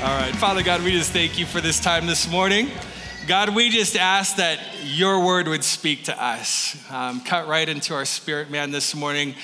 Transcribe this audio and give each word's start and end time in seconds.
All 0.00 0.16
right, 0.16 0.32
Father 0.36 0.62
God, 0.62 0.84
we 0.84 0.92
just 0.92 1.10
thank 1.10 1.40
you 1.40 1.44
for 1.44 1.60
this 1.60 1.80
time 1.80 2.06
this 2.06 2.30
morning. 2.30 2.70
God, 3.26 3.52
we 3.52 3.68
just 3.68 3.96
ask 3.96 4.36
that 4.36 4.60
your 4.84 5.24
word 5.26 5.48
would 5.48 5.64
speak 5.64 6.04
to 6.04 6.22
us. 6.22 6.76
Um, 6.88 7.20
cut 7.20 7.48
right 7.48 7.68
into 7.68 7.94
our 7.94 8.04
spirit, 8.04 8.48
man, 8.48 8.70
this 8.70 8.94
morning. 8.94 9.34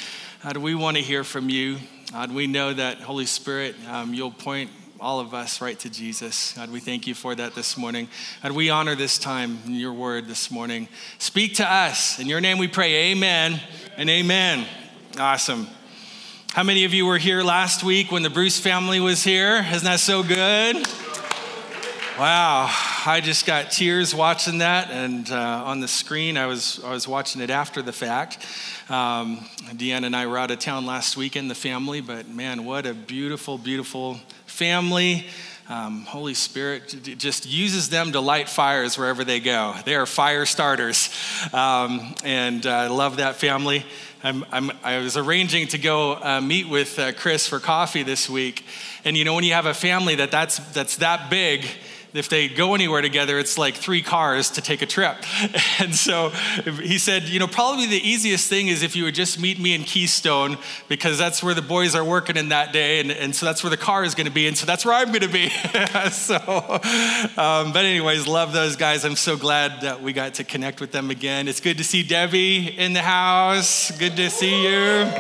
God, 0.45 0.57
we 0.59 0.77
want 0.77 0.97
to 0.97 1.03
hear 1.03 1.25
from 1.25 1.49
you. 1.49 1.79
God, 2.13 2.33
we 2.33 2.47
know 2.47 2.73
that, 2.73 3.01
Holy 3.01 3.27
Spirit, 3.27 3.75
um, 3.89 4.15
you'll 4.15 4.31
point 4.31 4.71
all 5.01 5.19
of 5.19 5.35
us 5.35 5.61
right 5.61 5.77
to 5.81 5.91
Jesus. 5.91 6.53
God, 6.53 6.71
we 6.71 6.79
thank 6.79 7.09
you 7.09 7.17
for 7.17 7.35
that 7.35 7.57
this 7.57 7.77
morning. 7.77 8.07
God, 8.41 8.53
we 8.53 8.71
honor 8.71 8.95
this 8.95 9.19
time 9.19 9.59
in 9.67 9.75
your 9.75 9.93
word 9.93 10.29
this 10.29 10.53
morning. 10.53 10.87
Speak 11.19 11.57
to 11.57 11.69
us. 11.69 12.21
In 12.21 12.29
your 12.29 12.41
name 12.41 12.59
we 12.59 12.69
pray, 12.69 13.11
amen 13.11 13.61
and 13.97 14.09
amen. 14.09 14.69
Awesome. 15.19 15.67
How 16.55 16.63
many 16.63 16.85
of 16.85 16.95
you 16.95 17.05
were 17.05 17.19
here 17.19 17.43
last 17.43 17.83
week 17.83 18.13
when 18.13 18.23
the 18.23 18.31
Bruce 18.31 18.61
family 18.61 19.01
was 19.01 19.25
here? 19.25 19.67
Isn't 19.73 19.85
that 19.85 19.99
so 19.99 20.23
good? 20.23 20.87
Wow, 22.17 22.71
I 23.05 23.21
just 23.21 23.45
got 23.45 23.73
tears 23.73 24.15
watching 24.15 24.59
that, 24.59 24.89
and 24.93 25.29
uh, 25.33 25.65
on 25.67 25.81
the 25.81 25.89
screen, 25.89 26.37
I 26.37 26.47
was 26.47 26.81
I 26.85 26.93
was 26.93 27.09
watching 27.09 27.43
it 27.43 27.51
after 27.51 27.83
the 27.83 27.93
fact. 27.93 28.39
Um, 28.89 29.39
Deanna 29.73 30.05
and 30.05 30.15
I 30.15 30.29
were 30.29 30.39
out 30.39 30.53
of 30.53 30.61
town 30.61 30.87
last 30.87 31.17
weekend, 31.17 31.51
the 31.51 31.57
family, 31.57 32.01
but 32.01 32.29
man, 32.29 32.65
what 32.65 32.87
a 32.87 32.95
beautiful, 32.95 33.59
beautiful 33.59 34.21
family. 34.47 35.27
Um, 35.67 36.05
Holy 36.05 36.35
Spirit 36.35 36.95
just 37.17 37.47
uses 37.47 37.89
them 37.89 38.13
to 38.13 38.21
light 38.21 38.51
fires 38.51 38.99
wherever 38.99 39.25
they 39.25 39.41
go. 39.41 39.75
They 39.87 39.95
are 39.95 40.05
fire 40.05 40.45
starters, 40.45 41.09
um, 41.55 42.15
and 42.23 42.67
uh, 42.67 42.71
I 42.71 42.87
love 42.89 43.17
that 43.17 43.37
family. 43.37 43.87
I'm, 44.23 44.45
I'm, 44.53 44.71
i 44.83 44.99
was 44.99 45.17
arranging 45.17 45.69
to 45.69 45.79
go 45.79 46.15
uh, 46.15 46.41
meet 46.43 46.69
with 46.69 46.99
uh, 46.99 47.13
Chris 47.13 47.47
for 47.47 47.61
coffee 47.61 48.03
this 48.03 48.29
week. 48.29 48.65
And 49.05 49.17
you 49.17 49.25
know, 49.25 49.35
when 49.35 49.45
you 49.45 49.53
have 49.53 49.67
a 49.67 49.75
family 49.75 50.15
that 50.17 50.31
that's, 50.31 50.59
that's 50.73 50.97
that 50.97 51.29
big, 51.29 51.67
if 52.15 52.29
they 52.29 52.49
go 52.49 52.77
anywhere 52.77 53.03
together, 53.03 53.41
it's 53.41 53.59
like 53.59 53.75
three 53.75 54.01
cars 54.01 54.51
to 54.51 54.63
take 54.63 54.83
a 54.83 54.87
trip. 54.87 55.17
And 55.81 55.95
so 55.95 56.29
he 56.29 56.99
said, 56.99 57.25
you 57.25 57.41
know, 57.41 57.49
probably 57.49 57.87
the 57.87 57.99
easiest 57.99 58.49
thing 58.49 58.69
is 58.69 58.83
if 58.83 58.95
you 58.95 59.05
would 59.05 59.15
just 59.15 59.41
meet 59.41 59.59
me 59.59 59.75
in 59.75 59.83
Keystone, 59.83 60.57
because 60.89 61.19
that's 61.19 61.43
where 61.43 61.53
the 61.53 61.63
boys 61.63 61.97
are 61.97 62.05
working 62.05 62.37
in 62.37 62.51
that 62.51 62.73
day. 62.73 63.01
And, 63.01 63.11
and 63.11 63.35
so 63.35 63.45
that's 63.45 63.65
where 63.65 63.71
the 63.71 63.77
car 63.77 64.05
is 64.05 64.15
going 64.15 64.27
to 64.27 64.33
be. 64.33 64.47
And 64.47 64.57
so 64.57 64.65
that's 64.65 64.85
where 64.85 64.95
I'm 64.95 65.09
going 65.09 65.23
to 65.23 65.29
be. 65.29 65.49
so, 66.11 66.37
um, 67.37 67.73
but, 67.73 67.85
anyways, 67.85 68.29
love 68.29 68.53
those 68.53 68.77
guys. 68.77 69.05
I'm 69.05 69.17
so 69.17 69.37
glad 69.37 69.81
that 69.83 70.01
we 70.01 70.13
got 70.13 70.35
to 70.35 70.45
connect 70.45 70.81
with 70.81 70.93
them 70.93 71.11
again. 71.11 71.49
It's 71.49 71.61
good 71.61 71.79
to 71.79 71.85
see 71.85 72.03
Debbie 72.03 72.79
in 72.79 72.93
the 72.93 73.03
house. 73.03 73.91
Good 73.99 74.17
to 74.17 74.31
see 74.31 74.65
you. 74.65 75.11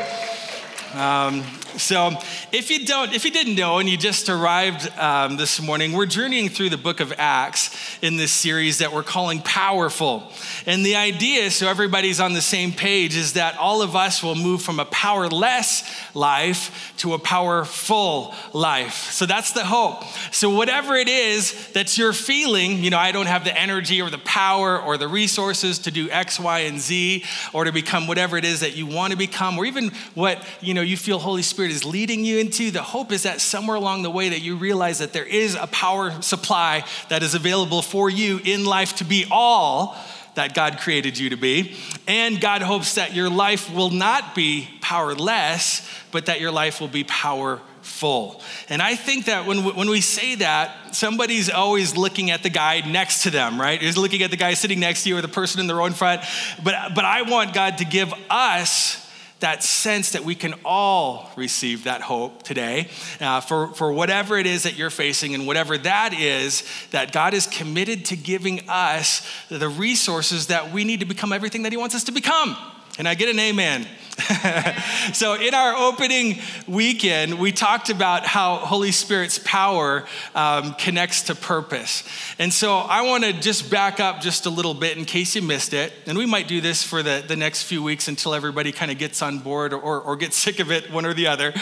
Um, 0.99 1.45
so, 1.77 2.17
if 2.53 2.71
you 2.71 2.87
don't, 2.87 3.13
if 3.13 3.25
you 3.25 3.31
didn't 3.31 3.57
know, 3.57 3.79
and 3.79 3.89
you 3.89 3.97
just 3.97 4.29
arrived 4.29 4.89
um, 4.99 5.37
this 5.37 5.61
morning, 5.61 5.93
we're 5.93 6.07
journeying 6.07 6.49
through 6.49 6.71
the 6.71 6.79
book 6.79 7.01
of 7.01 7.13
Acts 7.19 7.75
in 8.01 8.17
this 8.17 8.33
series 8.33 8.79
that 8.79 8.93
we're 8.93 9.03
calling 9.03 9.41
Powerful. 9.43 10.31
And 10.67 10.87
the 10.87 10.97
idea, 10.97 11.51
so 11.51 11.69
everybody's 11.69 12.21
on 12.21 12.33
the 12.33 12.41
same 12.41 12.73
page, 12.73 13.17
is 13.17 13.33
that 13.33 13.57
all 13.59 13.83
of 13.83 13.97
us 13.97 14.23
will 14.23 14.37
move 14.37 14.63
from 14.63 14.79
a 14.79 14.85
powerless 14.85 15.83
life 16.15 16.95
to 16.99 17.15
a 17.15 17.19
powerful 17.19 18.35
life. 18.53 19.11
So 19.11 19.27
that's 19.27 19.53
the 19.53 19.65
hope. 19.65 20.05
So 20.33 20.51
whatever 20.51 20.95
it 20.95 21.09
is 21.09 21.73
that 21.73 21.99
you're 21.99 22.13
feeling, 22.13 22.85
you 22.85 22.91
know, 22.91 22.99
I 22.99 23.13
don't 23.13 23.27
have 23.27 23.45
the 23.45 23.59
energy 23.59 24.01
or 24.01 24.11
the 24.11 24.19
power 24.19 24.81
or 24.81 24.97
the 24.97 25.09
resources 25.09 25.81
to 25.81 25.91
do 25.91 26.09
X, 26.11 26.39
Y, 26.39 26.61
and 26.61 26.79
Z, 26.79 27.25
or 27.53 27.65
to 27.65 27.73
become 27.73 28.07
whatever 28.07 28.37
it 28.37 28.45
is 28.45 28.61
that 28.61 28.77
you 28.77 28.87
want 28.87 29.11
to 29.11 29.19
become, 29.19 29.59
or 29.59 29.65
even 29.65 29.91
what 30.15 30.45
you 30.61 30.73
know 30.75 30.83
you 30.83 30.97
feel 30.97 31.19
Holy 31.19 31.43
Spirit 31.43 31.64
Spirit 31.65 31.77
is 31.77 31.87
leading 31.87 32.27
you 32.27 32.41
into, 32.41 32.71
the 32.71 32.83
hope 32.83 33.11
is 33.11 33.23
that 33.23 33.41
somewhere 33.41 33.79
along 33.79 34.03
the 34.03 34.11
way 34.11 34.29
that 34.29 34.43
you 34.43 34.57
realize 34.57 34.99
that 34.99 35.15
there 35.15 35.25
is 35.25 35.55
a 35.55 35.67
power 35.69 36.21
supply 36.21 36.85
that 37.09 37.23
is 37.23 37.35
available 37.35 37.81
for 37.81 38.11
you 38.11 38.39
in 38.45 38.67
life 38.67 38.97
to 38.97 39.05
be 39.05 39.25
all 39.31 39.97
that 40.35 40.53
God 40.53 40.77
created 40.77 41.17
you 41.17 41.31
to 41.31 41.39
be. 41.39 41.75
And 42.07 42.39
God 42.39 42.61
hopes 42.61 42.97
that 42.97 43.15
your 43.15 43.31
life 43.31 43.73
will 43.73 43.89
not 43.89 44.35
be 44.35 44.69
powerless, 44.83 45.89
but 46.13 46.27
that 46.27 46.39
your 46.39 46.51
life 46.51 46.83
will 46.83 46.89
be 46.89 47.05
powerful. 47.05 48.43
And 48.69 48.83
I 48.83 48.95
think 48.95 49.25
that 49.25 49.47
when, 49.47 49.65
when 49.65 49.89
we 49.89 50.03
say 50.03 50.35
that, 50.35 50.95
somebody's 50.95 51.49
always 51.49 51.97
looking 51.97 52.31
at 52.31 52.43
the 52.43 52.51
guy 52.51 52.81
next 52.81 53.23
to 53.23 53.31
them, 53.31 53.59
right? 53.59 53.83
Is 53.83 53.97
looking 53.97 54.23
at 54.23 54.31
the 54.31 54.37
guy 54.37 54.53
sitting 54.53 54.81
next 54.81 55.05
to 55.05 55.09
you 55.09 55.17
or 55.17 55.23
the 55.23 55.29
person 55.29 55.61
in 55.61 55.67
the 55.67 55.75
row 55.75 55.87
in 55.87 55.95
front. 55.95 56.21
But, 56.63 56.95
but 56.95 57.07
I 57.07 57.23
want 57.23 57.55
God 57.55 57.79
to 57.79 57.87
give 57.87 58.13
us 58.29 59.01
that 59.45 59.63
sense 59.63 60.13
that 60.13 60.25
we 60.25 60.35
can 60.35 60.55
all 60.65 61.31
receive 61.37 61.85
that 61.85 62.01
hope 62.01 62.43
today 62.43 62.89
uh, 63.21 63.43
for, 63.43 63.69
for 63.75 63.93
whatever 63.93 64.39
it 64.39 64.47
is 64.47 64.63
that 64.63 64.75
you're 64.75 64.89
facing 64.89 65.35
and 65.35 65.47
whatever 65.47 65.77
that 65.77 66.15
is, 66.15 66.63
that 66.93 67.13
God 67.13 67.35
is 67.35 67.47
committed 67.47 68.07
to 68.07 68.17
giving 68.17 68.63
us 68.71 69.31
the 69.51 69.69
resources 69.69 70.47
that 70.47 70.73
we 70.73 70.83
need 70.83 71.01
to 71.01 71.07
become 71.07 71.31
everything 71.31 71.63
that 71.65 71.73
He 71.73 71.77
wants 71.77 71.95
us 71.95 72.05
to 72.05 72.13
become. 72.13 72.57
And 72.99 73.09
I 73.09 73.15
get 73.15 73.29
an 73.29 73.41
amen. 73.41 73.89
so, 75.13 75.35
in 75.35 75.55
our 75.55 75.75
opening 75.75 76.39
weekend, 76.69 77.41
we 77.41 77.51
talked 77.51 77.91
about 77.91 78.25
how 78.25 78.59
Holy 78.59 78.93
Spirit's 78.93 79.41
power 79.41 80.07
um, 80.37 80.75
connects 80.75 81.23
to 81.23 81.35
purpose. 81.35 82.05
And 82.39 82.53
so, 82.53 82.77
I 82.77 83.03
want 83.03 83.25
to 83.25 83.33
just 83.33 83.69
back 83.69 83.99
up 83.99 84.21
just 84.21 84.47
a 84.47 84.51
little 84.51 84.75
bit 84.75 84.97
in 84.97 85.05
case 85.05 85.35
you 85.35 85.43
missed 85.43 85.75
it. 85.75 85.93
And 86.07 86.17
we 86.17 86.27
might 86.27 86.47
do 86.47 86.61
this 86.61 86.85
for 86.85 87.03
the, 87.03 87.25
the 87.27 87.35
next 87.35 87.65
few 87.65 87.83
weeks 87.83 88.07
until 88.07 88.35
everybody 88.35 88.71
kind 88.71 88.93
of 88.93 88.99
gets 88.99 89.21
on 89.21 89.41
board 89.41 89.73
or, 89.73 89.81
or, 89.81 90.01
or 90.01 90.15
gets 90.15 90.37
sick 90.37 90.61
of 90.61 90.71
it, 90.71 90.93
one 90.93 91.05
or 91.05 91.15
the 91.15 91.27
other. 91.27 91.53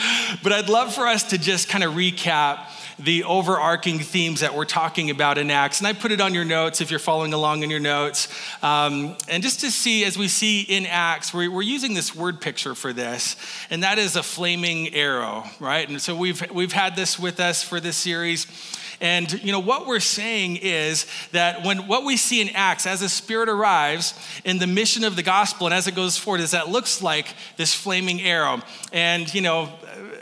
But 0.43 0.53
I'd 0.53 0.69
love 0.69 0.95
for 0.95 1.07
us 1.07 1.23
to 1.31 1.39
just 1.39 1.71
kind 1.71 1.83
of 1.83 1.95
recap 1.95 2.67
the 3.05 3.25
overarching 3.25 3.99
themes 3.99 4.41
that 4.41 4.55
we're 4.55 4.65
talking 4.65 5.11
about 5.11 5.39
in 5.39 5.51
Acts. 5.51 5.81
And 5.81 5.87
I 5.87 5.93
put 5.93 6.13
it 6.13 6.21
on 6.21 6.35
your 6.35 6.45
notes 6.45 6.81
if 6.81 6.91
you're 6.91 7.01
following 7.01 7.33
along 7.33 7.63
in 7.63 7.71
your 7.71 7.81
notes. 7.81 8.29
Um, 8.63 9.17
and 9.29 9.43
just 9.43 9.61
to 9.61 9.71
see, 9.71 10.05
as 10.05 10.17
we 10.17 10.29
see 10.29 10.63
in 10.63 10.87
Acts, 10.87 11.35
we're, 11.35 11.51
we're 11.51 11.63
using 11.63 11.95
this 11.95 12.15
word 12.15 12.41
picture 12.41 12.75
for 12.75 12.93
this, 12.93 13.37
and 13.71 13.83
that 13.83 13.99
is 13.99 14.17
a 14.17 14.23
flaming 14.23 14.95
arrow, 14.95 15.45
right? 15.59 15.89
And 15.89 16.01
so 16.01 16.15
we've, 16.15 16.51
we've 16.51 16.73
had 16.73 16.97
this 16.97 17.19
with 17.19 17.41
us 17.41 17.63
for 17.63 17.81
this 17.81 17.97
series. 17.97 18.47
And 19.01 19.33
you 19.43 19.51
know 19.51 19.59
what 19.59 19.89
we're 19.89 19.99
saying 19.99 20.59
is 20.63 21.07
that 21.33 21.65
when 21.65 21.89
what 21.89 22.05
we 22.05 22.17
see 22.17 22.41
in 22.41 22.51
Acts 22.51 22.87
as 22.87 23.01
the 23.01 23.09
Spirit 23.09 23.49
arrives 23.49 24.15
in 24.45 24.59
the 24.59 24.69
mission 24.69 25.03
of 25.03 25.17
the 25.17 25.25
gospel 25.25 25.67
and 25.67 25.75
as 25.75 25.89
it 25.89 25.97
goes 25.97 26.17
forward 26.17 26.41
is 26.41 26.53
that 26.53 26.69
looks 26.69 27.03
like 27.03 27.35
this 27.57 27.75
flaming 27.75 28.23
arrow. 28.23 28.63
And 28.93 29.33
you 29.35 29.41
know, 29.41 29.71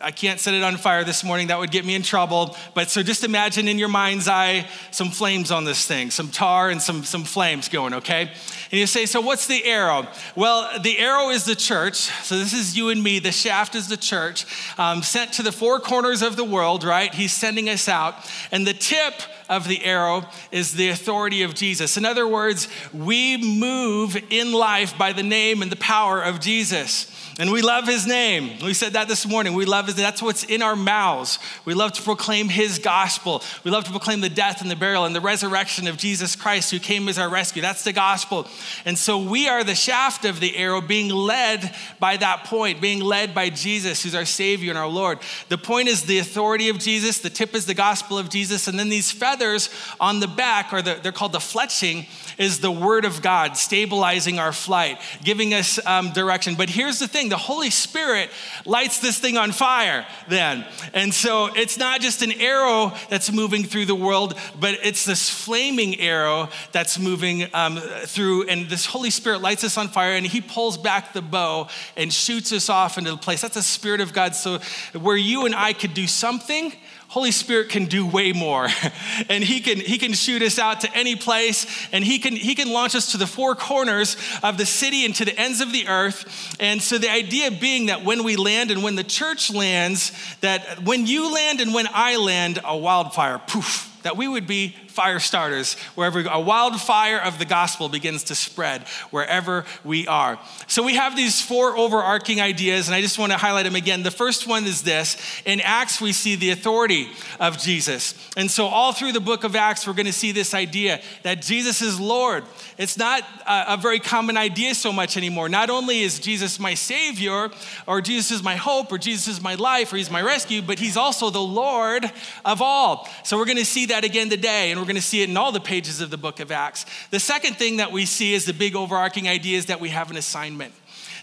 I 0.03 0.11
can't 0.11 0.41
set 0.41 0.55
it 0.55 0.63
on 0.63 0.77
fire 0.77 1.05
this 1.05 1.23
morning, 1.23 1.49
that 1.49 1.59
would 1.59 1.71
get 1.71 1.85
me 1.85 1.95
in 1.95 2.03
trouble. 2.03 2.57
But 2.75 2.91
so 2.91 3.03
just 3.03 3.23
imagine 3.25 3.69
in 3.69 3.79
your 3.79 3.89
mind's 3.89 4.29
eye 4.29 4.67
some 4.91 5.11
flames 5.11 5.51
on 5.51 5.65
this 5.65 5.87
thing, 5.87 6.11
some 6.11 6.29
tar 6.29 6.71
and 6.71 6.81
some, 6.81 7.05
some 7.05 7.25
flames 7.25 7.69
going, 7.69 7.95
okay? 7.95 8.31
And 8.71 8.79
you 8.79 8.87
say, 8.87 9.05
so 9.05 9.21
what's 9.21 9.47
the 9.47 9.65
arrow? 9.65 10.07
Well, 10.37 10.81
the 10.81 10.99
arrow 10.99 11.31
is 11.31 11.45
the 11.45 11.55
church. 11.55 11.97
So 11.97 12.39
this 12.39 12.53
is 12.53 12.77
you 12.77 12.89
and 12.89 13.03
me. 13.03 13.19
The 13.19 13.33
shaft 13.33 13.75
is 13.75 13.89
the 13.89 13.97
church, 13.97 14.47
um, 14.79 15.03
sent 15.03 15.35
to 15.35 15.43
the 15.43 15.53
four 15.53 15.81
corners 15.81 16.23
of 16.23 16.37
the 16.37 16.45
world, 16.45 16.85
right? 16.85 17.13
He's 17.13 17.33
sending 17.33 17.69
us 17.69 17.89
out. 17.89 18.15
And 18.51 18.67
the 18.67 18.75
tip 18.75 19.15
of 19.49 19.67
the 19.67 19.85
arrow 19.85 20.25
is 20.53 20.73
the 20.73 20.89
authority 20.89 21.43
of 21.43 21.55
Jesus. 21.55 21.97
In 21.97 22.05
other 22.05 22.27
words, 22.27 22.69
we 22.95 23.37
move 23.37 24.17
in 24.31 24.53
life 24.53 24.97
by 24.97 25.13
the 25.13 25.25
name 25.25 25.61
and 25.61 25.71
the 25.71 25.77
power 25.77 26.23
of 26.23 26.41
Jesus. 26.41 27.11
And 27.41 27.51
we 27.51 27.63
love 27.63 27.87
his 27.87 28.07
name. 28.07 28.59
We 28.63 28.75
said 28.75 28.93
that 28.93 29.09
this 29.09 29.27
morning. 29.27 29.55
We 29.55 29.65
love 29.65 29.87
his 29.87 29.95
that's 29.95 30.21
what's 30.21 30.45
in 30.45 30.61
our 30.61 30.77
mouths. 30.77 31.39
We 31.65 31.73
love 31.73 31.93
to 31.93 32.03
proclaim 32.03 32.51
his 32.51 32.79
gospel. 32.79 33.43
We 33.65 33.71
love 33.71 33.85
to 33.85 33.91
proclaim 33.91 34.21
the 34.21 34.29
death 34.29 34.61
and 34.61 34.71
the 34.71 34.77
burial 34.77 35.07
and 35.07 35.17
the 35.17 35.23
resurrection 35.23 35.89
of 35.89 35.97
Jesus 35.97 36.37
Christ 36.37 36.71
who 36.71 36.79
came 36.79 37.09
as 37.09 37.19
our 37.19 37.31
rescue. 37.31 37.63
That's 37.63 37.83
the 37.83 37.95
gospel. 37.95 38.47
And 38.85 38.99
so 38.99 39.19
we 39.19 39.49
are 39.49 39.65
the 39.65 39.75
shaft 39.75 40.27
of 40.27 40.39
the 40.39 40.55
arrow 40.55 40.83
being 40.83 41.09
led 41.09 41.75
by 41.99 42.19
that 42.19 42.45
point, 42.45 42.83
being 42.83 43.01
led 43.01 43.35
by 43.35 43.49
Jesus 43.49 44.03
who's 44.03 44.15
our 44.15 44.27
savior 44.27 44.69
and 44.69 44.79
our 44.79 44.87
Lord. 44.87 45.19
The 45.49 45.57
point 45.57 45.89
is 45.89 46.03
the 46.03 46.19
authority 46.19 46.69
of 46.69 46.79
Jesus, 46.79 47.21
the 47.21 47.31
tip 47.31 47.55
is 47.55 47.65
the 47.65 47.73
gospel 47.73 48.19
of 48.19 48.29
Jesus, 48.29 48.69
and 48.69 48.79
then 48.79 48.91
these 48.91 49.11
feathers 49.11 49.71
on 49.99 50.21
the 50.21 50.29
back 50.29 50.75
or 50.75 50.83
the, 50.83 51.01
they're 51.03 51.11
called 51.11 51.33
the 51.33 51.39
fletching 51.39 52.07
is 52.37 52.61
the 52.61 52.71
word 52.71 53.07
of 53.07 53.23
God 53.23 53.57
stabilizing 53.57 54.39
our 54.39 54.53
flight, 54.53 55.01
giving 55.25 55.55
us 55.55 55.85
um, 55.87 56.13
direction. 56.13 56.55
But 56.55 56.69
here's 56.69 56.99
the 56.99 57.09
thing 57.09 57.30
the 57.31 57.37
Holy 57.37 57.71
Spirit 57.71 58.31
lights 58.65 59.01
this 59.01 59.19
thing 59.19 59.37
on 59.37 59.53
fire 59.53 60.07
then. 60.29 60.67
And 60.93 61.13
so 61.13 61.47
it's 61.47 61.79
not 61.79 62.01
just 62.01 62.23
an 62.23 62.33
arrow 62.33 62.93
that's 63.09 63.33
moving 63.33 63.65
through 63.65 63.87
the 63.87 63.95
world, 63.95 64.35
but 64.59 64.79
it's 64.83 65.05
this 65.05 65.31
flaming 65.31 65.99
arrow 66.01 66.49
that's 66.73 66.99
moving 66.99 67.49
um, 67.55 67.77
through. 67.77 68.49
And 68.49 68.69
this 68.69 68.87
Holy 68.87 69.11
Spirit 69.11 69.41
lights 69.41 69.65
us 69.65 69.79
on 69.79 69.89
fire 69.89 70.15
and 70.15 70.27
he 70.27 70.41
pulls 70.41 70.77
back 70.77 71.13
the 71.13 71.23
bow 71.23 71.69
and 71.97 72.13
shoots 72.13 72.53
us 72.53 72.69
off 72.69 72.99
into 72.99 73.11
the 73.11 73.17
place. 73.17 73.43
That's 73.43 73.55
the 73.55 73.63
Spirit 73.63 74.01
of 74.01 74.13
God. 74.13 74.35
So 74.35 74.59
where 74.99 75.17
you 75.17 75.47
and 75.47 75.55
I 75.55 75.73
could 75.73 75.95
do 75.95 76.07
something, 76.07 76.73
Holy 77.11 77.33
Spirit 77.33 77.71
can 77.71 77.87
do 77.87 78.07
way 78.07 78.33
more. 78.33 78.69
and 79.29 79.43
he 79.43 79.59
can, 79.59 79.81
he 79.81 79.99
can 79.99 80.13
shoot 80.13 80.43
us 80.43 80.61
out 80.61 80.83
to 80.83 80.97
any 80.97 81.17
place 81.17 81.67
and 81.91 82.05
he 82.05 82.21
can, 82.21 82.37
he 82.37 82.55
can 82.55 82.73
launch 82.73 82.95
us 82.95 83.11
to 83.11 83.19
the 83.19 83.27
four 83.27 83.57
corners 83.57 84.17
of 84.45 84.59
the 84.59 84.65
city 84.65 85.05
and 85.05 85.13
to 85.17 85.25
the 85.25 85.37
ends 85.37 85.61
of 85.61 85.73
the 85.73 85.89
earth. 85.89 86.57
And 86.61 86.81
so 86.81 86.99
the 86.99 87.11
idea 87.11 87.51
being 87.51 87.87
that 87.87 88.05
when 88.05 88.23
we 88.23 88.37
land 88.37 88.71
and 88.71 88.85
when 88.85 88.95
the 88.95 89.03
church 89.03 89.53
lands, 89.53 90.13
that 90.41 90.85
when 90.85 91.05
you 91.09 91.35
land 91.35 91.61
and 91.61 91.75
when 91.75 91.89
I 91.93 92.17
land, 92.17 92.61
a 92.65 92.77
wildfire, 92.77 93.41
poof, 93.45 93.90
that 94.03 94.17
we 94.17 94.29
would 94.29 94.47
be 94.47 94.75
fire 94.89 95.19
starters 95.19 95.75
wherever 95.95 96.21
a 96.21 96.41
wildfire 96.41 97.19
of 97.19 97.39
the 97.39 97.45
gospel 97.45 97.89
begins 97.89 98.25
to 98.25 98.35
spread 98.35 98.83
wherever 99.11 99.65
we 99.85 100.07
are. 100.07 100.39
So 100.67 100.83
we 100.83 100.97
have 100.97 101.17
these 101.17 101.41
four 101.41 101.77
overarching 101.77 102.41
ideas, 102.41 102.89
and 102.89 102.95
I 102.95 103.01
just 103.01 103.19
want 103.19 103.33
to 103.33 103.39
highlight 103.39 103.65
them 103.65 103.77
again. 103.77 104.03
The 104.03 104.11
first 104.11 104.47
one 104.47 104.65
is 104.65 104.83
this 104.83 105.17
in 105.45 105.61
Acts, 105.61 106.01
we 106.01 106.13
see 106.13 106.35
the 106.35 106.51
authority 106.51 107.09
of 107.39 107.59
Jesus. 107.59 108.15
And 108.37 108.51
so, 108.51 108.67
all 108.67 108.93
through 108.93 109.13
the 109.13 109.21
book 109.21 109.45
of 109.45 109.55
Acts, 109.57 109.87
we're 109.87 109.95
going 109.95 110.07
to 110.07 110.13
see 110.13 110.33
this 110.33 110.55
idea 110.55 111.01
that 111.23 111.43
Jesus 111.43 111.83
is 111.83 112.01
Lord. 112.01 112.45
It's 112.79 112.99
not 112.99 113.23
a, 113.47 113.75
a 113.75 113.77
very 113.77 114.01
common 114.01 114.37
idea 114.37 114.75
so 114.75 114.93
much 114.93 115.17
anymore. 115.17 115.49
Not 115.49 115.71
only 115.71 116.01
is 116.01 116.19
Jesus 116.19 116.59
my 116.59 116.75
Savior, 116.75 117.51
or 117.87 118.01
Jesus 118.01 118.31
is 118.31 118.43
my 118.43 118.57
hope, 118.57 118.93
or 118.93 118.99
Jesus 118.99 119.29
is 119.29 119.41
my 119.41 119.55
life, 119.55 119.93
or 119.93 119.97
He's 119.97 120.11
my 120.11 120.23
rescue, 120.23 120.63
but 120.63 120.79
He's 120.79 120.97
also 120.97 121.31
the 121.31 121.41
Lord 121.41 122.11
of 122.45 122.61
all. 122.61 123.09
So, 123.25 123.37
we're 123.37 123.47
going 123.47 123.59
to 123.59 123.65
see 123.65 123.87
that 123.91 124.05
again 124.05 124.31
today, 124.31 124.71
and 124.71 124.81
we're 124.81 124.87
going 124.87 124.97
to 124.97 125.03
see 125.03 125.23
it 125.23 125.29
in 125.29 125.37
all 125.37 125.53
the 125.53 125.61
pages 125.61 126.01
of 126.01 126.11
the 126.11 126.17
book 126.17 126.41
of 126.41 126.51
Acts. 126.51 126.87
The 127.11 127.21
second 127.21 127.57
thing 127.57 127.77
that 127.77 127.93
we 127.93 128.07
see 128.07 128.35
is 128.35 128.45
the 128.45 128.53
big 128.53 128.75
overarching 128.75 129.29
idea 129.29 129.59
is 129.59 129.67
that 129.67 129.81
we 129.81 129.91
have 129.91 130.11
an 130.11 130.17
assignment. 130.17 130.73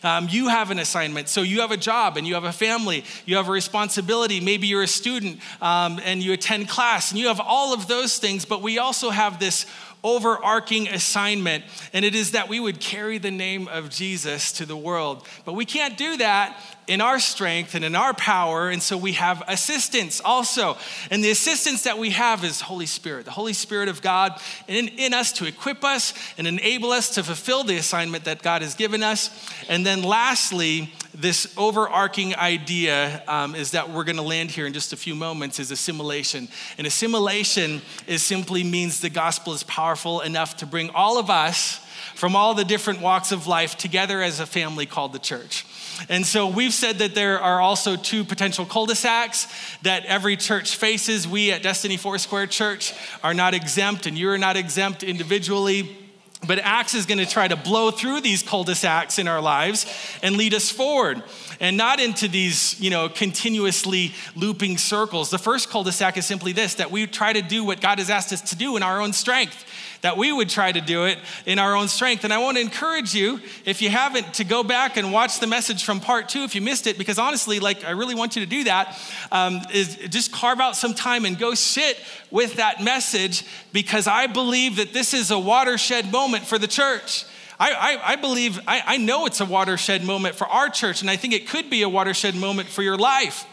Um, 0.04 0.28
you 0.30 0.50
have 0.50 0.72
an 0.72 0.80
assignment. 0.80 1.28
So 1.28 1.42
you 1.42 1.62
have 1.62 1.72
a 1.72 1.78
job 1.78 2.18
and 2.18 2.28
you 2.28 2.36
have 2.36 2.44
a 2.44 2.52
family, 2.52 3.04
you 3.26 3.38
have 3.38 3.48
a 3.48 3.52
responsibility. 3.52 4.40
Maybe 4.40 4.68
you're 4.68 4.84
a 4.84 4.88
student 4.88 5.40
um, 5.62 6.00
and 6.04 6.22
you 6.22 6.34
attend 6.34 6.70
class 6.70 7.12
and 7.12 7.20
you 7.20 7.28
have 7.28 7.40
all 7.40 7.74
of 7.74 7.88
those 7.88 8.20
things, 8.20 8.46
but 8.46 8.62
we 8.62 8.78
also 8.78 9.10
have 9.10 9.40
this 9.40 9.66
overarching 10.04 10.88
assignment, 10.88 11.64
and 11.94 12.06
it 12.06 12.16
is 12.16 12.32
that 12.32 12.50
we 12.50 12.60
would 12.60 12.80
carry 12.80 13.18
the 13.18 13.32
name 13.32 13.68
of 13.68 13.90
Jesus 13.90 14.52
to 14.54 14.66
the 14.66 14.78
world. 14.78 15.26
But 15.46 15.54
we 15.54 15.66
can't 15.66 15.98
do 15.98 16.18
that 16.18 16.58
in 16.88 17.02
our 17.02 17.20
strength 17.20 17.76
and 17.76 17.84
in 17.84 17.96
our 17.96 18.14
power. 18.14 18.70
And 18.70 18.82
so 18.82 18.98
we 18.98 19.14
have 19.14 19.44
assistance 19.48 20.22
also. 20.24 20.78
And 21.12 21.24
the 21.24 21.32
assistance 21.32 21.84
that 21.84 21.98
we 21.98 22.12
have 22.12 22.44
is 22.44 22.62
Holy 22.62 22.86
Spirit, 22.86 23.26
the 23.26 23.32
Holy 23.32 23.54
Spirit 23.54 23.90
of 23.90 24.02
God 24.02 24.40
in, 24.68 24.88
in 24.88 25.14
us 25.14 25.34
to 25.34 25.46
equip 25.46 25.84
us 25.84 26.14
and 26.38 26.48
enable 26.48 26.92
us 26.92 27.16
to 27.16 27.24
fulfill 27.24 27.64
the 27.64 27.76
assignment 27.76 28.24
that 28.24 28.42
God 28.42 28.62
has 28.62 28.74
given 28.74 29.04
us. 29.04 29.30
And 29.68 29.86
then 29.86 30.02
lastly, 30.02 30.94
this 31.20 31.52
overarching 31.58 32.36
idea 32.36 33.24
um, 33.28 33.56
is 33.56 33.72
that 33.72 33.90
we're 33.90 34.04
going 34.04 34.18
to 34.18 34.22
land 34.22 34.52
here 34.52 34.68
in 34.68 34.74
just 34.74 34.94
a 34.94 34.98
few 34.98 35.16
moments 35.16 35.60
is 35.60 35.72
assimilation. 35.72 36.48
And 36.78 36.86
assimilation 36.86 37.82
is 38.06 38.22
simply 38.22 38.64
means 38.64 39.02
the 39.02 39.10
gospel 39.10 39.54
is 39.54 39.64
powerful 39.64 40.22
enough 40.22 40.58
to 40.58 40.68
bring 40.68 40.92
all 40.92 41.18
of 41.18 41.32
us 41.32 41.80
from 42.14 42.36
all 42.36 42.54
the 42.54 42.64
different 42.64 43.02
walks 43.02 43.32
of 43.32 43.48
life 43.48 43.78
together 43.78 44.22
as 44.22 44.40
a 44.40 44.46
family 44.46 44.86
called 44.86 45.12
the 45.12 45.20
church. 45.20 45.66
And 46.08 46.26
so 46.26 46.48
we've 46.48 46.74
said 46.74 47.00
that 47.00 47.16
there 47.16 47.40
are 47.40 47.60
also 47.60 47.96
two 47.96 48.24
potential 48.24 48.66
cul 48.66 48.86
de 48.86 48.96
sacs 48.96 49.48
that 49.82 50.06
every 50.06 50.38
church 50.38 50.76
faces. 50.76 51.28
We 51.28 51.52
at 51.52 51.64
Destiny 51.64 51.98
Foursquare 51.98 52.46
Church 52.46 52.94
are 53.24 53.34
not 53.34 53.56
exempt, 53.56 54.06
and 54.06 54.16
you're 54.16 54.38
not 54.38 54.56
exempt 54.56 55.02
individually. 55.02 55.98
But 56.46 56.60
Acts 56.60 56.94
is 56.94 57.08
going 57.08 57.18
to 57.18 57.26
try 57.26 57.48
to 57.48 57.56
blow 57.56 57.90
through 57.90 58.22
these 58.22 58.44
cul 58.44 58.64
de 58.64 58.76
sacs 58.76 59.18
in 59.18 59.28
our 59.28 59.42
lives 59.42 59.88
and 60.22 60.38
lead 60.38 60.54
us 60.54 60.70
forward 60.70 61.24
and 61.60 61.76
not 61.78 62.00
into 62.00 62.28
these, 62.28 62.80
you 62.80 62.92
know, 62.92 63.10
continuously 63.10 64.14
looping 64.36 64.78
circles. 64.78 65.32
The 65.32 65.40
first 65.40 65.70
cul 65.70 65.84
de 65.84 65.92
sac 65.92 66.16
is 66.16 66.28
simply 66.28 66.52
this 66.52 66.76
that 66.76 66.92
we 66.92 67.08
try 67.08 67.34
to 67.34 67.42
do 67.42 67.64
what 67.64 67.82
God 67.82 67.98
has 67.98 68.12
asked 68.12 68.32
us 68.32 68.42
to 68.52 68.56
do 68.56 68.78
in 68.78 68.84
our 68.84 69.02
own 69.02 69.14
strength 69.14 69.66
that 70.02 70.18
we 70.18 70.32
would 70.32 70.50
try 70.50 70.72
to 70.72 70.82
do 70.82 71.06
it 71.06 71.18
in 71.46 71.60
our 71.60 71.76
own 71.76 71.88
strength. 71.88 72.24
And 72.24 72.34
I 72.34 72.38
want 72.38 72.58
to 72.58 72.62
encourage 72.62 73.14
you, 73.14 73.40
if 73.66 73.82
you 73.82 73.90
haven't, 73.90 74.36
to 74.36 74.44
go 74.44 74.64
back 74.64 74.98
and 74.98 75.12
watch 75.12 75.40
the 75.40 75.48
message 75.48 75.84
from 75.84 76.00
part 76.00 76.30
two 76.30 76.42
if 76.42 76.56
you 76.56 76.62
missed 76.62 76.88
it, 76.88 76.98
because 76.98 77.20
honestly, 77.20 77.60
like, 77.60 77.84
I 77.84 77.92
really 77.92 78.16
want 78.16 78.36
you 78.36 78.44
to 78.44 78.50
do 78.50 78.64
that. 78.66 79.00
Um, 79.32 79.62
is 79.74 79.96
just 80.10 80.32
carve 80.32 80.60
out 80.60 80.76
some 80.76 80.94
time 80.94 81.26
and 81.26 81.38
go 81.38 81.54
sit 81.54 81.98
with 82.32 82.56
that 82.56 82.84
message 82.84 83.44
because 83.74 84.08
I 84.08 84.28
believe 84.28 84.78
that 84.78 84.94
this 84.94 85.14
is 85.14 85.32
a 85.32 85.40
watershed 85.40 86.12
moment 86.12 86.46
for 86.46 86.58
the 86.58 86.68
church. 86.68 87.26
I, 87.60 87.72
I, 87.72 88.12
I, 88.14 88.16
believe, 88.18 88.60
I, 88.68 88.84
I 88.86 88.98
know 88.98 89.26
it's 89.26 89.42
a 89.42 89.46
watershed 89.46 90.04
moment 90.04 90.36
for 90.36 90.46
our 90.48 90.70
church, 90.70 91.02
and 91.02 91.10
I 91.10 91.16
think 91.16 91.34
it 91.34 91.48
could 91.48 91.70
be 91.70 91.82
a 91.82 91.90
watershed 91.90 92.36
moment 92.36 92.70
for 92.70 92.84
your 92.84 92.98
life. 92.98 93.46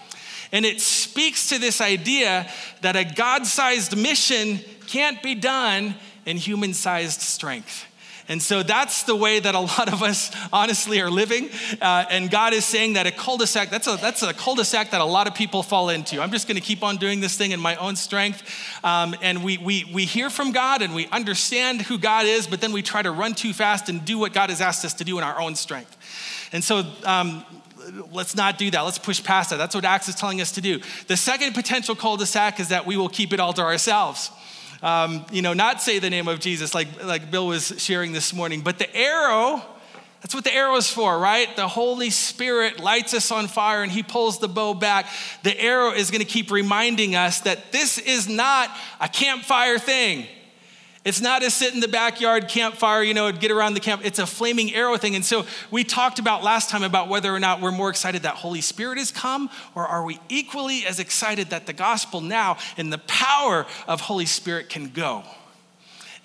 And 0.53 0.65
it 0.65 0.81
speaks 0.81 1.49
to 1.49 1.59
this 1.59 1.81
idea 1.81 2.49
that 2.83 2.97
a 2.97 3.05
God 3.05 3.47
sized 3.47 3.97
mission 3.97 4.61
can't 4.87 5.23
be 5.23 5.35
done 5.35 5.95
in 6.27 6.37
human 6.37 6.75
sized 6.75 7.21
strength. 7.21 7.87
And 8.27 8.43
so 8.43 8.63
that's 8.63 9.03
the 9.03 9.15
way 9.15 9.39
that 9.39 9.55
a 9.55 9.61
lot 9.61 9.93
of 9.93 10.03
us 10.03 10.35
honestly 10.51 11.01
are 11.01 11.11
living. 11.11 11.51
Uh, 11.81 12.07
and 12.09 12.31
God 12.31 12.55
is 12.55 12.65
saying 12.65 12.95
that 12.95 13.07
a 13.07 13.11
cul-de-sac, 13.11 13.69
that's 13.69 13.87
a, 13.87 13.99
that's 14.01 14.23
a 14.23 14.33
cul-de-sac 14.33 14.93
that 14.93 15.03
a 15.03 15.05
lot 15.05 15.27
of 15.27 15.35
people 15.35 15.63
fall 15.63 15.91
into. 15.91 16.23
I'm 16.23 16.31
just 16.31 16.49
going 16.49 16.57
to 16.57 16.63
keep 16.63 16.83
on 16.83 16.97
doing 16.97 17.21
this 17.21 17.37
thing 17.37 17.51
in 17.51 17.61
my 17.61 17.77
own 17.77 17.97
strength. 17.97 18.43
Um, 18.83 19.15
and 19.21 19.45
we, 19.45 19.59
we, 19.59 19.85
we 19.93 20.07
hear 20.07 20.31
from 20.31 20.53
God 20.53 20.81
and 20.81 20.95
we 20.95 21.07
understand 21.09 21.83
who 21.83 21.99
God 21.99 22.25
is, 22.25 22.47
but 22.47 22.63
then 22.63 22.73
we 22.73 22.81
try 22.81 23.03
to 23.03 23.11
run 23.11 23.35
too 23.35 23.53
fast 23.53 23.91
and 23.91 24.03
do 24.05 24.19
what 24.19 24.33
God 24.33 24.49
has 24.49 24.63
asked 24.63 24.87
us 24.87 24.95
to 24.95 25.05
do 25.05 25.19
in 25.19 25.25
our 25.25 25.39
own 25.39 25.55
strength. 25.55 25.95
And 26.51 26.65
so 26.65 26.83
um, 27.05 27.45
let's 28.11 28.35
not 28.35 28.57
do 28.57 28.71
that. 28.71 28.81
Let's 28.81 28.99
push 28.99 29.23
past 29.23 29.51
that. 29.51 29.57
That's 29.57 29.75
what 29.75 29.85
Acts 29.85 30.09
is 30.09 30.15
telling 30.15 30.41
us 30.41 30.53
to 30.53 30.63
do. 30.63 30.81
The 31.09 31.17
second 31.19 31.53
potential 31.53 31.95
cul-de-sac 31.95 32.59
is 32.59 32.69
that 32.69 32.87
we 32.87 32.97
will 32.97 33.11
keep 33.11 33.35
it 33.35 33.41
all 33.41 33.53
to 33.53 33.63
ourselves 33.63 34.31
um, 34.85 35.25
you 35.33 35.41
know, 35.41 35.55
not 35.55 35.81
say 35.81 35.99
the 35.99 36.11
name 36.11 36.29
of 36.29 36.41
Jesus 36.41 36.75
like, 36.75 37.03
like 37.03 37.31
Bill 37.31 37.47
was 37.47 37.73
sharing 37.79 38.13
this 38.13 38.35
morning, 38.35 38.61
but 38.61 38.79
the 38.79 38.95
arrow, 38.95 39.63
that's 40.21 40.35
what 40.35 40.45
the 40.45 40.55
arrow 40.55 40.77
is 40.77 40.91
for, 40.91 41.19
right? 41.19 41.49
The 41.57 41.67
Holy 41.67 42.11
Spirit 42.11 42.79
lights 42.81 43.15
us 43.15 43.31
on 43.31 43.47
fire 43.47 43.83
and 43.83 43.91
he 43.91 44.03
pulls 44.03 44.41
the 44.41 44.49
bow 44.49 44.75
back. 44.75 45.07
The 45.43 45.59
arrow 45.59 45.93
is 45.93 46.11
going 46.11 46.21
to 46.21 46.27
keep 46.27 46.51
reminding 46.51 47.15
us 47.15 47.41
that 47.41 47.73
this 47.73 47.97
is 47.97 48.29
not 48.29 48.69
a 49.01 49.09
campfire 49.09 49.79
thing. 49.79 50.27
It's 51.05 51.21
not 51.21 51.43
a 51.43 51.51
sit 51.51 51.75
in 51.75 51.81
the 51.81 51.89
backyard 51.89 52.49
campfire, 52.49 53.03
you 53.03 53.13
know, 53.13 53.31
get 53.31 53.51
around 53.51 53.75
the 53.75 53.81
camp. 53.81 54.03
It's 54.05 54.19
a 54.19 54.27
flaming 54.27 54.75
arrow 54.75 54.97
thing. 54.97 55.15
And 55.15 55.25
so 55.25 55.45
we 55.71 55.85
talked 55.85 56.19
about 56.19 56.43
last 56.43 56.71
time 56.71 56.83
about 56.83 57.09
whether 57.09 57.35
or 57.35 57.39
not 57.39 57.61
we're 57.61 57.73
more 57.73 57.91
excited 57.91 58.23
that 58.23 58.37
Holy 58.37 58.63
Spirit 58.63 58.97
has 58.97 59.11
come, 59.11 59.51
or 59.75 59.87
are 59.87 60.03
we 60.03 60.19
equally 60.31 60.87
as 60.87 60.99
excited 60.99 61.51
that 61.51 61.67
the 61.67 61.75
gospel 61.75 62.23
now 62.23 62.57
and 62.79 62.91
the 62.91 62.99
power 62.99 63.67
of 63.87 64.01
Holy 64.01 64.25
Spirit 64.25 64.71
can 64.71 64.89
go? 64.89 65.25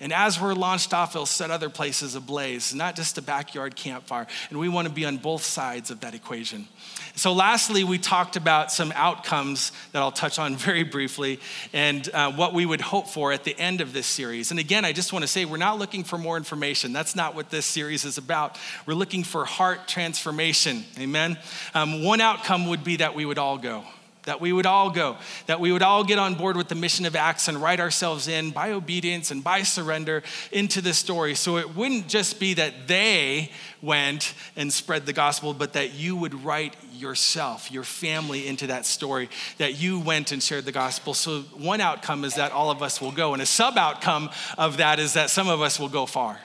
And 0.00 0.14
as 0.14 0.40
we're 0.40 0.54
launched 0.54 0.94
off, 0.94 1.14
it'll 1.14 1.26
set 1.26 1.50
other 1.50 1.68
places 1.68 2.14
ablaze, 2.14 2.74
not 2.74 2.96
just 2.96 3.18
a 3.18 3.22
backyard 3.22 3.76
campfire. 3.76 4.26
And 4.48 4.58
we 4.58 4.70
want 4.70 4.88
to 4.88 4.94
be 4.94 5.04
on 5.04 5.18
both 5.18 5.42
sides 5.42 5.90
of 5.90 6.00
that 6.00 6.14
equation. 6.14 6.66
So, 7.14 7.32
lastly, 7.32 7.84
we 7.84 7.98
talked 7.98 8.36
about 8.36 8.72
some 8.72 8.92
outcomes 8.94 9.72
that 9.92 10.00
I'll 10.00 10.12
touch 10.12 10.38
on 10.38 10.56
very 10.70 10.82
briefly 10.82 11.40
and 11.72 12.08
uh, 12.12 12.32
what 12.32 12.54
we 12.54 12.66
would 12.66 12.80
hope 12.80 13.08
for 13.08 13.32
at 13.32 13.44
the 13.44 13.58
end 13.58 13.80
of 13.80 13.92
this 13.92 14.06
series. 14.06 14.50
And 14.50 14.60
again, 14.60 14.84
I 14.84 14.92
just 14.92 15.12
want 15.12 15.22
to 15.22 15.28
say 15.28 15.44
we're 15.44 15.56
not 15.56 15.78
looking 15.78 16.04
for 16.04 16.18
more 16.18 16.36
information. 16.36 16.92
That's 16.92 17.16
not 17.16 17.34
what 17.34 17.50
this 17.50 17.66
series 17.66 18.04
is 18.04 18.18
about. 18.18 18.58
We're 18.86 18.94
looking 18.94 19.24
for 19.24 19.44
heart 19.44 19.88
transformation. 19.88 20.84
Amen. 20.98 21.38
Um, 21.74 22.04
one 22.04 22.20
outcome 22.20 22.68
would 22.68 22.84
be 22.84 22.96
that 22.96 23.14
we 23.14 23.24
would 23.24 23.38
all 23.38 23.58
go 23.58 23.84
that 24.24 24.40
we 24.40 24.52
would 24.52 24.66
all 24.66 24.90
go, 24.90 25.16
that 25.46 25.60
we 25.60 25.72
would 25.72 25.82
all 25.82 26.04
get 26.04 26.18
on 26.18 26.34
board 26.34 26.56
with 26.56 26.68
the 26.68 26.74
mission 26.74 27.06
of 27.06 27.16
Acts 27.16 27.48
and 27.48 27.60
write 27.60 27.80
ourselves 27.80 28.28
in 28.28 28.50
by 28.50 28.72
obedience 28.72 29.30
and 29.30 29.42
by 29.42 29.62
surrender 29.62 30.22
into 30.52 30.80
this 30.80 30.98
story. 30.98 31.34
So 31.34 31.56
it 31.56 31.74
wouldn't 31.74 32.08
just 32.08 32.38
be 32.38 32.54
that 32.54 32.86
they 32.86 33.50
went 33.82 34.34
and 34.56 34.72
spread 34.72 35.06
the 35.06 35.12
gospel, 35.12 35.54
but 35.54 35.72
that 35.72 35.94
you 35.94 36.16
would 36.16 36.44
write 36.44 36.76
yourself, 36.92 37.70
your 37.72 37.84
family 37.84 38.46
into 38.46 38.66
that 38.66 38.84
story, 38.84 39.30
that 39.58 39.80
you 39.80 39.98
went 39.98 40.32
and 40.32 40.42
shared 40.42 40.66
the 40.66 40.72
gospel. 40.72 41.14
So 41.14 41.40
one 41.56 41.80
outcome 41.80 42.24
is 42.24 42.34
that 42.34 42.52
all 42.52 42.70
of 42.70 42.82
us 42.82 43.00
will 43.00 43.12
go, 43.12 43.32
and 43.32 43.40
a 43.40 43.46
sub 43.46 43.78
outcome 43.78 44.30
of 44.58 44.76
that 44.76 44.98
is 44.98 45.14
that 45.14 45.30
some 45.30 45.48
of 45.48 45.62
us 45.62 45.80
will 45.80 45.88
go 45.88 46.04
far. 46.04 46.38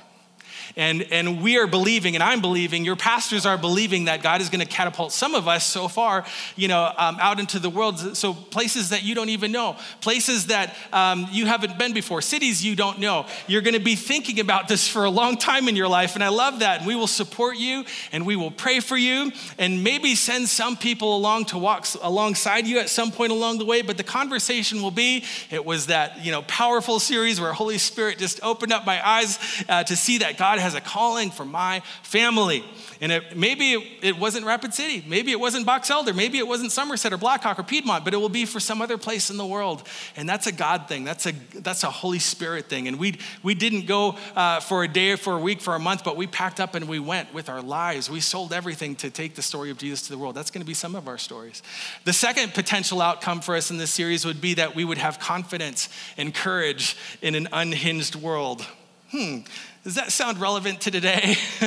And, 0.76 1.04
and 1.12 1.42
we 1.42 1.58
are 1.58 1.68
believing, 1.68 2.16
and 2.16 2.24
I'm 2.24 2.42
believing, 2.42 2.86
your 2.86 2.96
pastors 2.96 3.46
are 3.46 3.58
believing 3.58 4.06
that 4.06 4.22
God 4.22 4.42
is 4.42 4.50
going 4.50 4.62
to 4.62 4.68
catapult 4.68 5.12
some 5.12 5.36
of 5.36 5.48
us 5.48 5.66
so 5.66 5.88
far, 5.88 6.26
you 6.56 6.68
know, 6.68 6.92
um, 6.98 7.18
out 7.20 7.40
into 7.40 7.60
the 7.60 7.70
world. 7.70 8.18
So 8.18 8.34
places 8.34 8.90
that 8.90 9.04
you 9.04 9.16
don't 9.16 9.30
even 9.30 9.52
know, 9.52 9.78
places 10.02 10.48
that 10.48 10.76
um, 10.92 11.28
you 11.32 11.46
haven't 11.46 11.78
been 11.78 11.94
before, 11.94 12.22
cities 12.22 12.64
you 12.64 12.76
don't 12.76 13.00
know. 13.00 13.26
You're 13.48 13.62
going 13.62 13.76
to 13.76 13.80
be 13.80 13.96
thinking 13.96 14.40
about 14.40 14.68
this 14.68 14.88
for 14.88 15.06
a 15.06 15.10
long 15.10 15.38
time 15.38 15.68
in 15.68 15.76
your 15.76 15.88
life. 15.88 16.16
And 16.16 16.24
I 16.24 16.30
love 16.30 16.60
that. 16.60 16.80
And 16.80 16.88
we 16.88 16.96
will 16.96 17.08
support 17.08 17.58
you 17.58 17.86
and 18.12 18.26
we 18.26 18.36
will 18.36 18.52
pray 18.52 18.80
for 18.80 18.98
you 18.98 19.32
and 19.58 19.84
maybe 19.84 20.16
send 20.16 20.50
some 20.50 20.76
people 20.78 21.16
along 21.16 21.46
to 21.46 21.58
walk 21.58 21.88
alongside 22.02 22.68
you 22.68 22.80
at 22.80 22.90
some 22.90 23.12
point 23.12 23.32
along 23.32 23.58
the 23.58 23.66
way. 23.66 23.82
But 23.82 23.98
the 23.98 24.04
conversation 24.04 24.82
will 24.82 24.92
be, 24.92 25.24
it 25.52 25.64
was 25.64 25.88
that, 25.88 26.24
you 26.24 26.32
know, 26.32 26.42
powerful 26.44 27.00
series 27.00 27.40
where 27.40 27.54
Holy 27.54 27.78
Spirit 27.78 28.18
just 28.18 28.42
opened 28.44 28.74
up 28.74 28.86
my 28.86 29.06
eyes 29.06 29.40
uh, 29.70 29.84
to 29.84 29.96
see 29.96 30.20
that 30.20 30.38
God 30.38 30.55
God 30.56 30.62
has 30.62 30.74
a 30.74 30.80
calling 30.80 31.32
for 31.32 31.44
my 31.44 31.82
family. 32.02 32.64
And 33.02 33.12
it, 33.12 33.36
maybe 33.36 33.74
it, 33.74 33.84
it, 34.02 34.18
wasn't 34.18 34.46
Rapid 34.46 34.74
City. 34.74 35.04
Maybe 35.06 35.32
it 35.32 35.40
wasn't 35.40 35.66
Box 35.66 35.90
Elder. 35.90 36.14
Maybe 36.14 36.38
it 36.38 36.48
wasn't 36.48 36.72
Summerset 36.72 37.12
or 37.12 37.18
Blackhawk 37.18 37.60
or 37.60 37.64
Piedmont, 37.64 38.06
but 38.06 38.14
it 38.14 38.18
will 38.18 38.30
be 38.30 38.46
for 38.46 38.62
some 38.62 38.82
other 38.82 38.98
place 38.98 39.30
in 39.30 39.36
the 39.36 39.46
world. 39.46 39.86
And 40.16 40.30
that's 40.30 40.48
a 40.48 40.54
God 40.54 40.88
thing. 40.88 41.04
That's 41.04 41.26
a, 41.26 41.34
that's 41.56 41.84
a 41.84 41.92
Holy 41.92 42.20
Spirit 42.20 42.70
thing. 42.70 42.88
And 42.88 42.98
we, 42.98 43.20
we 43.44 43.54
didn't 43.54 43.86
go 43.86 44.18
uh, 44.34 44.62
for 44.62 44.86
a 44.86 44.88
day 44.88 45.12
or 45.12 45.18
for 45.18 45.36
a 45.36 45.40
week, 45.40 45.60
for 45.60 45.76
a 45.76 45.80
month, 45.80 46.06
but 46.06 46.16
we 46.16 46.26
packed 46.26 46.62
up 46.62 46.74
and 46.74 46.88
we 46.88 47.00
went 47.00 47.34
with 47.34 47.50
our 47.50 47.62
lives. 47.62 48.10
We 48.10 48.22
sold 48.22 48.54
everything 48.54 48.96
to 48.98 49.10
take 49.10 49.36
the 49.36 49.42
story 49.42 49.72
of 49.72 49.78
Jesus 49.78 50.04
to 50.04 50.10
the 50.14 50.18
world. 50.18 50.36
That's 50.36 50.52
going 50.52 50.62
to 50.62 50.68
be 50.68 50.74
some 50.74 50.96
of 50.96 51.10
our 51.10 51.18
stories. 51.18 51.64
The 52.06 52.14
second 52.14 52.54
potential 52.54 53.02
outcome 53.02 53.42
for 53.42 53.58
us 53.58 53.72
in 53.72 53.78
this 53.78 53.92
series 53.92 54.24
would 54.24 54.40
be 54.40 54.54
that 54.54 54.74
we 54.74 54.86
would 54.86 55.00
have 55.00 55.20
confidence 55.20 55.90
and 56.16 56.34
courage 56.34 56.96
in 57.22 57.36
an 57.36 57.50
unhinged 57.52 58.16
world. 58.16 58.66
Hmm, 59.12 59.40
does 59.86 59.96
that 59.96 60.12
sound 60.12 60.42
relevant 60.42 60.82
to 60.82 60.92
today? 60.92 61.36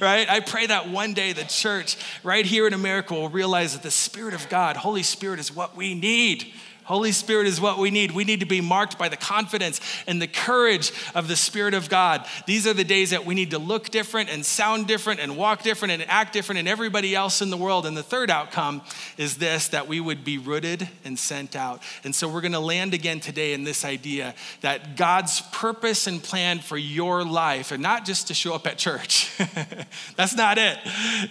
right? 0.00 0.26
I 0.30 0.40
pray 0.40 0.66
that 0.66 0.88
one 0.88 1.12
day 1.12 1.34
the 1.34 1.44
church 1.44 1.98
right 2.22 2.44
here 2.44 2.66
in 2.66 2.72
America 2.72 3.12
will 3.12 3.28
realize 3.28 3.74
that 3.74 3.82
the 3.82 3.90
Spirit 3.90 4.32
of 4.32 4.48
God, 4.48 4.78
Holy 4.78 5.02
Spirit, 5.02 5.38
is 5.38 5.54
what 5.54 5.76
we 5.76 5.94
need 5.94 6.50
Holy 6.84 7.12
Spirit 7.12 7.46
is 7.46 7.60
what 7.60 7.78
we 7.78 7.90
need. 7.90 8.12
We 8.12 8.24
need 8.24 8.40
to 8.40 8.46
be 8.46 8.60
marked 8.60 8.98
by 8.98 9.08
the 9.08 9.16
confidence 9.16 9.80
and 10.06 10.20
the 10.20 10.26
courage 10.26 10.92
of 11.14 11.28
the 11.28 11.36
Spirit 11.36 11.72
of 11.72 11.88
God. 11.88 12.26
These 12.46 12.66
are 12.66 12.74
the 12.74 12.84
days 12.84 13.10
that 13.10 13.24
we 13.24 13.34
need 13.34 13.52
to 13.52 13.58
look 13.58 13.88
different 13.88 14.28
and 14.28 14.44
sound 14.44 14.86
different 14.86 15.20
and 15.20 15.36
walk 15.36 15.62
different 15.62 15.92
and 15.92 16.04
act 16.08 16.34
different 16.34 16.58
than 16.58 16.68
everybody 16.68 17.14
else 17.14 17.40
in 17.40 17.48
the 17.48 17.56
world. 17.56 17.86
And 17.86 17.96
the 17.96 18.02
third 18.02 18.30
outcome 18.30 18.82
is 19.16 19.38
this 19.38 19.68
that 19.68 19.88
we 19.88 19.98
would 19.98 20.24
be 20.24 20.36
rooted 20.36 20.86
and 21.04 21.18
sent 21.18 21.56
out. 21.56 21.82
And 22.04 22.14
so 22.14 22.28
we're 22.28 22.42
going 22.42 22.52
to 22.52 22.60
land 22.60 22.92
again 22.92 23.18
today 23.18 23.54
in 23.54 23.64
this 23.64 23.84
idea 23.84 24.34
that 24.60 24.96
God's 24.96 25.40
purpose 25.52 26.06
and 26.06 26.22
plan 26.22 26.58
for 26.58 26.76
your 26.76 27.24
life, 27.24 27.72
and 27.72 27.82
not 27.82 28.04
just 28.04 28.28
to 28.28 28.34
show 28.34 28.54
up 28.54 28.66
at 28.66 28.76
church, 28.76 29.32
that's 30.16 30.36
not 30.36 30.58
it. 30.58 30.78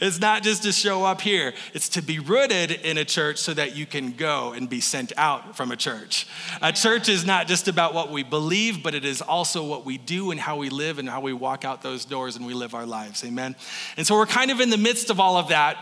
It's 0.02 0.20
not 0.20 0.42
just 0.42 0.64
to 0.64 0.72
show 0.72 1.06
up 1.06 1.22
here, 1.22 1.54
it's 1.76 1.90
to 1.90 2.02
be 2.02 2.18
rooted 2.18 2.72
in 2.72 2.98
a 2.98 3.06
church 3.06 3.38
so 3.38 3.54
that 3.54 3.76
you 3.76 3.86
can 3.86 4.14
go 4.14 4.54
and 4.54 4.68
be 4.68 4.82
sent 4.82 5.14
out 5.16 5.43
from 5.54 5.72
a 5.72 5.76
church. 5.76 6.28
A 6.62 6.72
church 6.72 7.10
is 7.10 7.26
not 7.26 7.48
just 7.48 7.68
about 7.68 7.94
what 7.94 8.12
we 8.12 8.24
believe, 8.24 8.82
but 8.84 8.96
it 8.96 9.06
is 9.06 9.22
also 9.22 9.64
what 9.64 9.86
we 9.86 9.98
do 9.98 10.32
and 10.32 10.40
how 10.40 10.58
we 10.58 10.70
live 10.70 11.00
and 11.00 11.10
how 11.10 11.22
we 11.22 11.34
walk 11.34 11.66
out 11.66 11.82
those 11.82 12.06
doors 12.06 12.36
and 12.36 12.46
we 12.46 12.54
live 12.54 12.74
our 12.74 12.86
lives. 12.86 13.24
Amen. 13.24 13.56
And 13.98 14.08
so 14.08 14.16
we're 14.16 14.26
kind 14.26 14.52
of 14.52 14.60
in 14.60 14.70
the 14.70 14.78
midst 14.78 15.10
of 15.10 15.20
all 15.20 15.38
of 15.38 15.50
that 15.50 15.78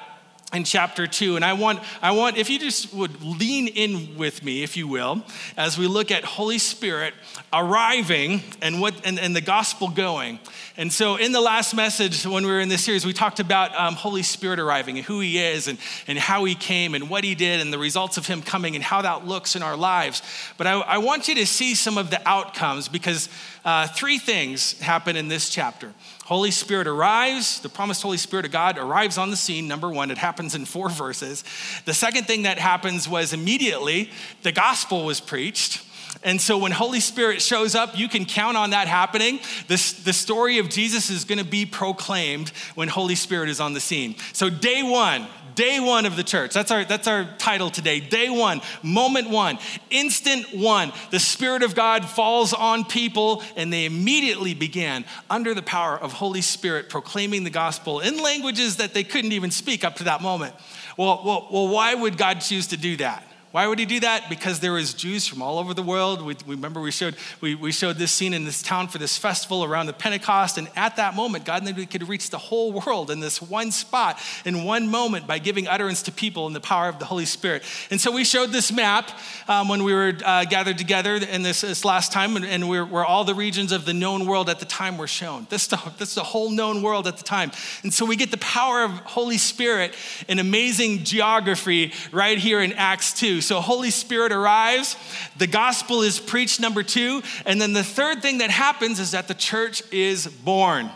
in 0.54 0.64
chapter 0.64 1.08
two. 1.08 1.36
And 1.36 1.46
I 1.46 1.54
want, 1.54 1.80
I 2.02 2.12
want, 2.12 2.38
if 2.38 2.50
you 2.50 2.60
just 2.60 2.94
would 2.94 3.22
lean 3.24 3.68
in 3.68 4.18
with 4.18 4.44
me, 4.44 4.64
if 4.64 4.76
you 4.76 4.88
will, 4.88 5.24
as 5.58 5.78
we 5.78 5.88
look 5.88 6.12
at 6.12 6.24
Holy 6.24 6.58
Spirit 6.58 7.14
arriving 7.54 8.42
and 8.62 8.82
what 8.82 8.94
and, 9.06 9.20
and 9.20 9.36
the 9.36 9.42
gospel 9.42 9.88
going. 9.90 10.40
And 10.78 10.92
so 10.92 11.16
in 11.18 11.32
the 11.32 11.42
last 11.42 11.74
message, 11.74 12.26
when 12.26 12.46
we 12.46 12.52
were 12.52 12.60
in 12.60 12.70
this 12.70 12.84
series, 12.84 13.06
we 13.06 13.14
talked 13.14 13.40
about 13.40 13.76
um, 13.80 13.96
Holy 13.96 14.24
Spirit 14.24 14.60
arriving 14.60 14.98
and 14.98 15.06
who 15.06 15.20
he 15.20 15.38
is 15.38 15.68
and, 15.68 15.78
and 16.08 16.18
how 16.18 16.46
he 16.46 16.56
came 16.56 16.96
and 16.96 17.10
what 17.10 17.24
he 17.24 17.36
did 17.36 17.62
and 17.62 17.72
the 17.72 17.78
results 17.78 18.18
of 18.18 18.28
him 18.28 18.42
coming 18.42 18.76
and 18.76 18.84
how 18.84 19.02
that 19.02 19.26
looks 19.28 19.56
in 19.56 19.64
our 19.64 19.78
lives. 19.78 20.22
But 20.58 20.68
I, 20.68 20.80
I 20.80 20.98
want 20.98 21.28
you 21.28 21.36
to 21.36 21.46
see 21.46 21.76
some 21.76 21.98
of 21.98 22.10
the 22.10 22.22
outcomes 22.28 22.88
because 22.88 23.30
uh, 23.64 23.88
three 23.88 24.18
things 24.18 24.80
happen 24.80 25.16
in 25.16 25.28
this 25.28 25.50
chapter. 25.50 25.94
Holy 26.26 26.52
Spirit 26.52 26.88
arrives, 26.88 27.60
the 27.60 27.70
promised 27.70 28.02
Holy 28.02 28.18
Spirit 28.18 28.46
of 28.46 28.52
God 28.52 28.78
arrives 28.78 29.18
on 29.18 29.30
the 29.30 29.38
scene. 29.38 29.68
Number 29.68 29.90
one, 29.90 30.10
it 30.10 30.18
happens 30.18 30.56
in 30.56 30.66
four 30.66 30.90
verses. 31.04 31.44
The 31.86 31.94
second 31.94 32.26
thing 32.26 32.44
that 32.44 32.58
happens 32.58 33.08
was 33.08 33.34
immediately 33.34 34.10
the 34.44 34.52
gospel 34.52 35.06
was 35.06 35.20
preached. 35.20 35.84
And 36.24 36.42
so 36.42 36.58
when 36.58 36.72
Holy 36.72 37.00
Spirit 37.00 37.42
shows 37.42 37.74
up, 37.74 37.98
you 37.98 38.08
can 38.08 38.26
count 38.26 38.58
on 38.58 38.72
that 38.72 38.88
happening. 38.88 39.40
This, 39.68 39.94
the 39.94 40.14
story 40.14 40.60
of 40.60 40.70
Jesus 40.70 41.10
is 41.10 41.24
going 41.24 41.40
to 41.40 41.46
be 41.46 41.66
proclaimed 41.66 42.50
when 42.76 42.90
Holy 42.90 43.16
Spirit 43.16 43.50
is 43.50 43.60
on 43.60 43.74
the 43.74 43.80
scene. 43.80 44.16
So, 44.34 44.50
day 44.50 44.84
one, 44.84 45.26
day 45.56 45.80
one 45.80 46.06
of 46.06 46.16
the 46.16 46.24
church. 46.24 46.54
That's 46.54 46.72
our, 46.72 46.86
that's 46.86 47.08
our 47.08 47.28
title 47.38 47.70
today. 47.70 48.00
Day 48.00 48.30
one, 48.30 48.62
moment 48.84 49.30
one, 49.30 49.60
instant 49.90 50.46
one. 50.54 50.92
The 51.10 51.20
Spirit 51.20 51.64
of 51.64 51.76
God 51.76 52.06
falls 52.06 52.54
on 52.54 52.86
people, 52.86 53.44
and 53.56 53.72
they 53.72 53.86
immediately 53.86 54.54
began, 54.54 55.06
under 55.30 55.54
the 55.54 55.62
power 55.62 55.98
of 55.98 56.14
Holy 56.14 56.42
Spirit, 56.42 56.90
proclaiming 56.90 57.44
the 57.44 57.50
gospel 57.50 58.00
in 58.00 58.18
languages 58.18 58.78
that 58.78 58.94
they 58.94 59.04
couldn't 59.04 59.32
even 59.32 59.52
speak 59.52 59.84
up 59.84 59.96
to 59.96 60.06
that 60.06 60.22
moment. 60.22 60.54
Well, 60.98 61.22
well, 61.26 61.48
well 61.52 61.68
why 61.68 61.94
would 61.94 62.18
God 62.18 62.42
choose 62.42 62.68
to 62.68 62.78
do 62.78 62.98
that? 62.98 63.26
Why 63.52 63.68
would 63.68 63.80
he 63.80 63.86
do 63.86 64.00
that? 64.00 64.30
Because 64.30 64.62
there 64.62 64.72
was 64.72 64.94
Jews 64.94 65.28
from 65.28 65.42
all 65.42 65.60
over 65.60 65.74
the 65.74 65.84
world. 65.84 66.22
We, 66.22 66.38
we 66.48 66.56
remember 66.56 66.80
we 66.80 66.92
showed, 66.92 67.18
we, 67.42 67.54
we 67.54 67.74
showed 67.74 67.98
this 67.98 68.14
scene 68.14 68.34
in 68.34 68.46
this 68.46 68.62
town 68.62 68.88
for 68.88 68.98
this 68.98 69.18
festival 69.18 69.66
around 69.66 69.88
the 69.88 69.94
Pentecost. 69.94 70.58
And 70.58 70.70
at 70.78 70.96
that 70.96 71.16
moment, 71.16 71.44
God 71.44 71.62
knew 71.64 71.74
we 71.74 71.86
could 71.86 72.08
reach 72.08 72.30
the 72.30 72.38
whole 72.38 72.72
world 72.72 73.12
in 73.12 73.20
this 73.20 73.42
one 73.42 73.72
spot, 73.72 74.18
in 74.46 74.64
one 74.64 74.88
moment, 74.88 75.28
by 75.28 75.38
giving 75.38 75.68
utterance 75.68 76.02
to 76.04 76.14
people 76.14 76.48
in 76.48 76.54
the 76.54 76.62
power 76.62 76.88
of 76.88 76.98
the 76.98 77.04
Holy 77.04 77.26
Spirit. 77.26 77.64
And 77.90 78.00
so 78.00 78.10
we 78.10 78.24
showed 78.24 78.52
this 78.52 78.72
map 78.72 79.12
um, 79.50 79.68
when 79.68 79.84
we 79.84 79.94
were 79.94 80.14
uh, 80.24 80.46
gathered 80.46 80.78
together 80.78 81.16
in 81.16 81.42
this, 81.42 81.60
this 81.60 81.84
last 81.84 82.14
time, 82.14 82.38
and, 82.38 82.46
and 82.46 82.70
we're, 82.70 82.86
where 82.86 83.04
all 83.04 83.26
the 83.26 83.36
regions 83.36 83.74
of 83.74 83.84
the 83.84 83.94
known 83.94 84.28
world 84.28 84.50
at 84.50 84.60
the 84.60 84.66
time 84.66 84.98
were 84.98 85.08
shown. 85.08 85.46
This 85.50 85.68
the, 85.68 85.78
this 85.98 86.16
the 86.16 86.24
whole 86.24 86.52
known 86.52 86.82
world 86.82 87.06
at 87.06 87.18
the 87.18 87.24
time. 87.24 87.52
And 87.84 87.94
so 87.94 88.06
we 88.06 88.16
get 88.16 88.32
the 88.32 88.38
power 88.38 88.86
of 88.86 88.92
Holy 88.92 89.38
Spirit 89.38 89.94
in 90.30 90.40
amazing 90.40 91.04
geography 91.04 91.92
right 92.14 92.38
here 92.38 92.62
in 92.62 92.72
Acts 92.74 93.12
2. 93.20 93.41
So 93.42 93.60
Holy 93.60 93.90
Spirit 93.90 94.32
arrives, 94.32 94.96
the 95.38 95.48
gospel 95.48 96.02
is 96.02 96.20
preached, 96.20 96.60
number 96.60 96.84
two. 96.84 97.22
And 97.46 97.60
then 97.60 97.74
the 97.74 97.84
third 97.84 98.22
thing 98.22 98.40
that 98.40 98.50
happens 98.50 99.00
is 99.00 99.12
that 99.12 99.28
the 99.28 99.34
church 99.34 99.84
is 99.92 100.28
born. 100.28 100.90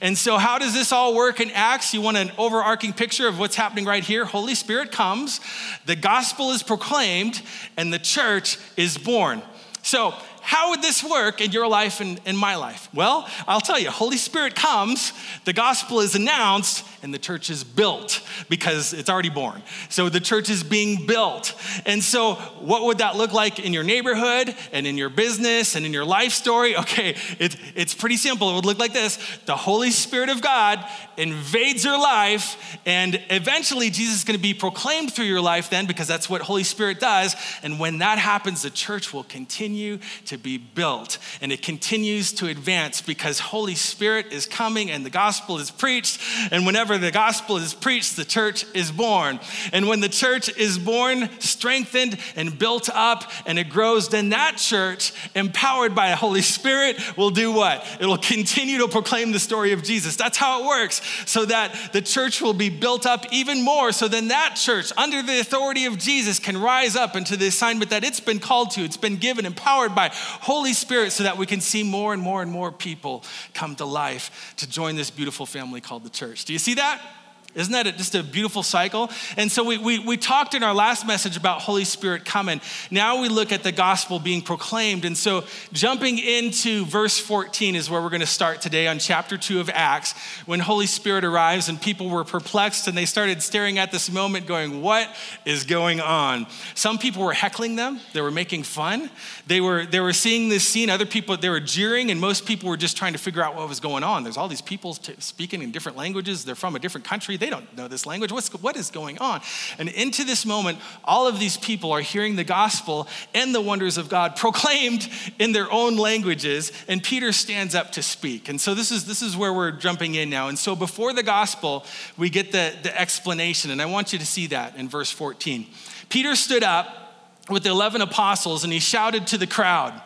And 0.00 0.18
so, 0.18 0.38
how 0.38 0.58
does 0.58 0.74
this 0.74 0.92
all 0.92 1.14
work 1.14 1.40
in 1.40 1.50
Acts? 1.52 1.94
You 1.94 2.00
want 2.00 2.16
an 2.16 2.32
overarching 2.36 2.92
picture 2.92 3.28
of 3.28 3.38
what's 3.38 3.56
happening 3.56 3.84
right 3.84 4.02
here? 4.02 4.24
Holy 4.24 4.54
Spirit 4.54 4.90
comes, 4.90 5.40
the 5.86 5.96
gospel 5.96 6.50
is 6.50 6.62
proclaimed, 6.62 7.40
and 7.76 7.92
the 7.92 7.98
church 7.98 8.58
is 8.76 8.98
born. 8.98 9.42
So, 9.82 10.14
how 10.40 10.70
would 10.70 10.82
this 10.82 11.02
work 11.02 11.40
in 11.40 11.52
your 11.52 11.66
life 11.66 12.00
and 12.00 12.20
in 12.26 12.36
my 12.36 12.56
life? 12.56 12.88
Well, 12.92 13.28
I'll 13.48 13.62
tell 13.62 13.78
you, 13.78 13.90
Holy 13.90 14.18
Spirit 14.18 14.54
comes, 14.54 15.12
the 15.44 15.54
gospel 15.54 16.00
is 16.00 16.14
announced, 16.14 16.84
and 17.04 17.12
the 17.12 17.18
church 17.18 17.50
is 17.50 17.62
built 17.62 18.22
because 18.48 18.94
it's 18.94 19.10
already 19.10 19.28
born. 19.28 19.62
So 19.90 20.08
the 20.08 20.20
church 20.20 20.48
is 20.48 20.62
being 20.64 21.06
built. 21.06 21.54
And 21.84 22.02
so, 22.02 22.34
what 22.60 22.84
would 22.84 22.98
that 22.98 23.14
look 23.16 23.32
like 23.32 23.58
in 23.58 23.74
your 23.74 23.84
neighborhood 23.84 24.54
and 24.72 24.86
in 24.86 24.96
your 24.96 25.10
business 25.10 25.76
and 25.76 25.84
in 25.84 25.92
your 25.92 26.06
life 26.06 26.32
story? 26.32 26.76
Okay, 26.84 27.16
it, 27.38 27.56
it's 27.74 27.94
pretty 27.94 28.16
simple. 28.16 28.50
It 28.50 28.54
would 28.56 28.66
look 28.66 28.78
like 28.78 28.92
this 28.92 29.18
the 29.46 29.56
Holy 29.56 29.90
Spirit 29.90 30.28
of 30.28 30.42
God 30.42 30.84
invades 31.16 31.84
your 31.84 31.98
life, 31.98 32.78
and 32.84 33.22
eventually, 33.30 33.90
Jesus 33.90 34.16
is 34.16 34.24
going 34.24 34.36
to 34.36 34.42
be 34.42 34.54
proclaimed 34.54 35.12
through 35.12 35.26
your 35.26 35.40
life 35.40 35.70
then 35.70 35.86
because 35.86 36.08
that's 36.08 36.28
what 36.28 36.42
Holy 36.42 36.64
Spirit 36.64 37.00
does. 37.00 37.36
And 37.62 37.78
when 37.78 37.98
that 37.98 38.18
happens, 38.18 38.62
the 38.62 38.70
church 38.70 39.12
will 39.12 39.24
continue 39.24 39.98
to 40.26 40.36
be 40.36 40.58
built 40.58 41.18
and 41.40 41.52
it 41.52 41.62
continues 41.62 42.32
to 42.32 42.46
advance 42.46 43.02
because 43.02 43.38
Holy 43.38 43.74
Spirit 43.74 44.32
is 44.32 44.46
coming 44.46 44.90
and 44.90 45.04
the 45.04 45.10
gospel 45.10 45.58
is 45.58 45.70
preached. 45.70 46.20
And 46.50 46.66
whenever 46.66 46.93
whenever 46.94 47.10
the 47.10 47.12
gospel 47.12 47.56
is 47.56 47.74
preached, 47.74 48.14
the 48.16 48.24
church 48.24 48.64
is 48.72 48.92
born. 48.92 49.40
And 49.72 49.88
when 49.88 50.00
the 50.00 50.08
church 50.08 50.48
is 50.56 50.78
born, 50.78 51.28
strengthened, 51.40 52.18
and 52.36 52.56
built 52.56 52.88
up, 52.88 53.30
and 53.46 53.58
it 53.58 53.68
grows, 53.68 54.08
then 54.08 54.28
that 54.28 54.58
church, 54.58 55.12
empowered 55.34 55.94
by 55.94 56.10
the 56.10 56.16
Holy 56.16 56.42
Spirit, 56.42 56.96
will 57.16 57.30
do 57.30 57.50
what? 57.50 57.84
It 57.98 58.06
will 58.06 58.18
continue 58.18 58.78
to 58.78 58.88
proclaim 58.88 59.32
the 59.32 59.40
story 59.40 59.72
of 59.72 59.82
Jesus. 59.82 60.14
That's 60.14 60.38
how 60.38 60.62
it 60.62 60.66
works, 60.66 61.02
so 61.26 61.44
that 61.46 61.92
the 61.92 62.00
church 62.00 62.40
will 62.40 62.54
be 62.54 62.68
built 62.68 63.06
up 63.06 63.26
even 63.32 63.62
more. 63.64 63.90
So 63.90 64.06
then 64.06 64.28
that 64.28 64.54
church, 64.54 64.92
under 64.96 65.20
the 65.20 65.40
authority 65.40 65.86
of 65.86 65.98
Jesus, 65.98 66.38
can 66.38 66.56
rise 66.56 66.94
up 66.94 67.16
into 67.16 67.36
the 67.36 67.48
assignment 67.48 67.90
that 67.90 68.04
it's 68.04 68.20
been 68.20 68.38
called 68.38 68.70
to. 68.72 68.82
It's 68.82 68.96
been 68.96 69.16
given, 69.16 69.46
empowered 69.46 69.96
by 69.96 70.10
Holy 70.12 70.74
Spirit, 70.74 71.10
so 71.10 71.24
that 71.24 71.38
we 71.38 71.46
can 71.46 71.60
see 71.60 71.82
more 71.82 72.12
and 72.12 72.22
more 72.22 72.40
and 72.40 72.52
more 72.52 72.70
people 72.70 73.24
come 73.52 73.74
to 73.76 73.84
life 73.84 74.54
to 74.58 74.68
join 74.68 74.94
this 74.94 75.10
beautiful 75.10 75.44
family 75.44 75.80
called 75.80 76.04
the 76.04 76.10
church. 76.10 76.44
Do 76.44 76.52
you 76.52 76.58
see 76.58 76.73
that? 76.74 77.00
that? 77.00 77.23
Isn't 77.54 77.72
that 77.72 77.84
just 77.96 78.14
a 78.14 78.22
beautiful 78.22 78.64
cycle? 78.64 79.10
And 79.36 79.50
so 79.50 79.62
we, 79.62 79.78
we, 79.78 80.00
we, 80.00 80.16
talked 80.16 80.54
in 80.54 80.62
our 80.62 80.74
last 80.74 81.06
message 81.06 81.36
about 81.36 81.60
Holy 81.60 81.84
Spirit 81.84 82.24
coming. 82.24 82.60
Now 82.90 83.20
we 83.20 83.28
look 83.28 83.52
at 83.52 83.62
the 83.62 83.70
gospel 83.70 84.18
being 84.18 84.42
proclaimed. 84.42 85.04
And 85.04 85.16
so 85.16 85.44
jumping 85.72 86.18
into 86.18 86.84
verse 86.86 87.18
14 87.18 87.76
is 87.76 87.88
where 87.88 88.02
we're 88.02 88.10
going 88.10 88.20
to 88.20 88.26
start 88.26 88.60
today 88.60 88.88
on 88.88 88.98
chapter 88.98 89.36
2 89.36 89.60
of 89.60 89.70
Acts, 89.72 90.14
when 90.46 90.60
Holy 90.60 90.86
Spirit 90.86 91.24
arrives 91.24 91.68
and 91.68 91.80
people 91.80 92.08
were 92.08 92.24
perplexed 92.24 92.88
and 92.88 92.96
they 92.96 93.06
started 93.06 93.42
staring 93.42 93.78
at 93.78 93.92
this 93.92 94.10
moment, 94.10 94.46
going, 94.46 94.82
What 94.82 95.08
is 95.44 95.64
going 95.64 96.00
on? 96.00 96.46
Some 96.74 96.98
people 96.98 97.24
were 97.24 97.34
heckling 97.34 97.76
them, 97.76 98.00
they 98.14 98.20
were 98.20 98.32
making 98.32 98.64
fun. 98.64 99.10
They 99.46 99.60
were, 99.60 99.84
they 99.84 100.00
were 100.00 100.14
seeing 100.14 100.48
this 100.48 100.66
scene, 100.66 100.88
other 100.88 101.04
people, 101.04 101.36
they 101.36 101.50
were 101.50 101.60
jeering, 101.60 102.10
and 102.10 102.18
most 102.18 102.46
people 102.46 102.70
were 102.70 102.78
just 102.78 102.96
trying 102.96 103.12
to 103.12 103.18
figure 103.18 103.42
out 103.42 103.54
what 103.54 103.68
was 103.68 103.78
going 103.78 104.02
on. 104.02 104.24
There's 104.24 104.38
all 104.38 104.48
these 104.48 104.62
people 104.62 104.94
speaking 104.94 105.62
in 105.62 105.70
different 105.70 105.98
languages, 105.98 106.44
they're 106.44 106.54
from 106.54 106.74
a 106.76 106.78
different 106.78 107.06
country 107.06 107.36
they 107.44 107.50
don't 107.50 107.76
know 107.76 107.88
this 107.88 108.06
language. 108.06 108.32
What's, 108.32 108.48
what 108.54 108.74
is 108.74 108.90
going 108.90 109.18
on? 109.18 109.42
And 109.78 109.90
into 109.90 110.24
this 110.24 110.46
moment, 110.46 110.78
all 111.04 111.28
of 111.28 111.38
these 111.38 111.58
people 111.58 111.92
are 111.92 112.00
hearing 112.00 112.36
the 112.36 112.44
gospel 112.44 113.06
and 113.34 113.54
the 113.54 113.60
wonders 113.60 113.98
of 113.98 114.08
God 114.08 114.34
proclaimed 114.34 115.06
in 115.38 115.52
their 115.52 115.70
own 115.70 115.98
languages. 115.98 116.72
And 116.88 117.02
Peter 117.02 117.32
stands 117.32 117.74
up 117.74 117.92
to 117.92 118.02
speak. 118.02 118.48
And 118.48 118.58
so 118.58 118.74
this 118.74 118.90
is, 118.90 119.04
this 119.04 119.20
is 119.20 119.36
where 119.36 119.52
we're 119.52 119.72
jumping 119.72 120.14
in 120.14 120.30
now. 120.30 120.48
And 120.48 120.58
so 120.58 120.74
before 120.74 121.12
the 121.12 121.22
gospel, 121.22 121.84
we 122.16 122.30
get 122.30 122.50
the, 122.50 122.72
the 122.82 122.98
explanation. 122.98 123.70
And 123.70 123.82
I 123.82 123.86
want 123.86 124.14
you 124.14 124.18
to 124.18 124.26
see 124.26 124.46
that 124.46 124.76
in 124.76 124.88
verse 124.88 125.10
14. 125.10 125.66
Peter 126.08 126.36
stood 126.36 126.62
up 126.62 127.14
with 127.50 127.62
the 127.62 127.68
11 127.68 128.00
apostles 128.00 128.64
and 128.64 128.72
he 128.72 128.78
shouted 128.78 129.26
to 129.26 129.36
the 129.36 129.46
crowd. 129.46 130.00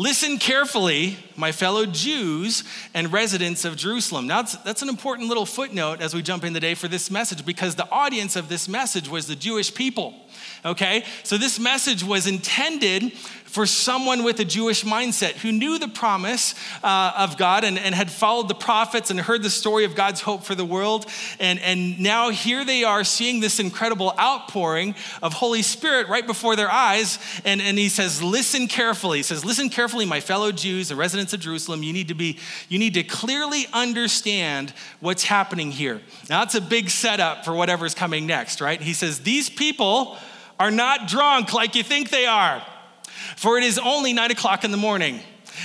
Listen 0.00 0.38
carefully, 0.38 1.18
my 1.36 1.52
fellow 1.52 1.84
Jews 1.84 2.64
and 2.94 3.12
residents 3.12 3.66
of 3.66 3.76
Jerusalem. 3.76 4.26
Now, 4.26 4.40
that's, 4.40 4.56
that's, 4.56 4.80
an 4.80 4.88
important 4.88 5.28
little 5.28 5.44
footnote 5.44 6.00
as 6.00 6.14
we 6.14 6.22
jump 6.22 6.42
in 6.42 6.54
today 6.54 6.74
for 6.74 6.88
this 6.88 7.10
message 7.10 7.44
because 7.44 7.74
the 7.74 7.86
audience 7.90 8.34
of 8.34 8.48
this 8.48 8.66
message 8.66 9.10
was 9.10 9.26
the 9.26 9.36
Jewish 9.36 9.74
people. 9.74 10.14
Okay? 10.64 11.04
So, 11.22 11.36
this 11.36 11.60
message 11.60 12.02
was 12.02 12.26
intended 12.26 13.12
for 13.50 13.66
someone 13.66 14.22
with 14.22 14.38
a 14.38 14.44
Jewish 14.44 14.84
mindset 14.84 15.32
who 15.32 15.50
knew 15.50 15.80
the 15.80 15.88
promise 15.88 16.54
uh, 16.84 17.12
of 17.18 17.36
God 17.36 17.64
and, 17.64 17.78
and 17.80 17.96
had 17.96 18.08
followed 18.08 18.46
the 18.46 18.54
prophets 18.54 19.10
and 19.10 19.18
heard 19.18 19.42
the 19.42 19.50
story 19.50 19.84
of 19.84 19.96
God's 19.96 20.20
hope 20.20 20.44
for 20.44 20.54
the 20.54 20.64
world. 20.64 21.06
And, 21.40 21.58
and 21.58 21.98
now 21.98 22.30
here 22.30 22.64
they 22.64 22.84
are 22.84 23.02
seeing 23.02 23.40
this 23.40 23.58
incredible 23.58 24.14
outpouring 24.16 24.94
of 25.20 25.32
Holy 25.32 25.62
Spirit 25.62 26.08
right 26.08 26.24
before 26.24 26.54
their 26.54 26.70
eyes. 26.70 27.18
And, 27.44 27.60
and 27.60 27.76
he 27.76 27.88
says, 27.88 28.22
Listen 28.22 28.68
carefully. 28.68 29.18
He 29.18 29.22
says, 29.24 29.44
Listen 29.44 29.68
carefully, 29.68 30.06
my 30.06 30.20
fellow 30.20 30.52
Jews 30.52 30.92
and 30.92 30.98
residents 30.98 31.32
of 31.32 31.40
Jerusalem. 31.40 31.82
You 31.82 31.92
need 31.92 32.06
to 32.08 32.14
be, 32.14 32.38
you 32.68 32.78
need 32.78 32.94
to 32.94 33.02
clearly 33.02 33.66
understand 33.72 34.72
what's 35.00 35.24
happening 35.24 35.72
here. 35.72 36.00
Now, 36.28 36.40
that's 36.40 36.54
a 36.54 36.60
big 36.60 36.88
setup 36.88 37.44
for 37.44 37.52
whatever's 37.52 37.94
coming 37.96 38.26
next, 38.26 38.60
right? 38.60 38.80
He 38.80 38.92
says, 38.92 39.20
These 39.20 39.50
people 39.50 40.16
are 40.60 40.70
not 40.70 41.08
drunk 41.08 41.52
like 41.52 41.74
you 41.74 41.82
think 41.82 42.10
they 42.10 42.26
are 42.26 42.64
for 43.40 43.56
it 43.56 43.64
is 43.64 43.78
only 43.78 44.12
nine 44.12 44.30
o'clock 44.30 44.64
in 44.64 44.70
the 44.70 44.76
morning. 44.76 45.18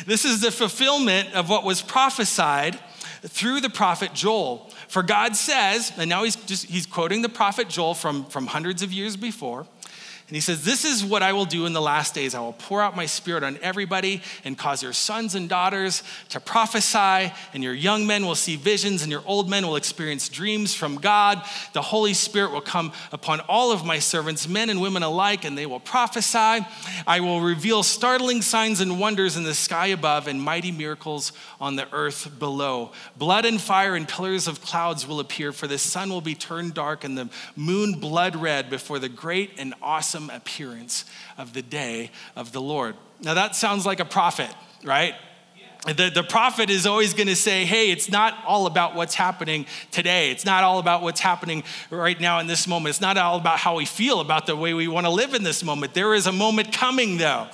This 0.05 0.23
is 0.23 0.39
the 0.39 0.49
fulfillment 0.49 1.33
of 1.33 1.49
what 1.49 1.65
was 1.65 1.81
prophesied 1.81 2.79
through 3.23 3.59
the 3.59 3.69
prophet 3.69 4.13
Joel. 4.13 4.71
For 4.87 5.03
God 5.03 5.35
says, 5.35 5.91
and 5.97 6.09
now 6.09 6.23
he's 6.23 6.37
just 6.37 6.67
he's 6.67 6.85
quoting 6.85 7.21
the 7.21 7.27
prophet 7.27 7.67
Joel 7.67 7.93
from, 7.93 8.27
from 8.27 8.47
hundreds 8.47 8.81
of 8.81 8.93
years 8.93 9.17
before. 9.17 9.67
And 10.27 10.35
he 10.35 10.41
says, 10.41 10.65
This 10.65 10.85
is 10.85 11.05
what 11.05 11.21
I 11.21 11.33
will 11.33 11.45
do 11.45 11.67
in 11.67 11.73
the 11.73 11.81
last 11.81 12.15
days. 12.15 12.33
I 12.33 12.39
will 12.39 12.53
pour 12.53 12.81
out 12.81 12.95
my 12.95 13.05
spirit 13.05 13.43
on 13.43 13.59
everybody 13.61 14.23
and 14.43 14.57
cause 14.57 14.81
your 14.81 14.91
sons 14.91 15.35
and 15.35 15.47
daughters 15.47 16.01
to 16.29 16.39
prophesy, 16.39 17.31
and 17.53 17.63
your 17.63 17.75
young 17.75 18.07
men 18.07 18.25
will 18.25 18.33
see 18.33 18.55
visions, 18.55 19.03
and 19.03 19.11
your 19.11 19.21
old 19.27 19.47
men 19.47 19.67
will 19.67 19.75
experience 19.75 20.27
dreams 20.27 20.73
from 20.73 20.95
God. 20.95 21.43
The 21.73 21.83
Holy 21.83 22.15
Spirit 22.15 22.51
will 22.51 22.61
come 22.61 22.91
upon 23.11 23.41
all 23.41 23.71
of 23.71 23.85
my 23.85 23.99
servants, 23.99 24.47
men 24.47 24.71
and 24.71 24.81
women 24.81 25.03
alike, 25.03 25.45
and 25.45 25.55
they 25.55 25.67
will 25.67 25.79
prophesy. 25.79 26.65
I 27.05 27.19
will 27.19 27.41
reveal 27.41 27.83
startling 27.83 28.41
signs 28.41 28.81
and 28.81 28.99
wonders 28.99 29.37
in 29.37 29.43
the 29.43 29.53
sky 29.53 29.87
above 29.87 30.27
and 30.27 30.41
mighty 30.41 30.71
miracles 30.71 31.33
on 31.61 31.75
the 31.75 31.87
earth 31.93 32.39
below. 32.39 32.93
Blood 33.15 33.45
and 33.45 33.61
fire 33.61 33.95
and 33.95 34.07
pillars 34.07 34.47
of 34.47 34.59
clouds 34.63 35.07
will 35.07 35.19
appear, 35.19 35.51
for 35.51 35.67
the 35.67 35.77
sun 35.77 36.09
will 36.09 36.21
be 36.21 36.33
turned 36.33 36.73
dark 36.73 37.03
and 37.03 37.15
the 37.15 37.29
moon 37.55 37.99
blood 37.99 38.35
red 38.35 38.71
before 38.71 38.97
the 38.97 39.07
great 39.07 39.51
and 39.59 39.75
awesome 39.83 40.14
awesome 40.15 40.29
appearance 40.29 41.03
of 41.37 41.53
the 41.53 41.61
day 41.61 42.09
of 42.37 42.53
the 42.53 42.61
Lord. 42.61 42.95
Now, 43.21 43.33
that 43.33 43.55
sounds 43.55 43.85
like 43.85 43.99
a 43.99 44.05
prophet, 44.05 44.49
right? 44.83 45.13
The, 45.85 46.09
the 46.09 46.23
prophet 46.23 46.71
is 46.71 46.87
always 46.87 47.13
going 47.13 47.27
to 47.27 47.35
say, 47.35 47.63
hey, 47.63 47.91
it's 47.91 48.09
not 48.09 48.35
all 48.43 48.65
about 48.65 48.95
what's 48.95 49.13
happening 49.13 49.67
today. 49.91 50.31
It's 50.31 50.43
not 50.43 50.63
all 50.63 50.79
about 50.79 51.03
what's 51.03 51.19
happening 51.19 51.63
right 51.91 52.19
now 52.19 52.39
in 52.39 52.47
this 52.47 52.67
moment. 52.67 52.89
It's 52.89 53.01
not 53.01 53.17
all 53.17 53.37
about 53.37 53.59
how 53.59 53.75
we 53.75 53.85
feel 53.85 54.19
about 54.19 54.47
the 54.47 54.55
way 54.55 54.73
we 54.73 54.87
want 54.87 55.05
to 55.05 55.11
live 55.11 55.35
in 55.35 55.43
this 55.43 55.63
moment. 55.63 55.93
There 55.93 56.15
is 56.15 56.25
a 56.25 56.31
moment 56.31 56.73
coming, 56.73 57.17
though. 57.17 57.47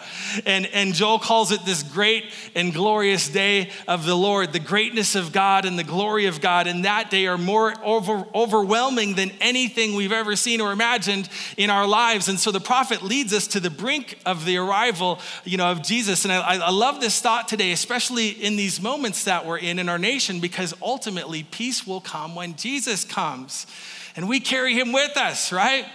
And, 0.46 0.66
and 0.68 0.94
Joel 0.94 1.20
calls 1.20 1.52
it 1.52 1.66
this 1.66 1.84
great 1.84 2.24
and 2.56 2.74
glorious 2.74 3.28
day 3.28 3.70
of 3.86 4.06
the 4.06 4.16
Lord. 4.16 4.54
The 4.54 4.60
greatness 4.60 5.16
of 5.16 5.34
God 5.34 5.66
and 5.66 5.78
the 5.78 5.84
glory 5.84 6.28
of 6.28 6.40
God 6.40 6.68
in 6.68 6.84
that 6.84 7.10
day 7.12 7.28
are 7.28 7.38
more 7.38 7.74
over, 7.84 8.26
overwhelming 8.34 9.16
than 9.16 9.32
anything 9.42 9.94
we've 9.94 10.14
ever 10.14 10.38
seen 10.38 10.62
or 10.62 10.72
imagined 10.72 11.28
in 11.58 11.70
our 11.70 11.86
lives. 11.86 12.30
And 12.30 12.40
so 12.40 12.52
the 12.52 12.62
prophet 12.62 13.04
leads 13.04 13.34
us 13.34 13.48
to 13.48 13.60
the 13.60 13.70
brink 13.70 14.18
of 14.26 14.46
the 14.46 14.56
arrival 14.56 15.20
you 15.44 15.58
know, 15.58 15.70
of 15.70 15.82
Jesus. 15.84 16.24
And 16.24 16.32
I, 16.32 16.66
I 16.66 16.70
love 16.70 17.02
this 17.02 17.20
thought 17.20 17.50
today, 17.50 17.74
especially 17.74 18.21
especially 18.22 18.46
in 18.46 18.56
these 18.56 18.82
moments 18.82 19.24
that 19.25 19.46
we're 19.46 19.58
in 19.58 19.80
in 19.80 19.90
our 19.90 19.98
nation, 20.00 20.40
because 20.40 20.74
ultimately 20.82 21.44
peace 21.44 21.86
will 21.86 22.01
come 22.01 22.36
when 22.36 22.56
Jesus 22.56 23.04
comes. 23.04 23.68
And 24.16 24.28
we 24.28 24.40
carry 24.40 24.74
him 24.74 24.92
with 24.92 25.18
us, 25.18 25.51
right? 25.51 25.86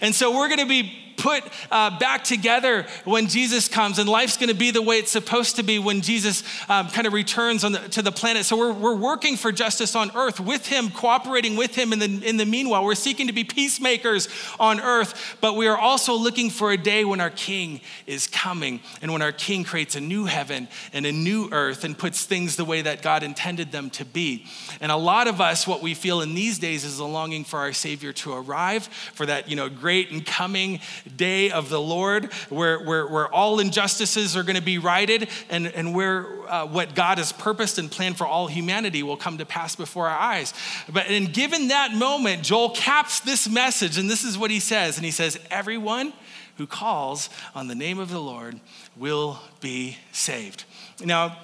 And 0.00 0.14
so 0.14 0.36
we're 0.36 0.48
gonna 0.48 0.66
be 0.66 0.98
put 1.16 1.44
uh, 1.70 1.98
back 1.98 2.24
together 2.24 2.86
when 3.04 3.28
Jesus 3.28 3.68
comes, 3.68 3.98
and 3.98 4.08
life's 4.08 4.36
going 4.36 4.48
to 4.48 4.54
be 4.54 4.70
the 4.70 4.82
way 4.82 4.98
it's 4.98 5.10
supposed 5.10 5.56
to 5.56 5.62
be 5.62 5.78
when 5.78 6.00
Jesus 6.00 6.42
um, 6.68 6.88
kind 6.88 7.06
of 7.06 7.12
returns 7.12 7.62
the, 7.62 7.78
to 7.90 8.02
the 8.02 8.12
planet. 8.12 8.44
So 8.44 8.56
we're, 8.56 8.72
we're 8.72 8.96
working 8.96 9.36
for 9.36 9.52
justice 9.52 9.94
on 9.94 10.10
earth 10.14 10.40
with 10.40 10.66
Him, 10.66 10.90
cooperating 10.90 11.56
with 11.56 11.74
Him 11.74 11.92
in 11.92 11.98
the, 11.98 12.28
in 12.28 12.36
the 12.36 12.46
meanwhile. 12.46 12.84
We're 12.84 12.94
seeking 12.94 13.26
to 13.26 13.32
be 13.32 13.44
peacemakers 13.44 14.28
on 14.58 14.80
earth, 14.80 15.36
but 15.40 15.56
we 15.56 15.66
are 15.66 15.78
also 15.78 16.14
looking 16.14 16.50
for 16.50 16.72
a 16.72 16.76
day 16.76 17.04
when 17.04 17.20
our 17.20 17.30
King 17.30 17.80
is 18.06 18.26
coming 18.26 18.80
and 19.02 19.12
when 19.12 19.22
our 19.22 19.32
King 19.32 19.64
creates 19.64 19.94
a 19.96 20.00
new 20.00 20.24
heaven 20.24 20.68
and 20.92 21.06
a 21.06 21.12
new 21.12 21.48
earth 21.52 21.84
and 21.84 21.96
puts 21.96 22.24
things 22.24 22.56
the 22.56 22.64
way 22.64 22.82
that 22.82 23.02
God 23.02 23.22
intended 23.22 23.72
them 23.72 23.90
to 23.90 24.04
be. 24.04 24.46
And 24.80 24.90
a 24.92 24.96
lot 24.96 25.28
of 25.28 25.40
us, 25.40 25.66
what 25.66 25.82
we 25.82 25.94
feel 25.94 26.20
in 26.20 26.34
these 26.34 26.58
days 26.58 26.84
is 26.84 26.98
a 26.98 27.04
longing 27.04 27.44
for 27.44 27.58
our 27.58 27.72
Savior 27.72 28.12
to 28.12 28.32
arrive, 28.32 28.86
for 29.14 29.26
that, 29.26 29.48
you 29.48 29.56
know, 29.56 29.68
great 29.68 30.10
and 30.10 30.24
coming 30.24 30.80
day 31.16 31.50
of 31.50 31.68
the 31.68 31.80
Lord, 31.80 32.32
where, 32.48 32.82
where, 32.82 33.06
where 33.06 33.32
all 33.32 33.60
injustices 33.60 34.36
are 34.36 34.42
going 34.42 34.56
to 34.56 34.62
be 34.62 34.78
righted 34.78 35.28
and, 35.50 35.66
and 35.66 35.94
where 35.94 36.26
uh, 36.50 36.66
what 36.66 36.94
God 36.94 37.18
has 37.18 37.32
purposed 37.32 37.78
and 37.78 37.90
planned 37.90 38.16
for 38.16 38.26
all 38.26 38.46
humanity 38.46 39.02
will 39.02 39.16
come 39.16 39.38
to 39.38 39.46
pass 39.46 39.76
before 39.76 40.08
our 40.08 40.18
eyes. 40.18 40.54
But 40.92 41.08
and 41.08 41.32
given 41.32 41.68
that 41.68 41.94
moment, 41.94 42.42
Joel 42.42 42.70
caps 42.70 43.20
this 43.20 43.48
message, 43.48 43.98
and 43.98 44.08
this 44.08 44.24
is 44.24 44.38
what 44.38 44.50
he 44.50 44.60
says. 44.60 44.96
And 44.96 45.04
he 45.04 45.10
says, 45.10 45.38
Everyone 45.50 46.12
who 46.56 46.66
calls 46.66 47.28
on 47.54 47.68
the 47.68 47.74
name 47.74 47.98
of 47.98 48.10
the 48.10 48.20
Lord 48.20 48.60
will 48.96 49.40
be 49.60 49.98
saved. 50.12 50.64
Now, 51.04 51.36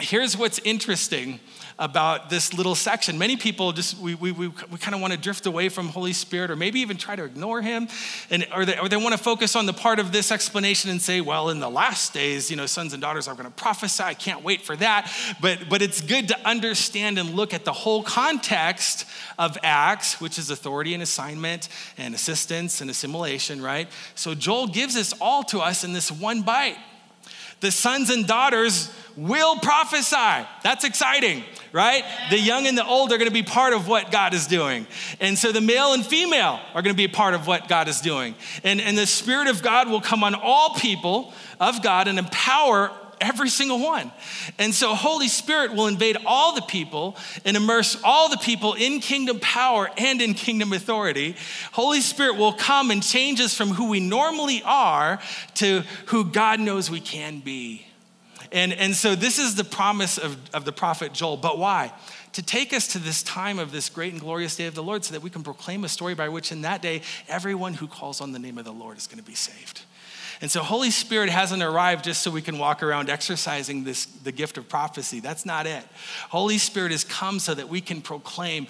here's 0.00 0.36
what's 0.36 0.58
interesting 0.60 1.40
about 1.80 2.28
this 2.28 2.52
little 2.52 2.74
section. 2.74 3.18
Many 3.18 3.38
people 3.38 3.72
just, 3.72 3.98
we, 3.98 4.14
we, 4.14 4.32
we, 4.32 4.48
we 4.48 4.78
kind 4.78 4.94
of 4.94 5.00
want 5.00 5.14
to 5.14 5.18
drift 5.18 5.46
away 5.46 5.70
from 5.70 5.88
Holy 5.88 6.12
Spirit 6.12 6.50
or 6.50 6.56
maybe 6.56 6.80
even 6.80 6.98
try 6.98 7.16
to 7.16 7.24
ignore 7.24 7.62
him. 7.62 7.88
And, 8.28 8.46
or, 8.54 8.66
they, 8.66 8.78
or 8.78 8.88
they 8.88 8.98
want 8.98 9.12
to 9.12 9.22
focus 9.22 9.56
on 9.56 9.64
the 9.64 9.72
part 9.72 9.98
of 9.98 10.12
this 10.12 10.30
explanation 10.30 10.90
and 10.90 11.00
say, 11.00 11.22
well, 11.22 11.48
in 11.48 11.58
the 11.58 11.70
last 11.70 12.12
days, 12.12 12.50
you 12.50 12.56
know, 12.56 12.66
sons 12.66 12.92
and 12.92 13.00
daughters 13.00 13.26
are 13.26 13.34
going 13.34 13.46
to 13.46 13.50
prophesy. 13.50 14.04
I 14.04 14.12
can't 14.12 14.44
wait 14.44 14.60
for 14.60 14.76
that. 14.76 15.10
But, 15.40 15.70
but 15.70 15.80
it's 15.80 16.02
good 16.02 16.28
to 16.28 16.38
understand 16.46 17.18
and 17.18 17.30
look 17.30 17.54
at 17.54 17.64
the 17.64 17.72
whole 17.72 18.02
context 18.02 19.06
of 19.38 19.56
Acts, 19.62 20.20
which 20.20 20.38
is 20.38 20.50
authority 20.50 20.92
and 20.92 21.02
assignment 21.02 21.70
and 21.96 22.14
assistance 22.14 22.82
and 22.82 22.90
assimilation, 22.90 23.62
right? 23.62 23.88
So 24.14 24.34
Joel 24.34 24.66
gives 24.66 24.94
this 24.94 25.14
all 25.18 25.44
to 25.44 25.60
us 25.60 25.82
in 25.82 25.94
this 25.94 26.12
one 26.12 26.42
bite. 26.42 26.76
The 27.60 27.70
sons 27.70 28.10
and 28.10 28.26
daughters 28.26 28.90
will 29.16 29.56
prophesy. 29.56 30.46
That's 30.62 30.84
exciting, 30.84 31.44
right? 31.72 32.04
The 32.30 32.38
young 32.38 32.66
and 32.66 32.76
the 32.76 32.86
old 32.86 33.12
are 33.12 33.18
going 33.18 33.28
to 33.28 33.34
be 33.34 33.42
part 33.42 33.74
of 33.74 33.86
what 33.86 34.10
God 34.10 34.32
is 34.32 34.46
doing. 34.46 34.86
And 35.20 35.38
so 35.38 35.52
the 35.52 35.60
male 35.60 35.92
and 35.92 36.04
female 36.04 36.58
are 36.74 36.82
going 36.82 36.94
to 36.94 37.02
be 37.02 37.08
part 37.08 37.34
of 37.34 37.46
what 37.46 37.68
God 37.68 37.88
is 37.88 38.00
doing. 38.00 38.34
And, 38.64 38.80
and 38.80 38.96
the 38.96 39.06
Spirit 39.06 39.48
of 39.48 39.62
God 39.62 39.88
will 39.88 40.00
come 40.00 40.24
on 40.24 40.34
all 40.34 40.74
people 40.74 41.34
of 41.58 41.82
God 41.82 42.08
and 42.08 42.18
empower 42.18 42.90
every 43.20 43.48
single 43.48 43.78
one. 43.78 44.10
And 44.58 44.74
so 44.74 44.94
Holy 44.94 45.28
Spirit 45.28 45.72
will 45.74 45.86
invade 45.86 46.16
all 46.26 46.54
the 46.54 46.62
people 46.62 47.16
and 47.44 47.56
immerse 47.56 48.00
all 48.02 48.28
the 48.28 48.38
people 48.38 48.74
in 48.74 49.00
kingdom 49.00 49.38
power 49.40 49.90
and 49.96 50.20
in 50.20 50.34
kingdom 50.34 50.72
authority. 50.72 51.36
Holy 51.72 52.00
Spirit 52.00 52.36
will 52.36 52.52
come 52.52 52.90
and 52.90 53.02
change 53.02 53.40
us 53.40 53.54
from 53.54 53.70
who 53.70 53.88
we 53.88 54.00
normally 54.00 54.62
are 54.64 55.20
to 55.54 55.82
who 56.06 56.24
God 56.24 56.60
knows 56.60 56.90
we 56.90 57.00
can 57.00 57.40
be. 57.40 57.86
And, 58.52 58.72
and 58.72 58.94
so 58.94 59.14
this 59.14 59.38
is 59.38 59.54
the 59.54 59.64
promise 59.64 60.18
of, 60.18 60.36
of 60.52 60.64
the 60.64 60.72
prophet 60.72 61.12
Joel. 61.12 61.36
But 61.36 61.58
why? 61.58 61.92
To 62.32 62.42
take 62.42 62.72
us 62.72 62.88
to 62.88 62.98
this 62.98 63.22
time 63.22 63.58
of 63.58 63.70
this 63.72 63.88
great 63.88 64.12
and 64.12 64.20
glorious 64.20 64.56
day 64.56 64.66
of 64.66 64.74
the 64.74 64.82
Lord 64.82 65.04
so 65.04 65.12
that 65.12 65.22
we 65.22 65.30
can 65.30 65.42
proclaim 65.42 65.84
a 65.84 65.88
story 65.88 66.14
by 66.14 66.28
which 66.28 66.50
in 66.50 66.62
that 66.62 66.82
day 66.82 67.02
everyone 67.28 67.74
who 67.74 67.86
calls 67.86 68.20
on 68.20 68.32
the 68.32 68.38
name 68.38 68.58
of 68.58 68.64
the 68.64 68.72
Lord 68.72 68.98
is 68.98 69.06
going 69.06 69.18
to 69.18 69.24
be 69.24 69.34
saved. 69.34 69.82
And 70.42 70.50
so 70.50 70.62
Holy 70.62 70.90
Spirit 70.90 71.28
hasn't 71.28 71.62
arrived 71.62 72.04
just 72.04 72.22
so 72.22 72.30
we 72.30 72.40
can 72.40 72.58
walk 72.58 72.82
around 72.82 73.10
exercising 73.10 73.84
this 73.84 74.06
the 74.06 74.32
gift 74.32 74.56
of 74.56 74.68
prophecy. 74.68 75.20
That's 75.20 75.44
not 75.44 75.66
it. 75.66 75.84
Holy 76.30 76.58
Spirit 76.58 76.92
has 76.92 77.04
come 77.04 77.38
so 77.38 77.54
that 77.54 77.68
we 77.68 77.80
can 77.80 78.00
proclaim 78.00 78.66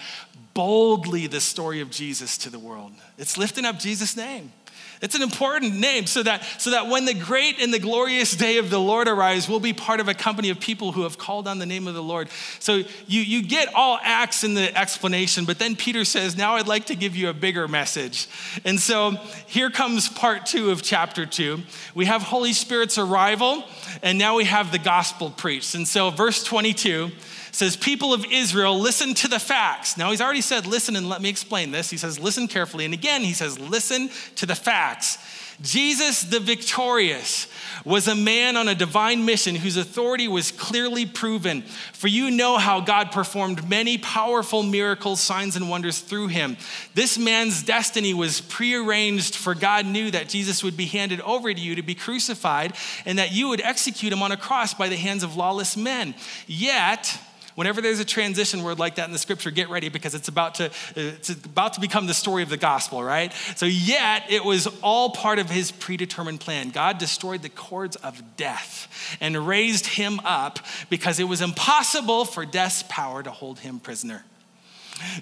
boldly 0.52 1.28
the 1.28 1.40
story 1.40 1.80
of 1.80 1.90
Jesus 1.90 2.37
to 2.38 2.50
the 2.50 2.59
world. 2.59 2.92
It's 3.18 3.38
lifting 3.38 3.64
up 3.64 3.78
Jesus' 3.78 4.16
name. 4.16 4.52
It's 5.00 5.14
an 5.14 5.22
important 5.22 5.76
name 5.76 6.06
so 6.06 6.22
that, 6.22 6.44
so 6.58 6.70
that 6.72 6.88
when 6.88 7.06
the 7.06 7.14
great 7.14 7.58
and 7.58 7.72
the 7.72 7.78
glorious 7.78 8.36
day 8.36 8.58
of 8.58 8.68
the 8.68 8.78
Lord 8.78 9.08
arrives, 9.08 9.48
we'll 9.48 9.58
be 9.58 9.72
part 9.72 9.98
of 9.98 10.08
a 10.08 10.14
company 10.14 10.50
of 10.50 10.60
people 10.60 10.92
who 10.92 11.04
have 11.04 11.16
called 11.16 11.48
on 11.48 11.58
the 11.58 11.64
name 11.64 11.88
of 11.88 11.94
the 11.94 12.02
Lord. 12.02 12.28
So 12.58 12.82
you, 13.06 13.20
you 13.22 13.42
get 13.42 13.72
all 13.74 13.98
acts 14.02 14.44
in 14.44 14.52
the 14.52 14.76
explanation, 14.76 15.46
but 15.46 15.58
then 15.58 15.74
Peter 15.74 16.04
says, 16.04 16.36
Now 16.36 16.56
I'd 16.56 16.68
like 16.68 16.86
to 16.86 16.94
give 16.94 17.16
you 17.16 17.30
a 17.30 17.32
bigger 17.32 17.66
message. 17.66 18.28
And 18.64 18.78
so 18.78 19.12
here 19.46 19.70
comes 19.70 20.08
part 20.08 20.44
two 20.44 20.70
of 20.70 20.82
chapter 20.82 21.24
two. 21.24 21.60
We 21.94 22.04
have 22.04 22.20
Holy 22.20 22.52
Spirit's 22.52 22.98
arrival, 22.98 23.64
and 24.02 24.18
now 24.18 24.36
we 24.36 24.44
have 24.44 24.70
the 24.70 24.78
gospel 24.78 25.30
preached. 25.30 25.74
And 25.74 25.88
so, 25.88 26.10
verse 26.10 26.44
22 26.44 27.10
says, 27.52 27.76
People 27.76 28.12
of 28.12 28.24
Israel, 28.30 28.78
listen 28.78 29.14
to 29.14 29.28
the 29.28 29.38
facts. 29.38 29.96
Now, 29.96 30.10
he's 30.10 30.20
already 30.20 30.40
said, 30.40 30.66
Listen 30.66 30.96
and 30.96 31.08
let 31.08 31.22
me 31.22 31.28
explain 31.28 31.70
this. 31.70 31.90
He 31.90 31.96
says, 31.96 32.18
Listen 32.18 32.48
carefully. 32.48 32.84
And 32.84 32.94
again, 32.94 33.22
he 33.22 33.32
says, 33.32 33.58
Listen 33.58 34.10
to 34.36 34.46
the 34.46 34.54
facts. 34.54 35.18
Jesus 35.62 36.22
the 36.22 36.40
victorious 36.40 37.46
was 37.84 38.08
a 38.08 38.14
man 38.14 38.56
on 38.56 38.66
a 38.66 38.74
divine 38.74 39.26
mission 39.26 39.54
whose 39.54 39.76
authority 39.76 40.26
was 40.26 40.52
clearly 40.52 41.04
proven. 41.04 41.62
For 41.92 42.08
you 42.08 42.30
know 42.30 42.56
how 42.56 42.80
God 42.80 43.12
performed 43.12 43.68
many 43.68 43.98
powerful 43.98 44.62
miracles, 44.62 45.20
signs, 45.20 45.56
and 45.56 45.68
wonders 45.68 46.00
through 46.00 46.28
him. 46.28 46.56
This 46.94 47.18
man's 47.18 47.62
destiny 47.62 48.14
was 48.14 48.40
prearranged, 48.40 49.34
for 49.34 49.54
God 49.54 49.84
knew 49.84 50.10
that 50.10 50.30
Jesus 50.30 50.64
would 50.64 50.78
be 50.78 50.86
handed 50.86 51.20
over 51.20 51.52
to 51.52 51.60
you 51.60 51.74
to 51.74 51.82
be 51.82 51.94
crucified 51.94 52.74
and 53.04 53.18
that 53.18 53.32
you 53.32 53.48
would 53.48 53.60
execute 53.60 54.12
him 54.12 54.22
on 54.22 54.32
a 54.32 54.38
cross 54.38 54.72
by 54.72 54.88
the 54.88 54.96
hands 54.96 55.22
of 55.22 55.36
lawless 55.36 55.76
men. 55.76 56.14
Yet, 56.46 57.18
Whenever 57.54 57.80
there's 57.80 58.00
a 58.00 58.04
transition 58.04 58.62
word 58.62 58.78
like 58.78 58.96
that 58.96 59.06
in 59.06 59.12
the 59.12 59.18
scripture, 59.18 59.50
get 59.50 59.68
ready 59.68 59.88
because 59.88 60.14
it's 60.14 60.28
about 60.28 60.56
to, 60.56 60.70
it's 60.96 61.30
about 61.30 61.74
to 61.74 61.80
become 61.80 62.06
the 62.06 62.14
story 62.14 62.42
of 62.42 62.48
the 62.48 62.56
gospel, 62.56 63.02
right? 63.02 63.32
So, 63.56 63.66
yet 63.66 64.24
it 64.30 64.44
was 64.44 64.66
all 64.82 65.10
part 65.10 65.38
of 65.38 65.50
his 65.50 65.70
predetermined 65.70 66.40
plan. 66.40 66.70
God 66.70 66.98
destroyed 66.98 67.42
the 67.42 67.48
cords 67.48 67.96
of 67.96 68.36
death 68.36 69.16
and 69.20 69.46
raised 69.46 69.86
him 69.86 70.20
up 70.24 70.58
because 70.88 71.20
it 71.20 71.24
was 71.24 71.40
impossible 71.40 72.24
for 72.24 72.44
death's 72.44 72.84
power 72.88 73.22
to 73.22 73.30
hold 73.30 73.60
him 73.60 73.80
prisoner. 73.80 74.24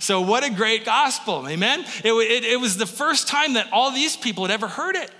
So, 0.00 0.20
what 0.20 0.44
a 0.44 0.50
great 0.50 0.84
gospel, 0.84 1.46
amen? 1.48 1.80
It, 2.04 2.12
it, 2.12 2.44
it 2.44 2.60
was 2.60 2.76
the 2.76 2.86
first 2.86 3.28
time 3.28 3.54
that 3.54 3.68
all 3.72 3.92
these 3.92 4.16
people 4.16 4.44
had 4.44 4.50
ever 4.50 4.68
heard 4.68 4.96
it. 4.96 5.10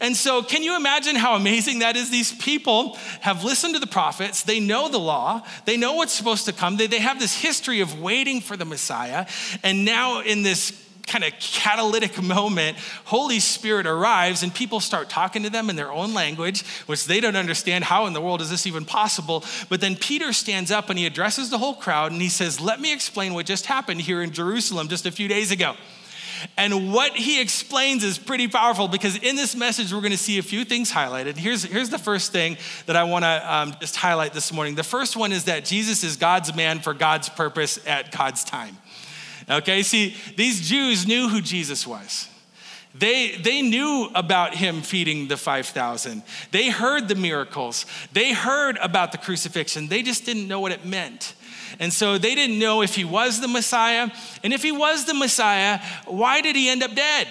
And 0.00 0.16
so, 0.16 0.42
can 0.42 0.62
you 0.62 0.76
imagine 0.76 1.16
how 1.16 1.34
amazing 1.34 1.80
that 1.80 1.96
is? 1.96 2.10
These 2.10 2.32
people 2.34 2.96
have 3.20 3.44
listened 3.44 3.74
to 3.74 3.80
the 3.80 3.86
prophets, 3.86 4.42
they 4.42 4.60
know 4.60 4.88
the 4.88 4.98
law, 4.98 5.42
they 5.64 5.76
know 5.76 5.94
what's 5.94 6.12
supposed 6.12 6.44
to 6.46 6.52
come, 6.52 6.76
they, 6.76 6.86
they 6.86 6.98
have 6.98 7.18
this 7.18 7.34
history 7.34 7.80
of 7.80 8.00
waiting 8.00 8.40
for 8.40 8.56
the 8.56 8.64
Messiah. 8.64 9.26
And 9.62 9.84
now, 9.84 10.20
in 10.20 10.42
this 10.42 10.82
kind 11.06 11.24
of 11.24 11.32
catalytic 11.40 12.20
moment, 12.22 12.76
Holy 13.04 13.40
Spirit 13.40 13.86
arrives 13.86 14.42
and 14.42 14.52
people 14.52 14.80
start 14.80 15.08
talking 15.08 15.44
to 15.44 15.50
them 15.50 15.70
in 15.70 15.76
their 15.76 15.92
own 15.92 16.14
language, 16.14 16.64
which 16.86 17.06
they 17.06 17.20
don't 17.20 17.36
understand. 17.36 17.84
How 17.84 18.06
in 18.06 18.12
the 18.12 18.20
world 18.20 18.40
is 18.40 18.50
this 18.50 18.66
even 18.66 18.84
possible? 18.84 19.44
But 19.68 19.80
then 19.80 19.96
Peter 19.96 20.32
stands 20.32 20.70
up 20.70 20.90
and 20.90 20.98
he 20.98 21.06
addresses 21.06 21.50
the 21.50 21.58
whole 21.58 21.74
crowd 21.74 22.12
and 22.12 22.20
he 22.20 22.28
says, 22.28 22.60
Let 22.60 22.80
me 22.80 22.92
explain 22.92 23.34
what 23.34 23.46
just 23.46 23.66
happened 23.66 24.00
here 24.00 24.22
in 24.22 24.32
Jerusalem 24.32 24.88
just 24.88 25.06
a 25.06 25.12
few 25.12 25.28
days 25.28 25.50
ago. 25.50 25.76
And 26.56 26.92
what 26.92 27.12
he 27.12 27.40
explains 27.40 28.04
is 28.04 28.18
pretty 28.18 28.48
powerful 28.48 28.88
because 28.88 29.16
in 29.16 29.36
this 29.36 29.54
message, 29.54 29.92
we're 29.92 30.00
going 30.00 30.12
to 30.12 30.18
see 30.18 30.38
a 30.38 30.42
few 30.42 30.64
things 30.64 30.90
highlighted. 30.90 31.36
Here's, 31.36 31.64
here's 31.64 31.90
the 31.90 31.98
first 31.98 32.32
thing 32.32 32.56
that 32.86 32.96
I 32.96 33.04
want 33.04 33.24
to 33.24 33.54
um, 33.54 33.74
just 33.80 33.96
highlight 33.96 34.32
this 34.32 34.52
morning. 34.52 34.74
The 34.74 34.82
first 34.82 35.16
one 35.16 35.32
is 35.32 35.44
that 35.44 35.64
Jesus 35.64 36.04
is 36.04 36.16
God's 36.16 36.54
man 36.54 36.80
for 36.80 36.94
God's 36.94 37.28
purpose 37.28 37.78
at 37.86 38.16
God's 38.16 38.44
time. 38.44 38.76
Okay, 39.48 39.82
see, 39.82 40.16
these 40.36 40.68
Jews 40.68 41.06
knew 41.06 41.28
who 41.28 41.40
Jesus 41.40 41.86
was. 41.86 42.28
They, 42.98 43.36
they 43.36 43.62
knew 43.62 44.08
about 44.14 44.54
him 44.54 44.80
feeding 44.80 45.28
the 45.28 45.36
5,000. 45.36 46.22
They 46.50 46.70
heard 46.70 47.08
the 47.08 47.14
miracles. 47.14 47.84
They 48.12 48.32
heard 48.32 48.78
about 48.78 49.12
the 49.12 49.18
crucifixion. 49.18 49.88
They 49.88 50.02
just 50.02 50.24
didn't 50.24 50.48
know 50.48 50.60
what 50.60 50.72
it 50.72 50.84
meant. 50.84 51.34
And 51.78 51.92
so 51.92 52.18
they 52.18 52.34
didn't 52.34 52.58
know 52.58 52.82
if 52.82 52.94
he 52.94 53.04
was 53.04 53.40
the 53.40 53.48
Messiah. 53.48 54.10
And 54.42 54.52
if 54.52 54.62
he 54.62 54.72
was 54.72 55.04
the 55.04 55.14
Messiah, 55.14 55.80
why 56.06 56.40
did 56.40 56.56
he 56.56 56.68
end 56.68 56.82
up 56.82 56.94
dead? 56.94 57.28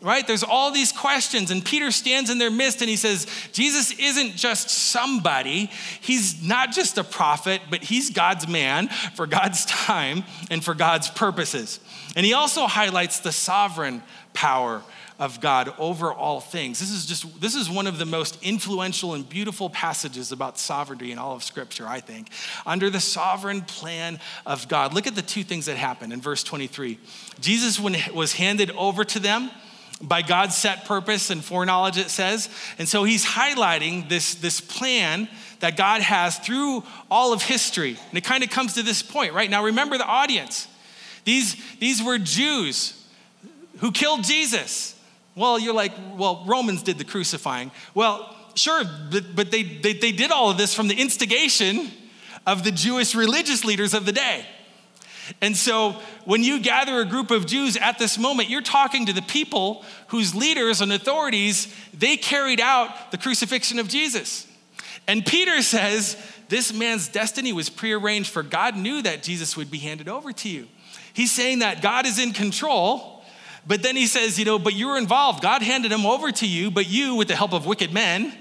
Right? 0.00 0.26
There's 0.26 0.42
all 0.42 0.70
these 0.70 0.92
questions, 0.92 1.50
and 1.50 1.64
Peter 1.64 1.90
stands 1.90 2.28
in 2.28 2.36
their 2.36 2.50
midst 2.50 2.82
and 2.82 2.90
he 2.90 2.96
says, 2.96 3.26
Jesus 3.52 3.90
isn't 3.98 4.36
just 4.36 4.68
somebody. 4.68 5.70
He's 6.02 6.42
not 6.42 6.72
just 6.72 6.98
a 6.98 7.04
prophet, 7.04 7.62
but 7.70 7.82
he's 7.82 8.10
God's 8.10 8.46
man 8.46 8.88
for 9.14 9.26
God's 9.26 9.64
time 9.64 10.24
and 10.50 10.62
for 10.62 10.74
God's 10.74 11.08
purposes. 11.08 11.80
And 12.16 12.26
he 12.26 12.34
also 12.34 12.66
highlights 12.66 13.20
the 13.20 13.32
sovereign 13.32 14.02
power 14.34 14.82
of 15.18 15.40
God 15.40 15.72
over 15.78 16.12
all 16.12 16.40
things. 16.40 16.80
This 16.80 16.90
is 16.90 17.06
just 17.06 17.40
this 17.40 17.54
is 17.54 17.70
one 17.70 17.86
of 17.86 17.98
the 17.98 18.06
most 18.06 18.42
influential 18.42 19.14
and 19.14 19.28
beautiful 19.28 19.70
passages 19.70 20.32
about 20.32 20.58
sovereignty 20.58 21.12
in 21.12 21.18
all 21.18 21.36
of 21.36 21.42
scripture, 21.42 21.86
I 21.86 22.00
think. 22.00 22.30
Under 22.66 22.90
the 22.90 23.00
sovereign 23.00 23.62
plan 23.62 24.18
of 24.44 24.68
God. 24.68 24.92
Look 24.92 25.06
at 25.06 25.14
the 25.14 25.22
two 25.22 25.44
things 25.44 25.66
that 25.66 25.76
happen 25.76 26.10
in 26.10 26.20
verse 26.20 26.42
23. 26.42 26.98
Jesus 27.40 27.78
was 27.80 28.32
handed 28.32 28.70
over 28.72 29.04
to 29.04 29.20
them 29.20 29.50
by 30.02 30.22
God's 30.22 30.56
set 30.56 30.84
purpose 30.84 31.30
and 31.30 31.44
foreknowledge, 31.44 31.96
it 31.96 32.10
says. 32.10 32.48
And 32.78 32.88
so 32.88 33.04
he's 33.04 33.24
highlighting 33.24 34.08
this, 34.08 34.34
this 34.34 34.60
plan 34.60 35.28
that 35.60 35.76
God 35.76 36.02
has 36.02 36.38
through 36.38 36.82
all 37.10 37.32
of 37.32 37.42
history. 37.42 37.96
And 38.08 38.18
it 38.18 38.24
kind 38.24 38.42
of 38.42 38.50
comes 38.50 38.74
to 38.74 38.82
this 38.82 39.02
point, 39.02 39.32
right? 39.32 39.48
Now, 39.48 39.64
remember 39.64 39.96
the 39.96 40.06
audience. 40.06 40.66
These, 41.24 41.56
these 41.78 42.02
were 42.02 42.18
Jews 42.18 43.00
who 43.78 43.92
killed 43.92 44.24
Jesus. 44.24 44.93
Well, 45.34 45.58
you're 45.58 45.74
like, 45.74 45.92
well, 46.16 46.44
Romans 46.46 46.82
did 46.82 46.98
the 46.98 47.04
crucifying. 47.04 47.72
Well, 47.94 48.34
sure, 48.54 48.84
but, 49.10 49.34
but 49.34 49.50
they, 49.50 49.62
they, 49.62 49.94
they 49.94 50.12
did 50.12 50.30
all 50.30 50.50
of 50.50 50.58
this 50.58 50.74
from 50.74 50.88
the 50.88 50.94
instigation 50.94 51.90
of 52.46 52.62
the 52.62 52.70
Jewish 52.70 53.14
religious 53.14 53.64
leaders 53.64 53.94
of 53.94 54.06
the 54.06 54.12
day. 54.12 54.46
And 55.40 55.56
so 55.56 55.96
when 56.24 56.42
you 56.42 56.60
gather 56.60 57.00
a 57.00 57.04
group 57.04 57.30
of 57.30 57.46
Jews 57.46 57.76
at 57.76 57.98
this 57.98 58.18
moment, 58.18 58.50
you're 58.50 58.60
talking 58.60 59.06
to 59.06 59.12
the 59.12 59.22
people 59.22 59.84
whose 60.08 60.34
leaders 60.34 60.80
and 60.80 60.92
authorities, 60.92 61.74
they 61.94 62.16
carried 62.16 62.60
out 62.60 63.10
the 63.10 63.18
crucifixion 63.18 63.78
of 63.78 63.88
Jesus. 63.88 64.46
And 65.08 65.24
Peter 65.24 65.62
says, 65.62 66.16
this 66.48 66.72
man's 66.72 67.08
destiny 67.08 67.52
was 67.52 67.70
prearranged 67.70 68.30
for 68.30 68.42
God 68.42 68.76
knew 68.76 69.02
that 69.02 69.22
Jesus 69.22 69.56
would 69.56 69.70
be 69.70 69.78
handed 69.78 70.08
over 70.08 70.32
to 70.32 70.48
you. 70.48 70.68
He's 71.14 71.32
saying 71.32 71.60
that 71.60 71.80
God 71.80 72.06
is 72.06 72.18
in 72.18 72.32
control 72.32 73.13
but 73.66 73.82
then 73.82 73.96
he 73.96 74.06
says, 74.06 74.38
you 74.38 74.44
know, 74.44 74.58
but 74.58 74.74
you 74.74 74.88
were 74.88 74.98
involved. 74.98 75.42
God 75.42 75.62
handed 75.62 75.90
him 75.90 76.04
over 76.04 76.30
to 76.32 76.46
you, 76.46 76.70
but 76.70 76.88
you, 76.88 77.14
with 77.14 77.28
the 77.28 77.36
help 77.36 77.52
of 77.52 77.66
wicked 77.66 77.92
men, 77.92 78.32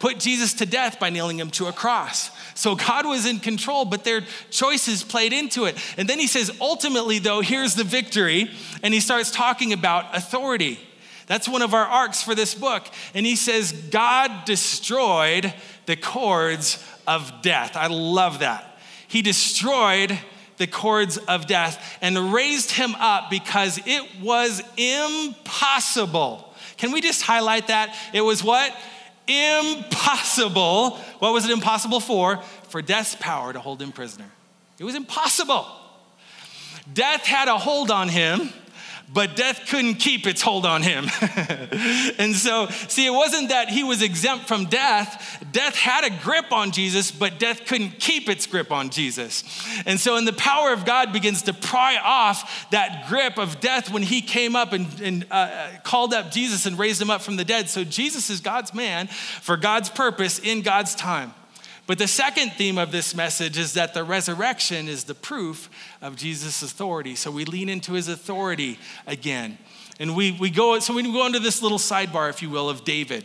put 0.00 0.18
Jesus 0.18 0.54
to 0.54 0.66
death 0.66 0.98
by 0.98 1.10
nailing 1.10 1.38
him 1.38 1.50
to 1.52 1.66
a 1.66 1.72
cross. 1.72 2.30
So 2.54 2.74
God 2.74 3.06
was 3.06 3.26
in 3.26 3.38
control, 3.38 3.84
but 3.84 4.04
their 4.04 4.22
choices 4.50 5.02
played 5.02 5.32
into 5.32 5.64
it. 5.64 5.76
And 5.96 6.08
then 6.08 6.18
he 6.18 6.26
says, 6.26 6.50
ultimately, 6.60 7.18
though, 7.18 7.40
here's 7.40 7.74
the 7.74 7.84
victory. 7.84 8.50
And 8.82 8.92
he 8.92 9.00
starts 9.00 9.30
talking 9.30 9.72
about 9.72 10.16
authority. 10.16 10.78
That's 11.26 11.48
one 11.48 11.62
of 11.62 11.72
our 11.72 11.86
arcs 11.86 12.22
for 12.22 12.34
this 12.34 12.54
book. 12.54 12.86
And 13.14 13.24
he 13.24 13.36
says, 13.36 13.72
God 13.72 14.44
destroyed 14.44 15.54
the 15.86 15.96
cords 15.96 16.84
of 17.06 17.42
death. 17.42 17.76
I 17.76 17.86
love 17.86 18.40
that. 18.40 18.78
He 19.08 19.22
destroyed 19.22 20.18
the 20.56 20.66
cords 20.66 21.18
of 21.18 21.46
death 21.46 21.98
and 22.00 22.32
raised 22.32 22.70
him 22.70 22.94
up 22.96 23.30
because 23.30 23.80
it 23.86 24.20
was 24.20 24.62
impossible. 24.76 26.52
Can 26.76 26.92
we 26.92 27.00
just 27.00 27.22
highlight 27.22 27.68
that? 27.68 27.96
It 28.12 28.20
was 28.20 28.42
what? 28.42 28.74
Impossible. 29.26 30.90
What 31.18 31.32
was 31.32 31.44
it 31.44 31.50
impossible 31.50 32.00
for? 32.00 32.38
For 32.68 32.82
death's 32.82 33.16
power 33.16 33.52
to 33.52 33.60
hold 33.60 33.80
him 33.80 33.92
prisoner. 33.92 34.30
It 34.78 34.84
was 34.84 34.94
impossible. 34.94 35.66
Death 36.92 37.24
had 37.24 37.48
a 37.48 37.56
hold 37.56 37.90
on 37.90 38.08
him 38.08 38.52
but 39.12 39.36
death 39.36 39.66
couldn't 39.68 39.94
keep 39.96 40.26
its 40.26 40.42
hold 40.42 40.66
on 40.66 40.82
him. 40.82 41.06
and 42.18 42.34
so, 42.34 42.68
see, 42.88 43.06
it 43.06 43.12
wasn't 43.12 43.50
that 43.50 43.68
he 43.68 43.84
was 43.84 44.02
exempt 44.02 44.48
from 44.48 44.66
death. 44.66 45.44
Death 45.52 45.76
had 45.76 46.04
a 46.04 46.22
grip 46.22 46.52
on 46.52 46.72
Jesus, 46.72 47.10
but 47.10 47.38
death 47.38 47.66
couldn't 47.66 48.00
keep 48.00 48.28
its 48.28 48.46
grip 48.46 48.72
on 48.72 48.90
Jesus. 48.90 49.44
And 49.86 50.00
so, 50.00 50.16
in 50.16 50.24
the 50.24 50.32
power 50.32 50.72
of 50.72 50.84
God 50.84 51.12
begins 51.12 51.42
to 51.42 51.54
pry 51.54 51.96
off 52.02 52.68
that 52.70 53.06
grip 53.08 53.38
of 53.38 53.60
death 53.60 53.90
when 53.90 54.02
he 54.02 54.20
came 54.20 54.56
up 54.56 54.72
and, 54.72 55.00
and 55.00 55.26
uh, 55.30 55.68
called 55.84 56.12
up 56.12 56.30
Jesus 56.30 56.66
and 56.66 56.78
raised 56.78 57.00
him 57.00 57.10
up 57.10 57.20
from 57.20 57.36
the 57.36 57.44
dead. 57.44 57.68
So, 57.68 57.84
Jesus 57.84 58.30
is 58.30 58.40
God's 58.40 58.74
man 58.74 59.06
for 59.06 59.56
God's 59.56 59.90
purpose 59.90 60.38
in 60.38 60.62
God's 60.62 60.94
time. 60.94 61.34
But 61.86 61.98
the 61.98 62.08
second 62.08 62.52
theme 62.52 62.78
of 62.78 62.92
this 62.92 63.14
message 63.14 63.58
is 63.58 63.74
that 63.74 63.92
the 63.92 64.04
resurrection 64.04 64.88
is 64.88 65.04
the 65.04 65.14
proof 65.14 65.68
of 66.00 66.16
Jesus' 66.16 66.62
authority. 66.62 67.14
So 67.14 67.30
we 67.30 67.44
lean 67.44 67.68
into 67.68 67.92
his 67.92 68.08
authority 68.08 68.78
again. 69.06 69.58
And 70.00 70.16
we, 70.16 70.32
we 70.32 70.50
go, 70.50 70.78
so 70.78 70.94
we 70.94 71.02
go 71.02 71.26
into 71.26 71.40
this 71.40 71.62
little 71.62 71.78
sidebar, 71.78 72.30
if 72.30 72.42
you 72.42 72.48
will, 72.48 72.70
of 72.70 72.84
David. 72.84 73.24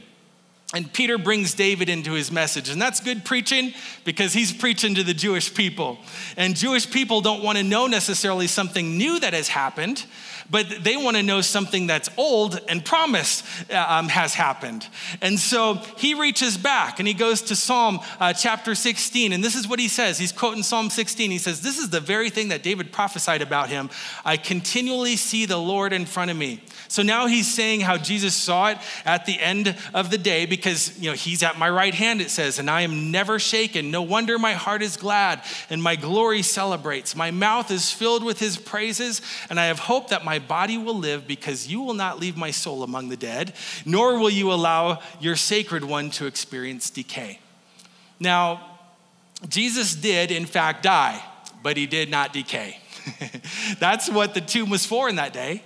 And 0.73 0.91
Peter 0.93 1.17
brings 1.17 1.55
David 1.55 1.89
into 1.89 2.11
his 2.11 2.31
message. 2.31 2.69
And 2.69 2.79
that's 2.79 2.99
good 2.99 3.25
preaching 3.25 3.73
because 4.03 4.33
he's 4.33 4.53
preaching 4.53 4.93
to 4.95 5.03
the 5.03 5.15
Jewish 5.15 5.51
people. 5.53 5.97
And 6.37 6.55
Jewish 6.55 6.89
people 6.91 7.21
don't 7.21 7.41
want 7.41 7.57
to 7.57 7.63
know 7.63 7.87
necessarily 7.87 8.45
something 8.45 8.95
new 8.97 9.19
that 9.19 9.33
has 9.33 9.47
happened, 9.47 10.05
but 10.49 10.83
they 10.83 10.97
want 10.97 11.17
to 11.17 11.23
know 11.23 11.41
something 11.41 11.87
that's 11.87 12.09
old 12.17 12.59
and 12.67 12.83
promised 12.83 13.45
uh, 13.71 13.85
um, 13.87 14.09
has 14.09 14.33
happened. 14.33 14.87
And 15.21 15.39
so 15.39 15.75
he 15.97 16.13
reaches 16.13 16.57
back 16.57 16.99
and 16.99 17.07
he 17.07 17.13
goes 17.13 17.41
to 17.43 17.55
Psalm 17.55 17.99
uh, 18.19 18.33
chapter 18.33 18.75
16. 18.75 19.31
And 19.31 19.43
this 19.43 19.55
is 19.55 19.67
what 19.67 19.79
he 19.79 19.87
says. 19.87 20.17
He's 20.17 20.31
quoting 20.31 20.63
Psalm 20.63 20.89
16. 20.89 21.31
He 21.31 21.37
says, 21.37 21.61
This 21.61 21.77
is 21.77 21.89
the 21.89 21.99
very 21.99 22.29
thing 22.29 22.49
that 22.49 22.63
David 22.63 22.91
prophesied 22.91 23.41
about 23.41 23.69
him. 23.69 23.89
I 24.25 24.37
continually 24.37 25.15
see 25.15 25.45
the 25.45 25.57
Lord 25.57 25.93
in 25.93 26.05
front 26.05 26.31
of 26.31 26.37
me. 26.37 26.61
So 26.87 27.03
now 27.03 27.27
he's 27.27 27.51
saying 27.53 27.81
how 27.81 27.97
Jesus 27.97 28.33
saw 28.33 28.69
it 28.69 28.79
at 29.05 29.27
the 29.27 29.39
end 29.39 29.75
of 29.93 30.09
the 30.09 30.17
day 30.17 30.47
because, 30.47 30.97
you 30.99 31.09
know, 31.09 31.15
he's 31.15 31.43
at 31.43 31.59
my 31.59 31.69
right 31.69 31.93
hand, 31.93 32.21
it 32.21 32.31
says, 32.31 32.57
and 32.57 32.69
I 32.69 32.81
am 32.81 33.11
never 33.11 33.37
shaken. 33.37 33.91
No 33.91 34.01
wonder 34.01 34.39
my 34.39 34.53
heart 34.53 34.81
is 34.81 34.97
glad 34.97 35.43
and 35.69 35.83
my 35.83 35.95
glory 35.95 36.41
celebrates. 36.41 37.15
My 37.15 37.29
mouth 37.29 37.69
is 37.69 37.91
filled 37.91 38.23
with 38.23 38.39
his 38.39 38.57
praises, 38.57 39.21
and 39.49 39.59
I 39.59 39.65
have 39.65 39.79
hope 39.79 40.09
that 40.09 40.25
my 40.39 40.45
body 40.47 40.77
will 40.77 40.97
live 40.97 41.27
because 41.27 41.67
you 41.67 41.81
will 41.81 41.93
not 41.93 42.19
leave 42.19 42.37
my 42.37 42.51
soul 42.51 42.83
among 42.83 43.09
the 43.09 43.17
dead, 43.17 43.53
nor 43.85 44.17
will 44.17 44.29
you 44.29 44.53
allow 44.53 45.01
your 45.19 45.35
sacred 45.35 45.83
one 45.83 46.09
to 46.11 46.27
experience 46.27 46.89
decay. 46.89 47.39
Now, 48.19 48.61
Jesus 49.47 49.95
did, 49.95 50.31
in 50.31 50.45
fact, 50.45 50.83
die, 50.83 51.21
but 51.61 51.75
he 51.75 51.87
did 51.87 52.09
not 52.09 52.31
decay. 52.31 52.77
That's 53.79 54.09
what 54.09 54.33
the 54.33 54.41
tomb 54.41 54.69
was 54.69 54.85
for 54.85 55.09
in 55.09 55.17
that 55.17 55.33
day. 55.33 55.63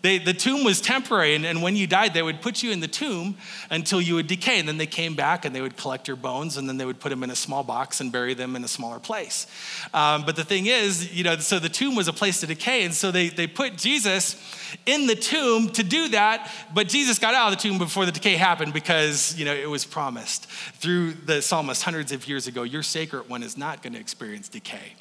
They, 0.00 0.18
the 0.18 0.32
tomb 0.32 0.64
was 0.64 0.80
temporary, 0.80 1.34
and, 1.34 1.44
and, 1.44 1.62
when 1.62 1.76
you 1.76 1.86
died, 1.86 2.14
they 2.14 2.22
would 2.22 2.40
put 2.40 2.62
you 2.62 2.70
in 2.70 2.80
the 2.80 2.88
tomb 2.88 3.36
until 3.70 4.00
you 4.00 4.14
would 4.14 4.26
decay. 4.26 4.58
And 4.58 4.66
then 4.66 4.78
they 4.78 4.86
came 4.86 5.14
back 5.14 5.44
and 5.44 5.54
they 5.54 5.60
would 5.60 5.76
collect 5.76 6.08
your 6.08 6.16
bones, 6.16 6.56
and 6.56 6.68
then 6.68 6.78
they 6.78 6.86
would 6.86 6.98
put 6.98 7.10
them 7.10 7.22
in 7.22 7.30
a 7.30 7.36
small 7.36 7.62
box 7.62 8.00
and 8.00 8.10
bury 8.10 8.34
them 8.34 8.56
in 8.56 8.64
a 8.64 8.68
smaller 8.68 8.98
place. 8.98 9.46
Um, 9.92 10.24
but 10.24 10.36
the 10.36 10.44
thing 10.44 10.66
is, 10.66 11.12
you 11.12 11.24
know, 11.24 11.36
so 11.36 11.58
the 11.58 11.68
tomb 11.68 11.94
was 11.94 12.08
a 12.08 12.12
place 12.12 12.40
to 12.40 12.46
decay, 12.46 12.84
and 12.84 12.94
so 12.94 13.10
they, 13.10 13.28
they 13.28 13.46
put 13.46 13.76
Jesus 13.76 14.36
in 14.86 15.06
the 15.06 15.14
tomb 15.14 15.68
to 15.70 15.82
do 15.82 16.08
that, 16.08 16.50
but 16.74 16.88
Jesus 16.88 17.18
got 17.18 17.34
out 17.34 17.52
of 17.52 17.58
the 17.58 17.68
tomb 17.68 17.78
before 17.78 18.06
the 18.06 18.12
decay 18.12 18.36
happened 18.36 18.72
because, 18.72 19.38
you 19.38 19.44
know, 19.44 19.54
it 19.54 19.68
was 19.68 19.84
promised 19.84 20.46
through 20.46 21.12
the 21.12 21.42
psalmist 21.42 21.82
hundreds 21.82 22.12
of 22.12 22.26
years 22.26 22.46
ago 22.46 22.62
your 22.62 22.82
sacred 22.82 23.28
one 23.28 23.42
is 23.42 23.56
not 23.56 23.82
going 23.82 23.92
to 23.92 24.00
experience 24.00 24.48
decay. 24.48 24.94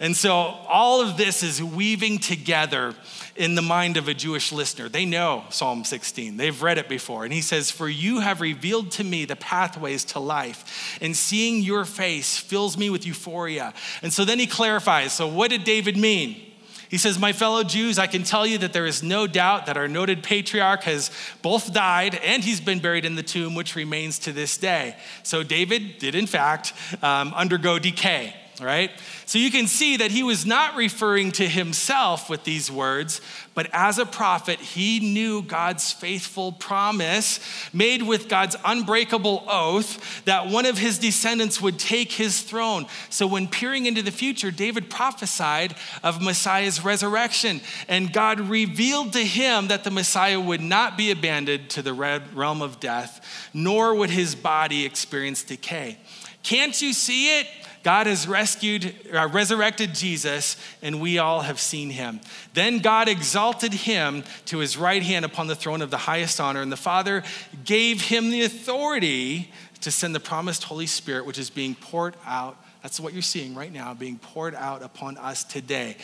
And 0.00 0.16
so 0.16 0.32
all 0.32 1.00
of 1.00 1.16
this 1.16 1.42
is 1.42 1.62
weaving 1.62 2.18
together 2.18 2.94
in 3.38 3.54
the 3.54 3.62
mind 3.62 3.96
of 3.96 4.08
a 4.08 4.14
Jewish 4.14 4.50
listener. 4.50 4.88
They 4.88 5.04
know 5.04 5.44
Psalm 5.48 5.84
16, 5.84 6.36
they've 6.36 6.60
read 6.60 6.76
it 6.76 6.88
before. 6.88 7.24
And 7.24 7.32
he 7.32 7.40
says, 7.40 7.70
For 7.70 7.88
you 7.88 8.20
have 8.20 8.40
revealed 8.40 8.90
to 8.92 9.04
me 9.04 9.24
the 9.24 9.36
pathways 9.36 10.04
to 10.06 10.18
life, 10.18 10.98
and 11.00 11.16
seeing 11.16 11.62
your 11.62 11.84
face 11.84 12.36
fills 12.36 12.76
me 12.76 12.90
with 12.90 13.06
euphoria. 13.06 13.72
And 14.02 14.12
so 14.12 14.24
then 14.24 14.38
he 14.38 14.46
clarifies 14.46 15.12
so, 15.12 15.28
what 15.28 15.50
did 15.50 15.64
David 15.64 15.96
mean? 15.96 16.44
He 16.90 16.98
says, 16.98 17.18
My 17.18 17.32
fellow 17.32 17.62
Jews, 17.62 17.98
I 17.98 18.08
can 18.08 18.24
tell 18.24 18.46
you 18.46 18.58
that 18.58 18.72
there 18.72 18.86
is 18.86 19.02
no 19.02 19.26
doubt 19.26 19.66
that 19.66 19.76
our 19.76 19.88
noted 19.88 20.22
patriarch 20.22 20.82
has 20.84 21.10
both 21.40 21.72
died 21.72 22.16
and 22.16 22.42
he's 22.42 22.60
been 22.60 22.80
buried 22.80 23.04
in 23.04 23.14
the 23.14 23.22
tomb, 23.22 23.54
which 23.54 23.76
remains 23.76 24.18
to 24.20 24.32
this 24.32 24.56
day. 24.56 24.96
So 25.22 25.44
David 25.44 25.98
did, 25.98 26.14
in 26.14 26.26
fact, 26.26 26.72
um, 27.02 27.32
undergo 27.34 27.78
decay 27.78 28.34
right? 28.60 28.90
So 29.26 29.38
you 29.38 29.50
can 29.50 29.66
see 29.66 29.96
that 29.98 30.10
he 30.10 30.22
was 30.22 30.46
not 30.46 30.76
referring 30.76 31.32
to 31.32 31.48
himself 31.48 32.28
with 32.28 32.44
these 32.44 32.70
words, 32.70 33.20
but 33.54 33.68
as 33.72 33.98
a 33.98 34.06
prophet, 34.06 34.60
he 34.60 35.00
knew 35.00 35.42
God's 35.42 35.92
faithful 35.92 36.52
promise 36.52 37.40
made 37.72 38.02
with 38.02 38.28
God's 38.28 38.56
unbreakable 38.64 39.44
oath 39.48 40.24
that 40.24 40.48
one 40.48 40.64
of 40.64 40.78
his 40.78 40.98
descendants 40.98 41.60
would 41.60 41.78
take 41.78 42.12
his 42.12 42.40
throne. 42.42 42.86
So 43.10 43.26
when 43.26 43.48
peering 43.48 43.86
into 43.86 44.02
the 44.02 44.12
future, 44.12 44.50
David 44.50 44.90
prophesied 44.90 45.74
of 46.02 46.22
Messiah's 46.22 46.84
resurrection, 46.84 47.60
and 47.88 48.12
God 48.12 48.40
revealed 48.40 49.12
to 49.14 49.24
him 49.24 49.68
that 49.68 49.84
the 49.84 49.90
Messiah 49.90 50.40
would 50.40 50.60
not 50.60 50.96
be 50.96 51.10
abandoned 51.10 51.70
to 51.70 51.82
the 51.82 51.92
realm 51.92 52.62
of 52.62 52.78
death, 52.80 53.50
nor 53.52 53.94
would 53.94 54.10
his 54.10 54.34
body 54.34 54.84
experience 54.84 55.42
decay. 55.42 55.98
Can't 56.48 56.80
you 56.80 56.94
see 56.94 57.40
it? 57.40 57.46
God 57.82 58.06
has 58.06 58.26
rescued, 58.26 58.94
uh, 59.12 59.28
resurrected 59.30 59.94
Jesus, 59.94 60.56
and 60.80 60.98
we 60.98 61.18
all 61.18 61.42
have 61.42 61.60
seen 61.60 61.90
him. 61.90 62.22
Then 62.54 62.78
God 62.78 63.06
exalted 63.06 63.74
him 63.74 64.24
to 64.46 64.56
his 64.56 64.78
right 64.78 65.02
hand 65.02 65.26
upon 65.26 65.46
the 65.46 65.54
throne 65.54 65.82
of 65.82 65.90
the 65.90 65.98
highest 65.98 66.40
honor, 66.40 66.62
and 66.62 66.72
the 66.72 66.76
Father 66.76 67.22
gave 67.66 68.00
him 68.00 68.30
the 68.30 68.44
authority 68.44 69.52
to 69.82 69.90
send 69.90 70.14
the 70.14 70.20
promised 70.20 70.64
Holy 70.64 70.86
Spirit, 70.86 71.26
which 71.26 71.36
is 71.36 71.50
being 71.50 71.74
poured 71.74 72.14
out. 72.24 72.56
That's 72.82 72.98
what 72.98 73.12
you're 73.12 73.20
seeing 73.20 73.54
right 73.54 73.70
now, 73.70 73.92
being 73.92 74.18
poured 74.18 74.54
out 74.54 74.82
upon 74.82 75.18
us 75.18 75.44
today. 75.44 75.98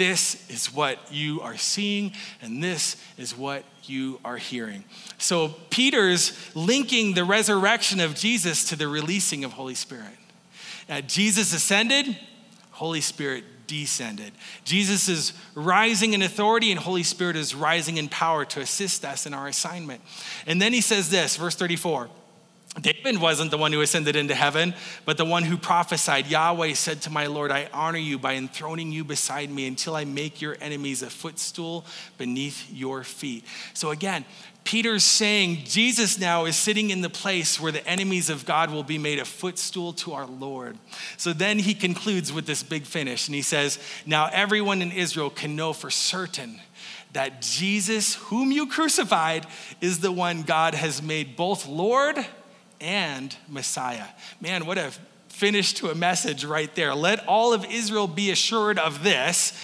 This 0.00 0.48
is 0.48 0.72
what 0.72 0.98
you 1.12 1.42
are 1.42 1.58
seeing, 1.58 2.12
and 2.40 2.64
this 2.64 2.96
is 3.18 3.36
what 3.36 3.64
you 3.84 4.18
are 4.24 4.38
hearing. 4.38 4.82
So, 5.18 5.48
Peter's 5.68 6.32
linking 6.56 7.12
the 7.12 7.22
resurrection 7.22 8.00
of 8.00 8.14
Jesus 8.14 8.64
to 8.70 8.76
the 8.76 8.88
releasing 8.88 9.44
of 9.44 9.52
Holy 9.52 9.74
Spirit. 9.74 10.16
Uh, 10.88 11.02
Jesus 11.02 11.52
ascended, 11.52 12.16
Holy 12.70 13.02
Spirit 13.02 13.44
descended. 13.66 14.32
Jesus 14.64 15.06
is 15.10 15.34
rising 15.54 16.14
in 16.14 16.22
authority, 16.22 16.70
and 16.70 16.80
Holy 16.80 17.02
Spirit 17.02 17.36
is 17.36 17.54
rising 17.54 17.98
in 17.98 18.08
power 18.08 18.46
to 18.46 18.60
assist 18.60 19.04
us 19.04 19.26
in 19.26 19.34
our 19.34 19.48
assignment. 19.48 20.00
And 20.46 20.62
then 20.62 20.72
he 20.72 20.80
says 20.80 21.10
this, 21.10 21.36
verse 21.36 21.56
34. 21.56 22.08
David 22.78 23.20
wasn't 23.20 23.50
the 23.50 23.58
one 23.58 23.72
who 23.72 23.80
ascended 23.80 24.14
into 24.14 24.34
heaven, 24.34 24.74
but 25.04 25.16
the 25.16 25.24
one 25.24 25.42
who 25.42 25.56
prophesied. 25.56 26.28
Yahweh 26.28 26.74
said 26.74 27.02
to 27.02 27.10
my 27.10 27.26
Lord, 27.26 27.50
I 27.50 27.68
honor 27.72 27.98
you 27.98 28.16
by 28.16 28.34
enthroning 28.34 28.92
you 28.92 29.02
beside 29.02 29.50
me 29.50 29.66
until 29.66 29.96
I 29.96 30.04
make 30.04 30.40
your 30.40 30.56
enemies 30.60 31.02
a 31.02 31.10
footstool 31.10 31.84
beneath 32.16 32.70
your 32.72 33.02
feet. 33.02 33.44
So 33.74 33.90
again, 33.90 34.24
Peter's 34.62 35.02
saying 35.02 35.62
Jesus 35.64 36.20
now 36.20 36.44
is 36.44 36.54
sitting 36.54 36.90
in 36.90 37.00
the 37.00 37.10
place 37.10 37.58
where 37.58 37.72
the 37.72 37.84
enemies 37.88 38.30
of 38.30 38.46
God 38.46 38.70
will 38.70 38.84
be 38.84 38.98
made 38.98 39.18
a 39.18 39.24
footstool 39.24 39.92
to 39.94 40.12
our 40.12 40.26
Lord. 40.26 40.78
So 41.16 41.32
then 41.32 41.58
he 41.58 41.74
concludes 41.74 42.32
with 42.32 42.46
this 42.46 42.62
big 42.62 42.84
finish 42.84 43.26
and 43.26 43.34
he 43.34 43.42
says, 43.42 43.80
Now 44.06 44.28
everyone 44.32 44.80
in 44.80 44.92
Israel 44.92 45.30
can 45.30 45.56
know 45.56 45.72
for 45.72 45.90
certain 45.90 46.60
that 47.14 47.42
Jesus, 47.42 48.14
whom 48.14 48.52
you 48.52 48.68
crucified, 48.68 49.44
is 49.80 49.98
the 49.98 50.12
one 50.12 50.42
God 50.42 50.74
has 50.74 51.02
made 51.02 51.34
both 51.34 51.66
Lord 51.66 52.24
and 52.80 53.34
Messiah. 53.48 54.06
Man, 54.40 54.66
what 54.66 54.78
a 54.78 54.92
finish 55.28 55.72
to 55.72 55.90
a 55.90 55.94
message 55.94 56.44
right 56.44 56.74
there. 56.74 56.94
Let 56.94 57.26
all 57.26 57.54
of 57.54 57.64
Israel 57.64 58.06
be 58.06 58.30
assured 58.30 58.78
of 58.78 59.02
this. 59.02 59.54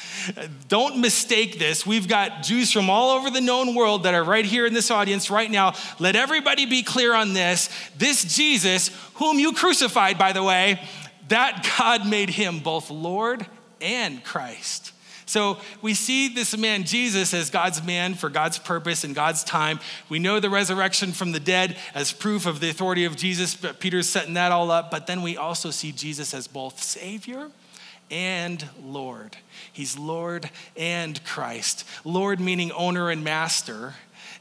Don't 0.69 1.03
mistake 1.03 1.59
this. 1.59 1.85
We've 1.85 2.09
got 2.09 2.43
Jews 2.43 2.73
from 2.73 2.89
all 2.89 3.11
over 3.11 3.29
the 3.29 3.43
known 3.43 3.75
world 3.75 4.05
that 4.05 4.15
are 4.15 4.25
right 4.25 4.47
here 4.47 4.65
in 4.65 4.73
this 4.73 4.91
audience 4.91 5.29
right 5.29 5.51
now. 5.51 5.75
Let 5.99 6.17
everybody 6.17 6.65
be 6.65 6.83
clear 6.83 7.15
on 7.15 7.35
this. 7.35 7.69
This 7.99 8.37
Jesus, 8.37 8.89
whom 9.17 9.39
you 9.39 9.53
crucified, 9.53 10.17
by 10.17 10.33
the 10.33 10.43
way, 10.43 10.81
that 11.29 11.71
God 11.79 12.09
made 12.09 12.31
him 12.31 12.61
both 12.61 12.91
Lord 12.91 13.45
and 13.83 14.25
Christ. 14.25 14.93
So 15.27 15.59
we 15.83 15.95
see 15.95 16.29
this 16.29 16.57
man, 16.57 16.85
Jesus, 16.85 17.35
as 17.35 17.51
God's 17.51 17.83
man 17.83 18.15
for 18.15 18.29
God's 18.29 18.59
purpose 18.59 19.03
and 19.03 19.13
God's 19.13 19.43
time. 19.43 19.81
We 20.09 20.21
know 20.21 20.39
the 20.39 20.49
resurrection 20.49 21.13
from 21.13 21.33
the 21.33 21.41
dead 21.41 21.77
as 21.95 22.13
proof 22.13 22.47
of 22.47 22.61
the 22.61 22.71
authority 22.71 23.05
of 23.05 23.17
Jesus, 23.17 23.57
but 23.57 23.81
Peter's 23.81 24.09
setting 24.09 24.35
that 24.35 24.53
all 24.53 24.71
up. 24.71 24.91
But 24.91 25.09
then 25.09 25.23
we 25.23 25.37
also 25.37 25.71
see 25.71 25.91
Jesus 25.91 26.33
as 26.33 26.47
both 26.47 26.81
Savior 26.81 27.51
and 28.09 28.65
Lord. 28.85 29.37
He's 29.73 29.99
Lord 29.99 30.49
and 30.77 31.23
Christ. 31.25 31.85
Lord 32.05 32.39
meaning 32.39 32.71
owner 32.71 33.11
and 33.11 33.25
master, 33.25 33.95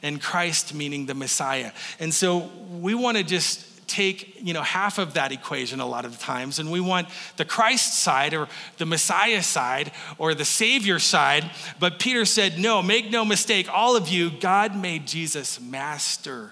and 0.04 0.22
Christ 0.22 0.76
meaning 0.76 1.08
the 1.08 1.16
Messiah. 1.16 1.72
And 2.00 2.14
so 2.14 2.52
we 2.70 2.94
want 2.94 3.18
to 3.18 3.24
just 3.24 3.66
take 3.88 4.42
you 4.42 4.54
know 4.54 4.62
half 4.62 4.98
of 4.98 5.14
that 5.14 5.32
equation 5.32 5.80
a 5.80 5.86
lot 5.86 6.06
of 6.06 6.12
the 6.12 6.24
times 6.24 6.60
and 6.60 6.72
we 6.72 6.80
want 6.80 7.08
the 7.38 7.46
christ 7.46 8.00
side 8.00 8.34
or 8.34 8.48
the 8.78 8.86
messiah 8.86 9.44
side 9.44 9.92
or 10.18 10.34
the 10.34 10.46
savior 10.46 11.00
side 11.00 11.50
but 11.80 12.00
peter 12.00 12.26
said 12.26 12.58
no 12.58 12.82
make 12.82 13.12
no 13.12 13.24
mistake 13.24 13.68
all 13.72 13.96
of 13.96 14.08
you 14.08 14.30
god 14.30 14.76
made 14.76 15.06
jesus 15.06 15.60
master 15.60 16.52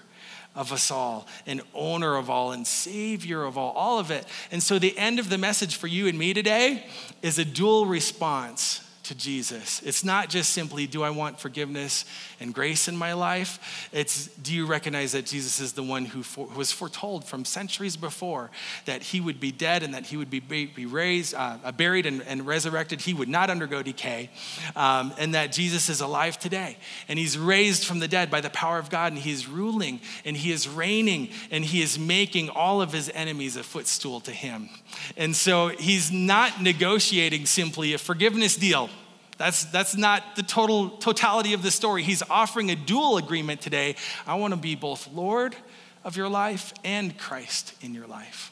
of 0.55 0.71
us 0.71 0.91
all 0.91 1.27
and 1.47 1.61
owner 1.73 2.15
of 2.15 2.29
all 2.29 2.51
and 2.51 2.67
savior 2.67 3.43
of 3.43 3.57
all 3.57 3.71
all 3.71 3.99
of 3.99 4.11
it 4.11 4.25
and 4.51 4.61
so 4.61 4.77
the 4.77 4.97
end 4.97 5.17
of 5.17 5.29
the 5.29 5.37
message 5.37 5.75
for 5.75 5.87
you 5.87 6.07
and 6.07 6.17
me 6.17 6.33
today 6.33 6.85
is 7.21 7.39
a 7.39 7.45
dual 7.45 7.85
response 7.85 8.81
to 9.03 9.15
Jesus. 9.15 9.81
It's 9.83 10.03
not 10.03 10.29
just 10.29 10.51
simply, 10.51 10.87
do 10.87 11.03
I 11.03 11.09
want 11.09 11.39
forgiveness 11.39 12.05
and 12.43 12.53
grace 12.53 12.87
in 12.87 12.95
my 12.95 13.13
life? 13.13 13.89
It's, 13.91 14.27
do 14.27 14.53
you 14.53 14.67
recognize 14.67 15.13
that 15.13 15.25
Jesus 15.25 15.59
is 15.59 15.73
the 15.73 15.81
one 15.81 16.05
who, 16.05 16.21
for, 16.21 16.45
who 16.45 16.59
was 16.59 16.71
foretold 16.71 17.25
from 17.25 17.45
centuries 17.45 17.97
before 17.97 18.51
that 18.85 19.01
he 19.01 19.19
would 19.19 19.39
be 19.39 19.51
dead 19.51 19.81
and 19.81 19.93
that 19.93 20.05
he 20.05 20.17
would 20.17 20.29
be, 20.29 20.39
be 20.39 20.85
raised, 20.85 21.33
uh, 21.33 21.71
buried, 21.71 22.05
and, 22.05 22.21
and, 22.23 22.45
resurrected? 22.45 23.01
He 23.01 23.13
would 23.13 23.29
not 23.29 23.49
undergo 23.49 23.81
decay, 23.81 24.29
um, 24.75 25.13
and 25.17 25.33
that 25.33 25.51
Jesus 25.51 25.89
is 25.89 26.01
alive 26.01 26.37
today. 26.37 26.77
And 27.07 27.17
he's 27.17 27.37
raised 27.37 27.85
from 27.85 27.99
the 27.99 28.07
dead 28.07 28.29
by 28.29 28.41
the 28.41 28.49
power 28.49 28.77
of 28.77 28.89
God, 28.89 29.13
and 29.13 29.21
he 29.21 29.31
is 29.31 29.47
ruling, 29.47 30.01
and 30.25 30.37
he 30.37 30.51
is 30.51 30.67
reigning, 30.67 31.29
and 31.49 31.63
he 31.65 31.81
is 31.81 31.97
making 31.97 32.49
all 32.49 32.81
of 32.81 32.91
his 32.91 33.09
enemies 33.13 33.55
a 33.55 33.63
footstool 33.63 34.19
to 34.21 34.31
him. 34.31 34.69
And 35.17 35.35
so 35.35 35.69
he's 35.69 36.11
not 36.11 36.61
negotiating 36.61 37.45
simply 37.45 37.93
a 37.93 37.97
forgiveness 37.97 38.57
deal. 38.57 38.89
That's, 39.37 39.65
that's 39.65 39.95
not 39.95 40.35
the 40.35 40.43
total 40.43 40.89
totality 40.89 41.53
of 41.53 41.63
the 41.63 41.71
story. 41.71 42.03
He's 42.03 42.23
offering 42.29 42.71
a 42.71 42.75
dual 42.75 43.17
agreement 43.17 43.61
today. 43.61 43.95
I 44.27 44.35
want 44.35 44.53
to 44.53 44.59
be 44.59 44.75
both 44.75 45.11
Lord 45.11 45.55
of 46.03 46.17
your 46.17 46.29
life 46.29 46.73
and 46.83 47.17
Christ 47.17 47.73
in 47.81 47.93
your 47.93 48.07
life. 48.07 48.51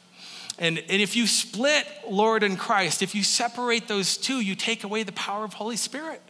And, 0.58 0.78
and 0.78 1.02
if 1.02 1.16
you 1.16 1.28
split 1.28 1.88
Lord 2.08 2.44
and 2.44 2.58
Christ, 2.58 3.02
if 3.02 3.16
you 3.16 3.24
separate 3.24 3.88
those 3.88 4.18
two, 4.18 4.42
you 4.42 4.56
take 4.56 4.84
away 4.84 5.04
the 5.04 5.12
power 5.14 5.44
of 5.44 5.54
Holy 5.54 5.78
Spirit. 5.78 6.22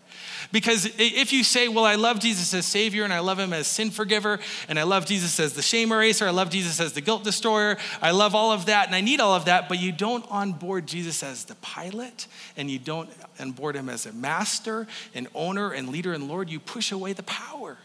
Because 0.52 0.86
if 0.98 1.32
you 1.32 1.44
say, 1.44 1.68
well, 1.68 1.86
I 1.86 1.96
love 1.96 2.20
Jesus 2.20 2.54
as 2.54 2.66
Savior 2.66 3.04
and 3.04 3.14
I 3.14 3.20
love 3.20 3.40
Him 3.40 3.54
as 3.54 3.68
sin 3.68 3.90
forgiver, 3.90 4.40
and 4.68 4.78
I 4.78 4.84
love 4.84 5.06
Jesus 5.06 5.40
as 5.40 5.54
the 5.54 5.62
shame 5.62 5.92
eraser, 5.92 6.28
I 6.28 6.32
love 6.32 6.50
Jesus 6.50 6.80
as 6.80 6.94
the 6.94 7.02
guilt 7.02 7.24
destroyer, 7.24 7.78
I 8.02 8.12
love 8.12 8.36
all 8.36 8.52
of 8.52 8.66
that 8.68 8.88
and 8.88 8.96
I 8.96 9.02
need 9.02 9.20
all 9.20 9.34
of 9.34 9.46
that, 9.46 9.70
but 9.70 9.80
you 9.80 9.92
don't 9.92 10.26
onboard 10.30 10.88
Jesus 10.88 11.24
as 11.24 11.46
the 11.46 11.56
pilot 11.56 12.28
and 12.58 12.70
you 12.70 12.80
don't 12.80 13.10
onboard 13.40 13.76
Him 13.76 13.90
as 13.90 14.06
a 14.06 14.14
master 14.14 14.88
and 15.16 15.28
owner 15.34 15.72
and 15.72 15.90
leader 15.90 16.14
and 16.14 16.28
Lord, 16.28 16.50
you 16.50 16.60
push 16.60 16.92
away 16.92 17.14
the 17.14 17.24
power. 17.24 17.78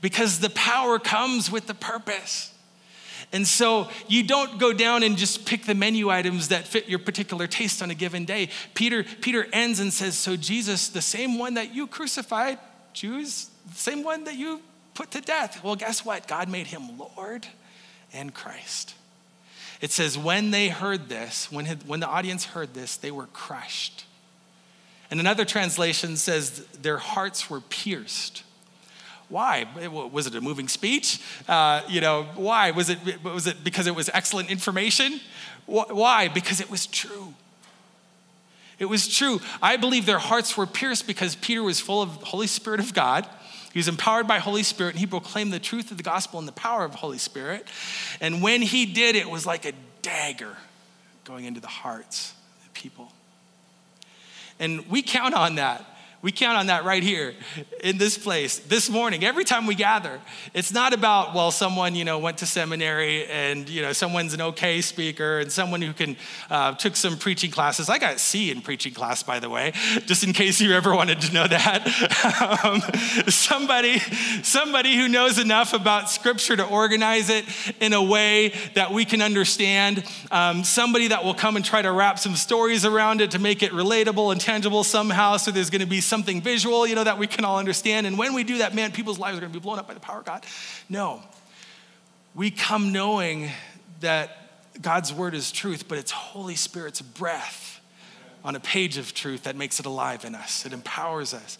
Because 0.00 0.40
the 0.40 0.50
power 0.50 0.98
comes 0.98 1.50
with 1.50 1.66
the 1.66 1.74
purpose. 1.74 2.53
And 3.32 3.46
so 3.46 3.88
you 4.08 4.22
don't 4.22 4.58
go 4.58 4.72
down 4.72 5.02
and 5.02 5.16
just 5.16 5.44
pick 5.44 5.64
the 5.64 5.74
menu 5.74 6.10
items 6.10 6.48
that 6.48 6.66
fit 6.66 6.88
your 6.88 6.98
particular 6.98 7.46
taste 7.46 7.82
on 7.82 7.90
a 7.90 7.94
given 7.94 8.24
day. 8.24 8.48
Peter, 8.74 9.04
Peter 9.04 9.46
ends 9.52 9.80
and 9.80 9.92
says, 9.92 10.16
So 10.16 10.36
Jesus, 10.36 10.88
the 10.88 11.02
same 11.02 11.38
one 11.38 11.54
that 11.54 11.74
you 11.74 11.86
crucified, 11.86 12.58
Jews, 12.92 13.50
the 13.68 13.74
same 13.74 14.04
one 14.04 14.24
that 14.24 14.36
you 14.36 14.60
put 14.94 15.10
to 15.12 15.20
death. 15.20 15.62
Well, 15.64 15.76
guess 15.76 16.04
what? 16.04 16.28
God 16.28 16.48
made 16.48 16.68
him 16.68 16.98
Lord 16.98 17.46
and 18.12 18.32
Christ. 18.32 18.94
It 19.80 19.90
says, 19.90 20.16
when 20.16 20.50
they 20.50 20.68
heard 20.68 21.08
this, 21.08 21.50
when, 21.52 21.66
when 21.86 22.00
the 22.00 22.08
audience 22.08 22.44
heard 22.46 22.72
this, 22.72 22.96
they 22.96 23.10
were 23.10 23.26
crushed. 23.26 24.06
And 25.10 25.20
another 25.20 25.44
translation 25.44 26.16
says, 26.16 26.64
their 26.80 26.96
hearts 26.96 27.50
were 27.50 27.60
pierced. 27.60 28.44
Why? 29.34 29.66
Was 30.12 30.28
it 30.28 30.36
a 30.36 30.40
moving 30.40 30.68
speech? 30.68 31.20
Uh, 31.48 31.82
you 31.88 32.00
know, 32.00 32.22
why? 32.36 32.70
Was 32.70 32.88
it, 32.88 33.00
was 33.24 33.48
it 33.48 33.64
because 33.64 33.88
it 33.88 33.94
was 33.96 34.08
excellent 34.14 34.48
information? 34.48 35.18
Why? 35.66 36.28
Because 36.28 36.60
it 36.60 36.70
was 36.70 36.86
true. 36.86 37.34
It 38.78 38.84
was 38.84 39.08
true. 39.08 39.40
I 39.60 39.76
believe 39.76 40.06
their 40.06 40.20
hearts 40.20 40.56
were 40.56 40.66
pierced 40.66 41.08
because 41.08 41.34
Peter 41.34 41.64
was 41.64 41.80
full 41.80 42.00
of 42.00 42.10
Holy 42.10 42.46
Spirit 42.46 42.78
of 42.78 42.94
God. 42.94 43.26
He 43.72 43.80
was 43.80 43.88
empowered 43.88 44.28
by 44.28 44.38
Holy 44.38 44.62
Spirit 44.62 44.90
and 44.90 45.00
he 45.00 45.06
proclaimed 45.06 45.52
the 45.52 45.58
truth 45.58 45.90
of 45.90 45.96
the 45.96 46.04
gospel 46.04 46.38
and 46.38 46.46
the 46.46 46.52
power 46.52 46.84
of 46.84 46.94
Holy 46.94 47.18
Spirit. 47.18 47.66
And 48.20 48.40
when 48.40 48.62
he 48.62 48.86
did, 48.86 49.16
it 49.16 49.28
was 49.28 49.44
like 49.44 49.64
a 49.64 49.72
dagger 50.00 50.56
going 51.24 51.44
into 51.44 51.58
the 51.58 51.66
hearts 51.66 52.34
of 52.64 52.72
people. 52.72 53.10
And 54.60 54.88
we 54.88 55.02
count 55.02 55.34
on 55.34 55.56
that 55.56 55.84
we 56.24 56.32
count 56.32 56.56
on 56.56 56.68
that 56.68 56.86
right 56.86 57.02
here 57.02 57.34
in 57.82 57.98
this 57.98 58.16
place 58.16 58.58
this 58.60 58.88
morning. 58.88 59.22
Every 59.24 59.44
time 59.44 59.66
we 59.66 59.74
gather, 59.74 60.18
it's 60.54 60.72
not 60.72 60.94
about, 60.94 61.34
well, 61.34 61.50
someone, 61.50 61.94
you 61.94 62.06
know, 62.06 62.18
went 62.18 62.38
to 62.38 62.46
seminary 62.46 63.26
and, 63.26 63.68
you 63.68 63.82
know, 63.82 63.92
someone's 63.92 64.32
an 64.32 64.40
okay 64.40 64.80
speaker 64.80 65.40
and 65.40 65.52
someone 65.52 65.82
who 65.82 65.92
can, 65.92 66.16
uh, 66.48 66.72
took 66.76 66.96
some 66.96 67.18
preaching 67.18 67.50
classes. 67.50 67.90
I 67.90 67.98
got 67.98 68.20
C 68.20 68.50
in 68.50 68.62
preaching 68.62 68.94
class, 68.94 69.22
by 69.22 69.38
the 69.38 69.50
way, 69.50 69.74
just 70.06 70.24
in 70.24 70.32
case 70.32 70.62
you 70.62 70.72
ever 70.72 70.94
wanted 70.94 71.20
to 71.20 71.32
know 71.34 71.46
that. 71.46 71.84
um, 72.64 72.80
somebody, 73.30 73.98
somebody 74.42 74.96
who 74.96 75.08
knows 75.08 75.38
enough 75.38 75.74
about 75.74 76.08
scripture 76.08 76.56
to 76.56 76.64
organize 76.64 77.28
it 77.28 77.44
in 77.82 77.92
a 77.92 78.02
way 78.02 78.54
that 78.72 78.92
we 78.92 79.04
can 79.04 79.20
understand. 79.20 80.02
Um, 80.30 80.64
somebody 80.64 81.08
that 81.08 81.22
will 81.22 81.34
come 81.34 81.56
and 81.56 81.64
try 81.64 81.82
to 81.82 81.92
wrap 81.92 82.18
some 82.18 82.34
stories 82.34 82.86
around 82.86 83.20
it 83.20 83.32
to 83.32 83.38
make 83.38 83.62
it 83.62 83.72
relatable 83.72 84.32
and 84.32 84.40
tangible 84.40 84.84
somehow. 84.84 85.36
So 85.36 85.50
there's 85.50 85.68
going 85.68 85.82
to 85.82 85.86
be 85.86 86.00
something 86.14 86.40
visual, 86.40 86.86
you 86.86 86.94
know, 86.94 87.02
that 87.02 87.18
we 87.18 87.26
can 87.26 87.44
all 87.44 87.58
understand. 87.58 88.06
And 88.06 88.16
when 88.16 88.34
we 88.34 88.44
do 88.44 88.58
that, 88.58 88.72
man, 88.72 88.92
people's 88.92 89.18
lives 89.18 89.36
are 89.36 89.40
going 89.40 89.52
to 89.52 89.58
be 89.58 89.60
blown 89.60 89.80
up 89.80 89.88
by 89.88 89.94
the 89.94 90.00
power 90.00 90.20
of 90.20 90.24
God. 90.24 90.46
No. 90.88 91.24
We 92.36 92.52
come 92.52 92.92
knowing 92.92 93.50
that 93.98 94.30
God's 94.80 95.12
word 95.12 95.34
is 95.34 95.50
truth, 95.50 95.88
but 95.88 95.98
it's 95.98 96.12
Holy 96.12 96.54
Spirit's 96.54 97.02
breath 97.02 97.80
on 98.44 98.54
a 98.54 98.60
page 98.60 98.96
of 98.96 99.12
truth 99.12 99.42
that 99.44 99.56
makes 99.56 99.80
it 99.80 99.86
alive 99.86 100.24
in 100.24 100.36
us. 100.36 100.64
It 100.64 100.72
empowers 100.72 101.34
us. 101.34 101.58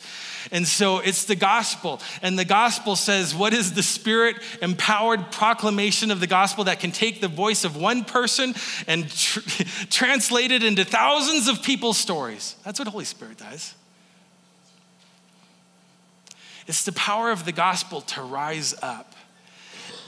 And 0.53 0.69
so 0.69 1.01
it's 1.01 1.25
the 1.25 1.35
gospel. 1.35 2.01
And 2.23 2.39
the 2.39 2.45
gospel 2.45 2.95
says, 2.95 3.35
what 3.35 3.53
is 3.55 3.73
the 3.73 3.83
spirit 3.83 4.37
empowered 4.63 5.33
proclamation 5.33 6.13
of 6.13 6.21
the 6.21 6.29
gospel 6.29 6.65
that 6.65 6.79
can 6.79 6.93
take 6.93 7.21
the 7.21 7.27
voice 7.27 7.65
of 7.65 7.77
one 7.77 8.05
person 8.05 8.55
and 8.87 9.11
tr- 9.11 9.41
translate 9.91 10.53
it 10.53 10.63
into 10.63 10.85
thousands 10.85 11.49
of 11.49 11.61
people's 11.61 11.99
stories? 11.99 12.55
That's 12.65 12.79
what 12.79 12.87
Holy 12.87 13.05
Spirit 13.05 13.39
does. 13.39 13.75
It's 16.67 16.85
the 16.85 16.93
power 16.93 17.31
of 17.31 17.45
the 17.45 17.53
gospel 17.53 18.01
to 18.03 18.23
rise 18.23 18.75
up. 18.83 19.15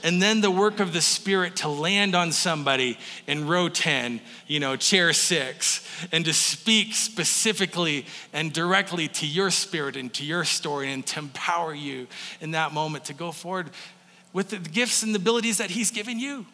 And 0.03 0.21
then 0.21 0.41
the 0.41 0.51
work 0.51 0.79
of 0.79 0.93
the 0.93 1.01
Spirit 1.01 1.57
to 1.57 1.69
land 1.69 2.15
on 2.15 2.31
somebody 2.31 2.99
in 3.25 3.47
row 3.47 3.67
10, 3.67 4.21
you 4.45 4.59
know, 4.59 4.75
chair 4.75 5.11
six, 5.11 5.85
and 6.11 6.23
to 6.25 6.33
speak 6.33 6.93
specifically 6.93 8.05
and 8.31 8.53
directly 8.53 9.07
to 9.07 9.25
your 9.25 9.49
spirit 9.49 9.95
and 9.95 10.13
to 10.13 10.23
your 10.23 10.43
story 10.43 10.93
and 10.93 11.05
to 11.07 11.19
empower 11.19 11.73
you 11.73 12.07
in 12.41 12.51
that 12.51 12.73
moment 12.73 13.05
to 13.05 13.13
go 13.13 13.31
forward 13.31 13.71
with 14.33 14.49
the 14.49 14.57
gifts 14.57 15.01
and 15.01 15.15
the 15.15 15.19
abilities 15.19 15.57
that 15.57 15.71
He's 15.71 15.89
given 15.89 16.19
you. 16.19 16.45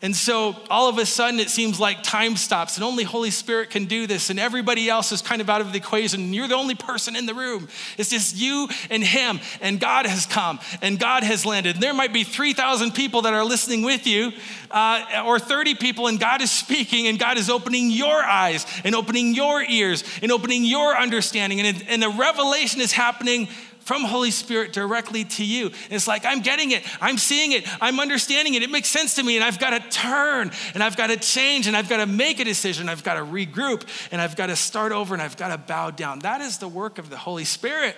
And 0.00 0.14
so 0.14 0.54
all 0.70 0.88
of 0.88 0.96
a 0.98 1.04
sudden 1.04 1.40
it 1.40 1.50
seems 1.50 1.80
like 1.80 2.04
time 2.04 2.36
stops 2.36 2.76
and 2.76 2.84
only 2.84 3.02
Holy 3.02 3.32
Spirit 3.32 3.70
can 3.70 3.86
do 3.86 4.06
this 4.06 4.30
and 4.30 4.38
everybody 4.38 4.88
else 4.88 5.10
is 5.10 5.20
kind 5.20 5.40
of 5.40 5.50
out 5.50 5.60
of 5.60 5.72
the 5.72 5.78
equation 5.78 6.20
and 6.20 6.34
you're 6.34 6.46
the 6.46 6.54
only 6.54 6.76
person 6.76 7.16
in 7.16 7.26
the 7.26 7.34
room. 7.34 7.66
It's 7.96 8.10
just 8.10 8.36
you 8.36 8.68
and 8.90 9.02
him 9.02 9.40
and 9.60 9.80
God 9.80 10.06
has 10.06 10.24
come 10.24 10.60
and 10.82 11.00
God 11.00 11.24
has 11.24 11.44
landed. 11.44 11.74
And 11.74 11.82
there 11.82 11.94
might 11.94 12.12
be 12.12 12.22
3,000 12.22 12.92
people 12.94 13.22
that 13.22 13.34
are 13.34 13.44
listening 13.44 13.82
with 13.82 14.06
you 14.06 14.30
uh, 14.70 15.24
or 15.26 15.40
30 15.40 15.74
people 15.74 16.06
and 16.06 16.20
God 16.20 16.42
is 16.42 16.52
speaking 16.52 17.08
and 17.08 17.18
God 17.18 17.36
is 17.36 17.50
opening 17.50 17.90
your 17.90 18.22
eyes 18.22 18.66
and 18.84 18.94
opening 18.94 19.34
your 19.34 19.64
ears 19.64 20.04
and 20.22 20.30
opening 20.30 20.64
your 20.64 20.96
understanding 20.96 21.58
and, 21.58 21.84
and 21.88 22.04
a 22.04 22.10
revelation 22.10 22.80
is 22.80 22.92
happening 22.92 23.48
from 23.88 24.04
Holy 24.04 24.30
Spirit 24.30 24.74
directly 24.74 25.24
to 25.24 25.42
you. 25.42 25.68
And 25.68 25.92
it's 25.92 26.06
like, 26.06 26.26
I'm 26.26 26.42
getting 26.42 26.72
it, 26.72 26.84
I'm 27.00 27.16
seeing 27.16 27.52
it, 27.52 27.66
I'm 27.82 28.00
understanding 28.00 28.52
it, 28.52 28.62
it 28.62 28.70
makes 28.70 28.90
sense 28.90 29.14
to 29.14 29.22
me, 29.22 29.36
and 29.36 29.42
I've 29.42 29.58
got 29.58 29.70
to 29.70 29.80
turn, 29.88 30.50
and 30.74 30.82
I've 30.82 30.94
got 30.94 31.06
to 31.06 31.16
change, 31.16 31.66
and 31.66 31.74
I've 31.74 31.88
got 31.88 31.96
to 31.96 32.06
make 32.06 32.38
a 32.38 32.44
decision, 32.44 32.90
I've 32.90 33.02
got 33.02 33.14
to 33.14 33.22
regroup, 33.22 33.88
and 34.12 34.20
I've 34.20 34.36
got 34.36 34.48
to 34.48 34.56
start 34.56 34.92
over, 34.92 35.14
and 35.14 35.22
I've 35.22 35.38
got 35.38 35.48
to 35.48 35.56
bow 35.56 35.90
down. 35.90 36.18
That 36.18 36.42
is 36.42 36.58
the 36.58 36.68
work 36.68 36.98
of 36.98 37.08
the 37.08 37.16
Holy 37.16 37.46
Spirit, 37.46 37.96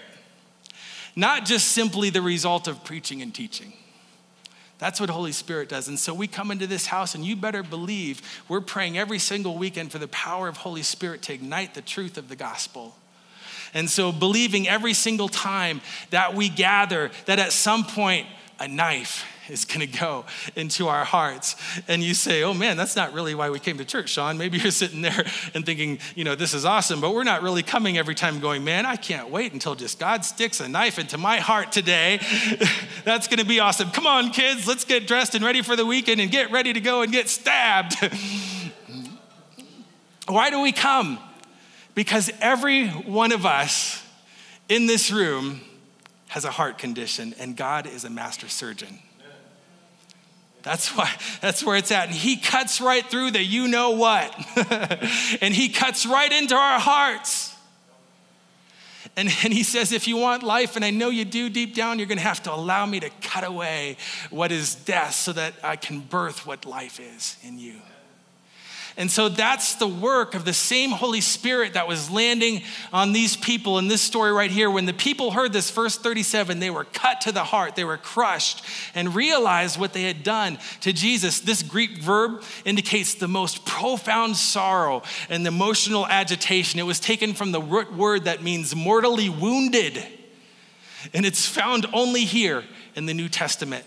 not 1.16 1.44
just 1.44 1.72
simply 1.72 2.08
the 2.08 2.22
result 2.22 2.68
of 2.68 2.84
preaching 2.84 3.20
and 3.20 3.34
teaching. 3.34 3.72
That's 4.78 5.00
what 5.00 5.10
Holy 5.10 5.32
Spirit 5.32 5.68
does. 5.68 5.88
And 5.88 5.98
so 5.98 6.14
we 6.14 6.28
come 6.28 6.52
into 6.52 6.68
this 6.68 6.86
house, 6.86 7.16
and 7.16 7.24
you 7.24 7.34
better 7.34 7.64
believe 7.64 8.22
we're 8.48 8.60
praying 8.60 8.96
every 8.96 9.18
single 9.18 9.58
weekend 9.58 9.90
for 9.90 9.98
the 9.98 10.06
power 10.06 10.46
of 10.46 10.58
Holy 10.58 10.84
Spirit 10.84 11.22
to 11.22 11.34
ignite 11.34 11.74
the 11.74 11.82
truth 11.82 12.16
of 12.16 12.28
the 12.28 12.36
gospel. 12.36 12.94
And 13.74 13.88
so, 13.88 14.12
believing 14.12 14.68
every 14.68 14.94
single 14.94 15.28
time 15.28 15.80
that 16.10 16.34
we 16.34 16.48
gather 16.48 17.10
that 17.26 17.38
at 17.38 17.52
some 17.52 17.84
point 17.84 18.26
a 18.58 18.68
knife 18.68 19.24
is 19.50 19.64
going 19.64 19.80
to 19.80 19.86
go 19.86 20.24
into 20.54 20.88
our 20.88 21.04
hearts. 21.04 21.56
And 21.88 22.02
you 22.02 22.14
say, 22.14 22.42
oh 22.42 22.54
man, 22.54 22.76
that's 22.76 22.94
not 22.94 23.12
really 23.12 23.34
why 23.34 23.50
we 23.50 23.58
came 23.58 23.78
to 23.78 23.84
church, 23.84 24.10
Sean. 24.10 24.38
Maybe 24.38 24.58
you're 24.58 24.70
sitting 24.70 25.02
there 25.02 25.24
and 25.54 25.66
thinking, 25.66 25.98
you 26.14 26.24
know, 26.24 26.34
this 26.34 26.54
is 26.54 26.64
awesome, 26.64 27.00
but 27.00 27.14
we're 27.14 27.24
not 27.24 27.42
really 27.42 27.62
coming 27.62 27.98
every 27.98 28.14
time 28.14 28.38
going, 28.40 28.64
man, 28.64 28.86
I 28.86 28.96
can't 28.96 29.30
wait 29.30 29.52
until 29.52 29.74
just 29.74 29.98
God 29.98 30.24
sticks 30.24 30.60
a 30.60 30.68
knife 30.68 30.98
into 30.98 31.18
my 31.18 31.38
heart 31.38 31.72
today. 31.72 32.20
that's 33.04 33.26
going 33.28 33.40
to 33.40 33.46
be 33.46 33.60
awesome. 33.60 33.90
Come 33.90 34.06
on, 34.06 34.30
kids, 34.30 34.66
let's 34.66 34.84
get 34.84 35.06
dressed 35.06 35.34
and 35.34 35.44
ready 35.44 35.62
for 35.62 35.74
the 35.74 35.86
weekend 35.86 36.20
and 36.20 36.30
get 36.30 36.50
ready 36.50 36.72
to 36.72 36.80
go 36.80 37.02
and 37.02 37.10
get 37.10 37.28
stabbed. 37.28 37.94
why 40.28 40.50
do 40.50 40.60
we 40.60 40.72
come? 40.72 41.18
Because 41.94 42.30
every 42.40 42.88
one 42.88 43.32
of 43.32 43.44
us 43.44 44.02
in 44.68 44.86
this 44.86 45.10
room 45.10 45.60
has 46.28 46.44
a 46.44 46.50
heart 46.50 46.78
condition, 46.78 47.34
and 47.38 47.56
God 47.56 47.86
is 47.86 48.04
a 48.04 48.10
master 48.10 48.48
surgeon. 48.48 49.00
That's 50.62 50.94
why 50.94 51.10
that's 51.40 51.64
where 51.64 51.76
it's 51.76 51.90
at. 51.90 52.08
And 52.08 52.14
he 52.14 52.36
cuts 52.36 52.80
right 52.80 53.04
through 53.04 53.30
the 53.32 53.42
you 53.42 53.66
know 53.66 53.90
what. 53.90 54.34
and 55.40 55.54
he 55.54 55.70
cuts 55.70 56.04
right 56.04 56.30
into 56.30 56.54
our 56.54 56.78
hearts. 56.78 57.54
And, 59.16 59.28
and 59.42 59.52
he 59.52 59.64
says, 59.64 59.92
if 59.92 60.06
you 60.06 60.16
want 60.16 60.42
life, 60.42 60.76
and 60.76 60.84
I 60.84 60.90
know 60.90 61.10
you 61.10 61.24
do 61.24 61.50
deep 61.50 61.74
down, 61.74 61.98
you're 61.98 62.06
going 62.06 62.18
to 62.18 62.24
have 62.24 62.42
to 62.44 62.52
allow 62.54 62.86
me 62.86 63.00
to 63.00 63.10
cut 63.22 63.44
away 63.44 63.96
what 64.30 64.52
is 64.52 64.74
death 64.74 65.14
so 65.14 65.32
that 65.32 65.54
I 65.64 65.76
can 65.76 66.00
birth 66.00 66.46
what 66.46 66.64
life 66.64 67.00
is 67.00 67.36
in 67.42 67.58
you. 67.58 67.80
And 69.00 69.10
so 69.10 69.30
that's 69.30 69.76
the 69.76 69.88
work 69.88 70.34
of 70.34 70.44
the 70.44 70.52
same 70.52 70.90
Holy 70.90 71.22
Spirit 71.22 71.72
that 71.72 71.88
was 71.88 72.10
landing 72.10 72.60
on 72.92 73.14
these 73.14 73.34
people 73.34 73.78
in 73.78 73.88
this 73.88 74.02
story 74.02 74.30
right 74.30 74.50
here. 74.50 74.70
When 74.70 74.84
the 74.84 74.92
people 74.92 75.30
heard 75.30 75.54
this, 75.54 75.70
verse 75.70 75.96
37, 75.96 76.58
they 76.58 76.68
were 76.68 76.84
cut 76.84 77.22
to 77.22 77.32
the 77.32 77.44
heart, 77.44 77.76
they 77.76 77.84
were 77.84 77.96
crushed, 77.96 78.62
and 78.94 79.14
realized 79.14 79.80
what 79.80 79.94
they 79.94 80.02
had 80.02 80.22
done 80.22 80.58
to 80.82 80.92
Jesus. 80.92 81.40
This 81.40 81.62
Greek 81.62 81.96
verb 81.96 82.42
indicates 82.66 83.14
the 83.14 83.26
most 83.26 83.64
profound 83.64 84.36
sorrow 84.36 85.02
and 85.30 85.46
emotional 85.46 86.06
agitation. 86.06 86.78
It 86.78 86.82
was 86.82 87.00
taken 87.00 87.32
from 87.32 87.52
the 87.52 87.62
root 87.62 87.94
word 87.94 88.24
that 88.24 88.42
means 88.42 88.76
mortally 88.76 89.30
wounded, 89.30 90.04
and 91.14 91.24
it's 91.24 91.46
found 91.46 91.86
only 91.94 92.26
here 92.26 92.64
in 92.94 93.06
the 93.06 93.14
New 93.14 93.30
Testament. 93.30 93.86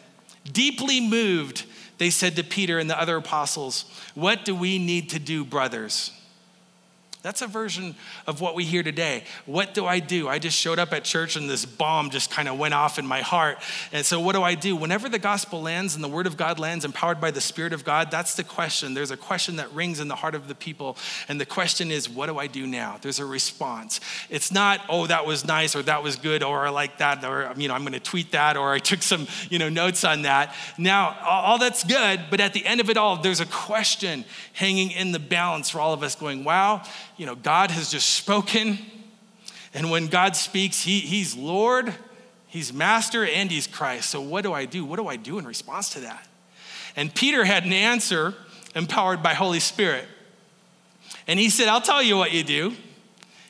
Deeply 0.51 0.99
moved, 0.99 1.65
they 1.97 2.09
said 2.09 2.35
to 2.35 2.43
Peter 2.43 2.79
and 2.79 2.89
the 2.89 2.99
other 2.99 3.17
apostles, 3.17 3.85
What 4.15 4.45
do 4.45 4.55
we 4.55 4.79
need 4.79 5.09
to 5.11 5.19
do, 5.19 5.45
brothers? 5.45 6.11
That's 7.24 7.41
a 7.41 7.47
version 7.47 7.95
of 8.28 8.41
what 8.41 8.53
we 8.53 8.65
hear 8.65 8.84
today. 8.84 9.24
What 9.45 9.74
do 9.74 9.86
I 9.86 9.99
do? 9.99 10.28
I 10.28 10.39
just 10.39 10.57
showed 10.57 10.78
up 10.78 10.91
at 10.91 11.05
church 11.05 11.38
and 11.38 11.49
this 11.49 11.65
bomb 11.65 12.09
just 12.09 12.30
kind 12.30 12.49
of 12.49 12.59
went 12.59 12.74
off 12.74 12.99
in 12.99 13.07
my 13.07 13.21
heart. 13.21 13.59
And 13.93 14.05
so, 14.05 14.19
what 14.19 14.36
do 14.36 14.43
I 14.43 14.55
do? 14.55 14.76
Whenever 14.76 15.07
the 15.07 15.19
gospel 15.19 15.61
lands 15.61 15.95
and 15.95 16.03
the 16.03 16.09
word 16.09 16.28
of 16.28 16.36
God 16.36 16.59
lands, 16.59 16.84
empowered 16.84 17.21
by 17.21 17.32
the 17.32 17.39
Spirit 17.39 17.71
of 17.71 17.86
God, 17.86 18.11
that's 18.11 18.36
the 18.36 18.43
question. 18.43 18.93
There's 18.93 19.09
a 19.09 19.15
question 19.15 19.55
that 19.55 19.71
rings 19.71 20.01
in 20.01 20.09
the 20.09 20.17
heart 20.17 20.36
of 20.36 20.49
the 20.49 20.53
people. 20.53 20.97
And 21.30 21.39
the 21.39 21.45
question 21.45 21.91
is, 21.91 22.09
what 22.09 22.26
do 22.26 22.38
I 22.38 22.47
do 22.47 22.67
now? 22.67 22.97
There's 23.01 23.19
a 23.19 23.26
response. 23.26 24.01
It's 24.30 24.51
not, 24.51 24.82
oh, 24.89 25.07
that 25.07 25.26
was 25.26 25.45
nice 25.45 25.78
or 25.78 25.82
that 25.84 26.03
was 26.03 26.17
good 26.17 26.43
or 26.43 26.67
I 26.67 26.71
like 26.71 26.97
that 26.97 27.24
or, 27.24 27.53
you 27.55 27.69
know, 27.69 27.74
I'm 27.74 27.84
going 27.84 27.93
to 27.93 28.01
tweet 28.01 28.34
that 28.34 28.57
or 28.57 28.74
I 28.74 28.80
took 28.80 29.01
some, 29.01 29.28
you 29.49 29.59
know, 29.59 29.69
notes 29.69 30.03
on 30.03 30.24
that. 30.24 30.53
Now, 30.78 31.17
all 31.24 31.57
that's 31.57 31.86
good, 31.86 32.19
but 32.30 32.41
at 32.41 32.51
the 32.51 32.65
end 32.65 32.82
of 32.82 32.89
it 32.89 32.97
all, 32.97 33.15
there's 33.15 33.39
a 33.39 33.45
question 33.45 34.26
hanging 34.51 34.91
in 34.91 35.13
the 35.13 35.19
balance 35.19 35.69
for 35.69 35.80
all 35.80 35.93
of 35.93 36.03
us 36.03 36.15
going, 36.15 36.43
wow 36.43 36.82
you 37.18 37.26
know, 37.26 37.36
God 37.36 37.72
has 37.72 37.91
just 37.91 38.09
spoken. 38.09 38.78
And 39.74 39.89
when 39.89 40.07
God 40.07 40.36
speaks, 40.36 40.84
he, 40.84 40.99
He's 40.99 41.36
Lord, 41.36 41.93
He's 42.47 42.72
Master, 42.74 43.26
and 43.26 43.49
He's 43.49 43.68
Christ. 43.68 44.09
So 44.09 44.22
what 44.22 44.43
do 44.43 44.53
I 44.53 44.66
do? 44.66 44.86
What 44.86 44.97
do 44.97 45.07
I 45.07 45.16
do 45.16 45.39
in 45.39 45.45
response 45.45 45.89
to 45.91 46.01
that? 46.01 46.28
And 46.95 47.14
Peter 47.14 47.43
had 47.43 47.66
an 47.66 47.74
answer 47.74 48.36
empowered 48.76 49.24
by 49.24 49.34
Holy 49.34 49.59
Spirit. 49.59 50.05
And 51.28 51.39
he 51.39 51.49
said, 51.49 51.68
I'll 51.68 51.82
tell 51.82 52.03
you 52.03 52.18
what 52.18 52.32
you 52.32 52.43
do. 52.43 52.74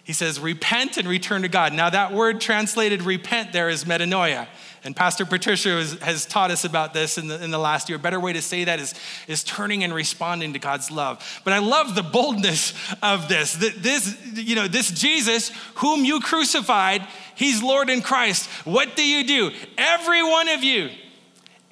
He 0.03 0.13
says, 0.13 0.39
repent 0.39 0.97
and 0.97 1.07
return 1.07 1.43
to 1.43 1.47
God. 1.47 1.73
Now, 1.73 1.89
that 1.89 2.11
word 2.13 2.41
translated 2.41 3.03
repent 3.03 3.53
there 3.53 3.69
is 3.69 3.85
metanoia. 3.85 4.47
And 4.85 4.95
Pastor 4.95 5.25
Patricia 5.25 5.69
has, 5.69 5.93
has 6.01 6.25
taught 6.25 6.51
us 6.51 6.65
about 6.65 6.93
this 6.93 7.17
in 7.17 7.27
the, 7.27 7.41
in 7.41 7.51
the 7.51 7.57
last 7.57 7.87
year. 7.87 7.97
A 7.97 8.01
better 8.01 8.19
way 8.19 8.33
to 8.33 8.41
say 8.41 8.65
that 8.65 8.79
is, 8.79 8.93
is 9.27 9.43
turning 9.43 9.83
and 9.83 9.93
responding 9.93 10.53
to 10.53 10.59
God's 10.59 10.91
love. 10.91 11.41
But 11.45 11.53
I 11.53 11.59
love 11.59 11.95
the 11.95 12.03
boldness 12.03 12.73
of 13.01 13.29
this. 13.29 13.53
This, 13.53 14.17
you 14.33 14.55
know, 14.55 14.67
this 14.67 14.91
Jesus, 14.91 15.51
whom 15.75 16.03
you 16.03 16.19
crucified, 16.19 17.07
he's 17.35 17.63
Lord 17.63 17.89
in 17.89 18.01
Christ. 18.01 18.49
What 18.65 18.95
do 18.95 19.05
you 19.05 19.25
do? 19.25 19.51
Every 19.77 20.21
one 20.21 20.49
of 20.49 20.63
you, 20.63 20.89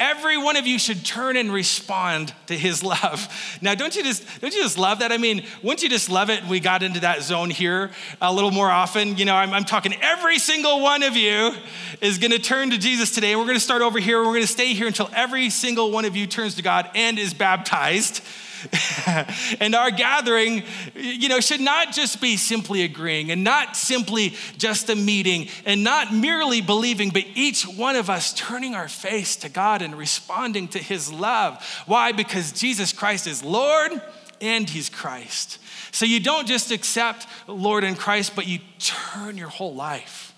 every 0.01 0.35
one 0.35 0.57
of 0.57 0.65
you 0.65 0.79
should 0.79 1.05
turn 1.05 1.37
and 1.37 1.53
respond 1.53 2.33
to 2.47 2.57
his 2.57 2.83
love. 2.83 3.57
Now, 3.61 3.75
don't 3.75 3.95
you 3.95 4.03
just 4.03 4.25
don't 4.41 4.53
you 4.53 4.61
just 4.61 4.77
love 4.77 4.99
that? 4.99 5.11
I 5.11 5.17
mean, 5.17 5.45
wouldn't 5.61 5.83
you 5.83 5.89
just 5.89 6.09
love 6.09 6.29
it? 6.29 6.43
We 6.45 6.59
got 6.59 6.81
into 6.81 7.01
that 7.01 7.21
zone 7.21 7.51
here 7.51 7.91
a 8.19 8.33
little 8.33 8.51
more 8.51 8.69
often. 8.69 9.17
You 9.17 9.25
know, 9.25 9.35
I'm, 9.35 9.53
I'm 9.53 9.63
talking 9.63 9.93
every 10.01 10.39
single 10.39 10.81
one 10.81 11.03
of 11.03 11.15
you 11.15 11.53
is 12.01 12.17
going 12.17 12.31
to 12.31 12.39
turn 12.39 12.71
to 12.71 12.79
Jesus 12.79 13.11
today. 13.11 13.35
We're 13.35 13.45
going 13.45 13.55
to 13.55 13.59
start 13.59 13.83
over 13.83 13.99
here. 13.99 14.19
We're 14.19 14.33
going 14.33 14.41
to 14.41 14.47
stay 14.47 14.73
here 14.73 14.87
until 14.87 15.09
every 15.13 15.51
single 15.51 15.91
one 15.91 16.05
of 16.05 16.15
you 16.15 16.25
turns 16.25 16.55
to 16.55 16.63
God 16.63 16.89
and 16.95 17.19
is 17.19 17.35
baptized. 17.35 18.21
and 19.59 19.75
our 19.75 19.91
gathering, 19.91 20.63
you 20.95 21.29
know, 21.29 21.39
should 21.39 21.61
not 21.61 21.93
just 21.93 22.21
be 22.21 22.37
simply 22.37 22.83
agreeing 22.83 23.31
and 23.31 23.43
not 23.43 23.75
simply 23.75 24.35
just 24.57 24.89
a 24.89 24.95
meeting 24.95 25.47
and 25.65 25.83
not 25.83 26.13
merely 26.13 26.61
believing, 26.61 27.09
but 27.09 27.23
each 27.35 27.63
one 27.63 27.95
of 27.95 28.09
us 28.09 28.33
turning 28.33 28.75
our 28.75 28.87
face 28.87 29.35
to 29.37 29.49
God 29.49 29.81
and 29.81 29.95
responding 29.95 30.67
to 30.69 30.79
his 30.79 31.11
love. 31.11 31.63
Why? 31.85 32.11
Because 32.11 32.51
Jesus 32.51 32.93
Christ 32.93 33.27
is 33.27 33.43
Lord 33.43 34.01
and 34.39 34.69
he's 34.69 34.89
Christ. 34.89 35.59
So 35.91 36.05
you 36.05 36.19
don't 36.19 36.47
just 36.47 36.71
accept 36.71 37.27
Lord 37.47 37.83
and 37.83 37.97
Christ, 37.97 38.35
but 38.35 38.47
you 38.47 38.59
turn 38.79 39.37
your 39.37 39.49
whole 39.49 39.75
life 39.75 40.33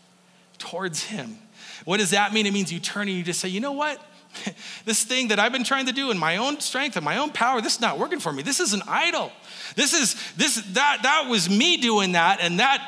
towards 0.58 1.04
him. 1.04 1.38
What 1.86 2.00
does 2.00 2.12
that 2.12 2.34
mean? 2.34 2.46
It 2.46 2.54
means 2.54 2.72
you 2.72 2.80
turn 2.80 3.08
and 3.08 3.18
you 3.18 3.24
just 3.24 3.40
say, 3.40 3.50
you 3.50 3.60
know 3.60 3.74
what? 3.74 4.00
this 4.86 5.04
thing 5.04 5.30
that 5.30 5.40
I've 5.40 5.52
been 5.52 5.64
trying 5.64 5.86
to 5.88 5.92
do 5.92 6.12
in 6.12 6.18
my 6.18 6.38
own 6.38 6.60
strength 6.60 6.96
and 6.96 7.06
my 7.06 7.18
own 7.18 7.32
power, 7.32 7.62
this 7.62 7.76
is 7.76 7.82
not 7.82 7.98
working 7.98 8.20
for 8.20 8.32
me. 8.32 8.44
This 8.44 8.60
is 8.60 8.74
an 8.74 8.82
idol. 8.88 9.32
This 9.76 9.94
is 9.94 10.16
this 10.36 10.56
that 10.74 11.00
that 11.04 11.28
was 11.30 11.50
me 11.50 11.78
doing 11.78 12.14
that, 12.14 12.40
and 12.42 12.60
that 12.60 12.82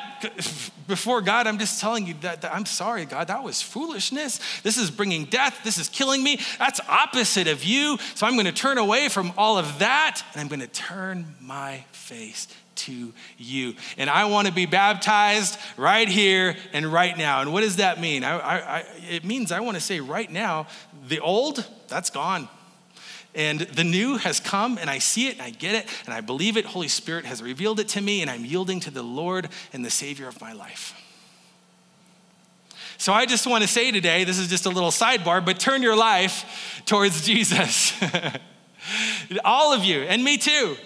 before 0.86 1.20
God, 1.20 1.46
I'm 1.46 1.58
just 1.58 1.80
telling 1.80 2.06
you 2.06 2.14
that, 2.20 2.42
that, 2.42 2.54
I'm 2.54 2.66
sorry, 2.66 3.04
God, 3.04 3.26
that 3.28 3.42
was 3.42 3.60
foolishness. 3.60 4.40
This 4.62 4.76
is 4.76 4.90
bringing 4.90 5.24
death. 5.24 5.60
This 5.64 5.78
is 5.78 5.88
killing 5.88 6.22
me. 6.22 6.40
That's 6.58 6.80
opposite 6.88 7.48
of 7.48 7.64
you. 7.64 7.98
So 8.14 8.26
I'm 8.26 8.34
going 8.34 8.46
to 8.46 8.52
turn 8.52 8.78
away 8.78 9.08
from 9.08 9.32
all 9.36 9.58
of 9.58 9.80
that, 9.80 10.22
and 10.32 10.40
I'm 10.40 10.48
going 10.48 10.60
to 10.60 10.68
turn 10.68 11.34
my 11.40 11.84
face 11.92 12.48
to 12.76 13.12
you. 13.38 13.74
And 13.96 14.08
I 14.10 14.26
want 14.26 14.46
to 14.48 14.52
be 14.52 14.66
baptized 14.66 15.58
right 15.76 16.08
here 16.08 16.56
and 16.72 16.86
right 16.86 17.16
now. 17.16 17.40
And 17.40 17.52
what 17.52 17.62
does 17.62 17.76
that 17.76 18.00
mean? 18.00 18.22
I, 18.22 18.38
I, 18.38 18.56
I, 18.58 18.84
it 19.10 19.24
means 19.24 19.50
I 19.50 19.60
want 19.60 19.76
to 19.76 19.80
say 19.80 20.00
right 20.00 20.30
now, 20.30 20.66
the 21.08 21.20
old, 21.20 21.66
that's 21.88 22.10
gone. 22.10 22.48
And 23.36 23.60
the 23.60 23.84
new 23.84 24.16
has 24.16 24.40
come, 24.40 24.78
and 24.78 24.88
I 24.88 24.98
see 24.98 25.28
it, 25.28 25.34
and 25.34 25.42
I 25.42 25.50
get 25.50 25.74
it, 25.74 25.86
and 26.06 26.14
I 26.14 26.22
believe 26.22 26.56
it. 26.56 26.64
Holy 26.64 26.88
Spirit 26.88 27.26
has 27.26 27.42
revealed 27.42 27.78
it 27.78 27.88
to 27.88 28.00
me, 28.00 28.22
and 28.22 28.30
I'm 28.30 28.46
yielding 28.46 28.80
to 28.80 28.90
the 28.90 29.02
Lord 29.02 29.50
and 29.74 29.84
the 29.84 29.90
Savior 29.90 30.26
of 30.26 30.40
my 30.40 30.54
life. 30.54 30.94
So 32.96 33.12
I 33.12 33.26
just 33.26 33.46
want 33.46 33.62
to 33.62 33.68
say 33.68 33.90
today 33.90 34.24
this 34.24 34.38
is 34.38 34.48
just 34.48 34.64
a 34.64 34.70
little 34.70 34.90
sidebar, 34.90 35.44
but 35.44 35.60
turn 35.60 35.82
your 35.82 35.94
life 35.94 36.82
towards 36.86 37.26
Jesus. 37.26 37.92
All 39.44 39.74
of 39.74 39.84
you, 39.84 40.00
and 40.00 40.24
me 40.24 40.38
too. 40.38 40.76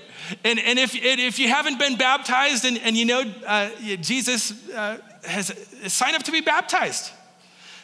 And, 0.45 0.59
and 0.59 0.77
if, 0.77 0.95
if 0.97 1.39
you 1.39 1.49
haven't 1.49 1.79
been 1.79 1.97
baptized 1.97 2.65
and, 2.65 2.79
and 2.79 2.97
you 2.97 3.05
know 3.05 3.25
uh, 3.47 3.71
Jesus 4.01 4.69
uh, 4.71 4.99
has 5.25 5.53
sign 5.87 6.17
up 6.17 6.25
to 6.25 6.33
be 6.33 6.41
baptized. 6.41 7.13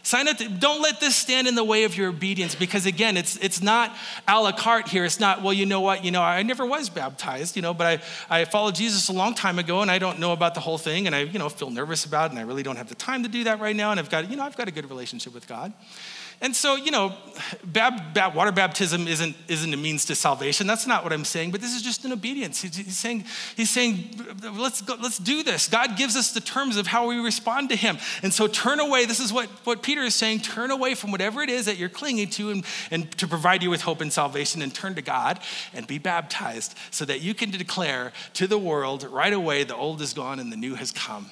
Sign 0.07 0.29
up. 0.29 0.37
To, 0.37 0.49
don't 0.49 0.83
let 0.83 1.01
this 1.01 1.17
stand 1.17 1.49
in 1.49 1.57
the 1.57 1.65
way 1.65 1.83
of 1.83 1.97
your 1.97 2.11
obedience 2.11 2.55
because 2.55 2.87
again, 2.87 3.17
it's 3.17 3.37
it's 3.39 3.61
not 3.61 3.93
a 4.29 4.41
la 4.41 4.53
carte 4.53 4.87
here. 4.87 5.05
It's 5.05 5.19
not 5.19 5.43
well. 5.43 5.53
You 5.53 5.67
know 5.67 5.81
what? 5.81 6.05
You 6.05 6.13
know 6.13 6.23
I 6.23 6.45
never 6.45 6.65
was 6.65 6.89
baptized. 6.89 7.57
You 7.57 7.63
know, 7.63 7.75
but 7.75 8.01
I 8.31 8.41
I 8.43 8.45
followed 8.45 8.77
Jesus 8.77 9.09
a 9.09 9.13
long 9.13 9.35
time 9.35 9.59
ago, 9.59 9.83
and 9.83 9.91
I 9.91 9.99
don't 9.99 10.21
know 10.21 10.33
about 10.33 10.55
the 10.55 10.61
whole 10.61 10.79
thing, 10.79 11.09
and 11.09 11.17
I 11.17 11.23
you 11.23 11.41
know 11.41 11.49
feel 11.49 11.71
nervous 11.71 12.05
about, 12.05 12.27
it, 12.27 12.31
and 12.31 12.39
I 12.39 12.43
really 12.43 12.63
don't 12.63 12.77
have 12.77 12.89
the 12.89 12.95
time 12.95 13.25
to 13.25 13.29
do 13.29 13.43
that 13.45 13.59
right 13.59 13.75
now. 13.75 13.91
And 13.91 13.99
I've 13.99 14.09
got 14.09 14.31
you 14.31 14.37
know 14.37 14.45
I've 14.45 14.57
got 14.57 14.69
a 14.69 14.71
good 14.71 14.89
relationship 14.89 15.35
with 15.35 15.49
God. 15.49 15.73
And 16.41 16.55
so, 16.55 16.77
you 16.77 16.91
know, 16.91 17.15
bab, 17.65 18.13
bab, 18.13 18.35
water 18.35 18.53
baptism 18.53 19.09
isn't, 19.09 19.35
isn't 19.49 19.73
a 19.73 19.77
means 19.77 20.05
to 20.07 20.15
salvation. 20.15 20.67
That's 20.67 20.87
not 20.87 21.03
what 21.03 21.13
I'm 21.13 21.25
saying, 21.25 21.51
but 21.51 21.63
this 21.63 21.75
is 21.75 21.81
just 21.81 22.05
an 22.05 22.13
obedience. 22.13 22.61
He's, 22.61 22.77
he's, 22.77 22.99
saying, 22.99 23.25
he's 23.57 23.71
saying 23.71 24.21
let's, 24.43 24.83
go, 24.83 24.97
let's 25.01 25.17
do 25.17 25.43
this. 25.43 25.67
God 25.67 25.97
gives 25.97 26.15
us 26.15 26.33
the 26.33 26.41
terms 26.41 26.77
of 26.77 26.87
how 26.87 27.09
we 27.09 27.17
respond 27.19 27.71
to 27.71 27.77
Him. 27.77 27.97
And 28.23 28.35
so 28.35 28.47
turn 28.49 28.81
away. 28.81 29.07
This 29.07 29.21
is 29.21 29.33
what, 29.33 29.49
what 29.65 29.83
Peter 29.83 30.03
is 30.03 30.15
saying 30.15 30.41
turn 30.41 30.71
away 30.71 30.95
from 30.95 31.11
whatever 31.11 31.41
it 31.41 31.49
is 31.49 31.65
that 31.67 31.79
you're 31.79 31.89
clinging 31.89 32.29
to 32.31 32.51
and, 32.51 32.65
and 32.91 33.11
to 33.19 33.27
provide 33.27 33.63
you 33.63 33.71
with 33.71 33.81
hope 33.81 34.03
and 34.03 34.13
salvation 34.13 34.61
and 34.61 34.75
turn 34.75 34.95
to 34.97 35.03
God 35.03 35.41
and 35.73 35.87
be 35.87 35.99
baptized 35.99 36.77
so 36.91 37.07
that 37.07 37.23
you 37.23 37.33
can 37.33 37.51
declare 37.51 38.13
to 38.35 38.47
the 38.47 38.59
world 38.59 39.05
right 39.05 39.33
away 39.33 39.65
the 39.65 39.75
old 39.77 40.03
is 40.03 40.13
gone 40.13 40.39
and 40.39 40.53
the 40.53 40.57
new 40.57 40.75
has 40.75 40.93
come. 40.93 41.31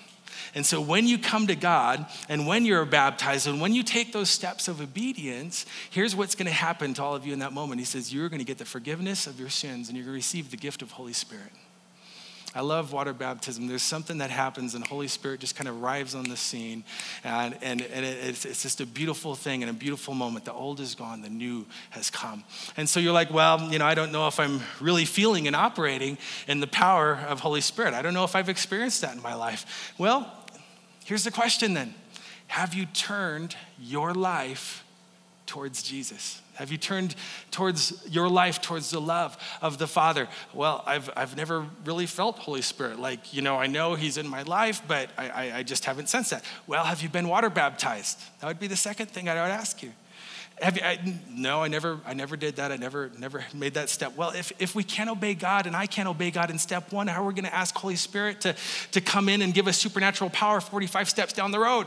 And 0.55 0.65
so 0.65 0.81
when 0.81 1.07
you 1.07 1.19
come 1.19 1.47
to 1.49 1.57
God 1.57 2.07
and 2.29 2.47
when 2.47 2.65
you're 2.65 2.85
baptized 2.85 3.47
and 3.47 3.61
when 3.61 3.75
you 3.75 3.83
take 3.83 4.13
those 4.13 4.31
steps 4.31 4.69
of 4.69 4.81
obedience, 4.81 5.67
here's 5.91 6.15
what's 6.15 6.35
going 6.35 6.47
to 6.47 6.53
happen 6.53 6.95
to 6.95 7.03
all 7.03 7.17
of 7.17 7.27
you 7.27 7.33
in 7.33 7.41
that 7.41 7.53
moment. 7.53 7.81
He 7.81 7.85
says, 7.85 8.13
You're 8.13 8.29
going 8.29 8.39
to 8.39 8.45
get 8.45 8.59
the 8.59 8.65
forgiveness 8.65 9.27
of 9.27 9.41
your 9.41 9.51
sins 9.51 9.89
and 9.89 9.97
you're 9.97 10.05
going 10.05 10.15
to 10.15 10.19
receive 10.19 10.51
the 10.51 10.57
gift 10.57 10.83
of 10.83 10.93
Holy 10.93 11.13
Spirit. 11.13 11.51
I 12.57 12.61
love 12.61 12.93
water 12.93 13.13
baptism. 13.13 13.67
There's 13.67 13.83
something 13.83 14.19
that 14.19 14.31
happens, 14.31 14.77
and 14.77 14.87
Holy 14.87 15.09
Spirit 15.09 15.41
just 15.41 15.57
kind 15.57 15.67
of 15.67 15.83
arrives 15.83 16.15
on 16.15 16.29
the 16.29 16.37
scene. 16.37 16.85
And, 17.25 17.59
and, 17.63 17.83
and 17.83 18.05
it's, 18.05 18.45
it's 18.45 18.63
just 18.63 18.81
a 18.81 18.87
beautiful 18.87 19.35
thing 19.35 19.65
and 19.65 19.71
a 19.71 19.75
beautiful 19.75 20.15
moment. 20.15 20.45
The 20.45 20.53
old 20.53 20.79
is 20.79 20.95
gone, 20.95 21.21
the 21.23 21.29
new 21.29 21.67
has 21.91 22.11
come. 22.11 22.45
And 22.77 22.89
so 22.89 23.01
you're 23.01 23.13
like, 23.13 23.33
well, 23.33 23.73
you 23.73 23.81
know, 23.81 23.87
I 23.87 23.95
don't 23.95 24.13
know 24.13 24.29
if 24.29 24.39
I'm 24.39 24.61
really 24.81 25.05
feeling 25.05 25.49
and 25.49 25.57
operating 25.57 26.17
in 26.47 26.61
the 26.61 26.69
power 26.69 27.19
of 27.29 27.41
Holy 27.41 27.61
Spirit. 27.61 27.93
I 27.93 28.03
don't 28.03 28.15
know 28.15 28.25
if 28.25 28.37
I've 28.37 28.49
experienced 28.49 29.01
that 29.01 29.17
in 29.17 29.23
my 29.23 29.35
life. 29.35 29.93
Well, 29.99 30.33
Here's 31.05 31.25
the 31.25 31.31
question 31.31 31.75
then 31.75 31.95
Have 32.49 32.75
you 32.75 32.87
turned 32.87 33.57
your 33.79 34.13
life 34.13 34.85
towards 35.47 35.83
Jesus? 35.83 36.41
Have 36.55 36.71
you 36.71 36.79
turned 36.79 37.17
towards 37.51 38.07
your 38.09 38.29
life, 38.29 38.63
towards 38.63 38.91
the 38.91 39.01
love 39.01 39.37
of 39.61 39.79
the 39.79 39.89
Father? 39.89 40.29
Well, 40.53 40.85
I've, 40.87 41.11
I've 41.17 41.37
never 41.37 41.67
really 41.85 42.07
felt 42.07 42.39
Holy 42.39 42.63
Spirit. 42.63 43.01
Like, 43.01 43.35
you 43.35 43.43
know, 43.43 43.57
I 43.57 43.67
know 43.67 43.97
He's 43.97 44.19
in 44.19 44.29
my 44.29 44.43
life, 44.43 44.81
but 44.87 45.11
I, 45.19 45.29
I, 45.29 45.57
I 45.59 45.63
just 45.65 45.85
haven't 45.85 46.09
sensed 46.09 46.31
that. 46.31 46.45
Well, 46.69 46.85
have 46.85 47.03
you 47.03 47.09
been 47.09 47.29
water 47.29 47.51
baptized? 47.51 48.21
That 48.41 48.47
would 48.47 48.61
be 48.61 48.69
the 48.69 48.77
second 48.77 49.09
thing 49.09 49.29
I 49.29 49.35
would 49.35 49.51
ask 49.51 49.83
you. 49.83 49.93
Have 50.63 50.77
you, 50.77 50.85
I, 50.85 51.21
no, 51.31 51.63
I 51.63 51.69
never, 51.69 52.01
I 52.07 52.15
never 52.15 52.37
did 52.37 52.57
that. 52.57 52.71
I 52.71 52.77
never, 52.77 53.11
never 53.19 53.45
made 53.53 53.75
that 53.75 53.91
step. 53.91 54.17
Well, 54.17 54.31
if, 54.31 54.53
if 54.61 54.75
we 54.75 54.85
can't 54.85 55.11
obey 55.11 55.35
God 55.35 55.67
and 55.67 55.75
I 55.75 55.87
can't 55.87 56.09
obey 56.09 56.31
God 56.31 56.51
in 56.51 56.59
step 56.59 56.93
one, 56.93 57.09
how 57.09 57.23
are 57.23 57.27
we 57.27 57.35
going 57.35 57.45
to 57.45 57.55
ask 57.55 57.75
Holy 57.75 57.97
Spirit 57.97 58.41
to, 58.43 58.55
to 58.93 59.01
come 59.01 59.29
in 59.29 59.43
and 59.43 59.53
give 59.53 59.67
us 59.67 59.77
supernatural 59.77 60.31
power 60.31 60.61
45 60.61 61.11
steps 61.11 61.33
down 61.33 61.51
the 61.51 61.59
road? 61.59 61.87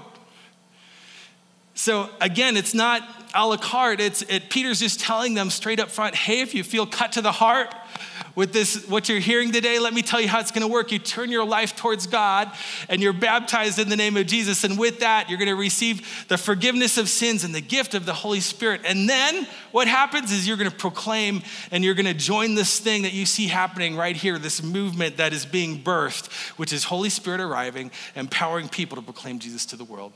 So 1.77 2.09
again, 2.19 2.57
it's 2.57 2.73
not 2.73 3.07
a 3.35 3.45
la 3.47 3.55
carte. 3.55 3.99
It's 3.99 4.23
it, 4.23 4.49
Peter's 4.49 4.79
just 4.79 4.99
telling 4.99 5.35
them 5.35 5.51
straight 5.51 5.79
up 5.79 5.91
front, 5.91 6.15
hey, 6.15 6.41
if 6.41 6.55
you 6.55 6.63
feel 6.63 6.87
cut 6.87 7.11
to 7.11 7.21
the 7.21 7.31
heart 7.31 7.71
with 8.33 8.51
this, 8.51 8.87
what 8.87 9.07
you're 9.07 9.19
hearing 9.19 9.51
today, 9.51 9.77
let 9.77 9.93
me 9.93 10.01
tell 10.01 10.19
you 10.19 10.27
how 10.27 10.39
it's 10.39 10.49
gonna 10.49 10.67
work. 10.67 10.91
You 10.91 10.97
turn 10.97 11.29
your 11.29 11.45
life 11.45 11.75
towards 11.75 12.07
God 12.07 12.51
and 12.89 12.99
you're 12.99 13.13
baptized 13.13 13.77
in 13.77 13.89
the 13.89 13.95
name 13.95 14.17
of 14.17 14.25
Jesus. 14.25 14.63
And 14.63 14.79
with 14.79 15.01
that, 15.01 15.29
you're 15.29 15.37
gonna 15.37 15.55
receive 15.55 16.25
the 16.29 16.37
forgiveness 16.37 16.97
of 16.97 17.09
sins 17.09 17.43
and 17.43 17.53
the 17.53 17.61
gift 17.61 17.93
of 17.93 18.07
the 18.07 18.13
Holy 18.13 18.39
Spirit. 18.39 18.81
And 18.83 19.07
then 19.07 19.47
what 19.71 19.87
happens 19.87 20.31
is 20.31 20.47
you're 20.47 20.57
gonna 20.57 20.71
proclaim 20.71 21.43
and 21.69 21.83
you're 21.83 21.93
gonna 21.93 22.15
join 22.15 22.55
this 22.55 22.79
thing 22.79 23.03
that 23.03 23.13
you 23.13 23.27
see 23.27 23.45
happening 23.45 23.95
right 23.95 24.15
here, 24.15 24.39
this 24.39 24.63
movement 24.63 25.17
that 25.17 25.31
is 25.31 25.45
being 25.45 25.83
birthed, 25.83 26.31
which 26.57 26.73
is 26.73 26.85
Holy 26.85 27.09
Spirit 27.09 27.39
arriving, 27.39 27.91
empowering 28.15 28.67
people 28.67 28.95
to 28.95 29.03
proclaim 29.03 29.37
Jesus 29.37 29.63
to 29.67 29.75
the 29.75 29.85
world. 29.85 30.11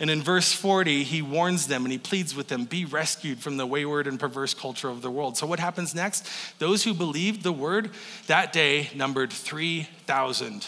And 0.00 0.10
in 0.10 0.22
verse 0.22 0.52
40, 0.52 1.02
he 1.02 1.22
warns 1.22 1.66
them 1.66 1.84
and 1.84 1.90
he 1.90 1.98
pleads 1.98 2.34
with 2.34 2.48
them 2.48 2.64
be 2.64 2.84
rescued 2.84 3.40
from 3.40 3.56
the 3.56 3.66
wayward 3.66 4.06
and 4.06 4.18
perverse 4.18 4.54
culture 4.54 4.88
of 4.88 5.02
the 5.02 5.10
world. 5.10 5.36
So, 5.36 5.46
what 5.46 5.58
happens 5.58 5.94
next? 5.94 6.28
Those 6.58 6.84
who 6.84 6.94
believed 6.94 7.42
the 7.42 7.52
word 7.52 7.90
that 8.28 8.52
day 8.52 8.90
numbered 8.94 9.32
3,000. 9.32 10.66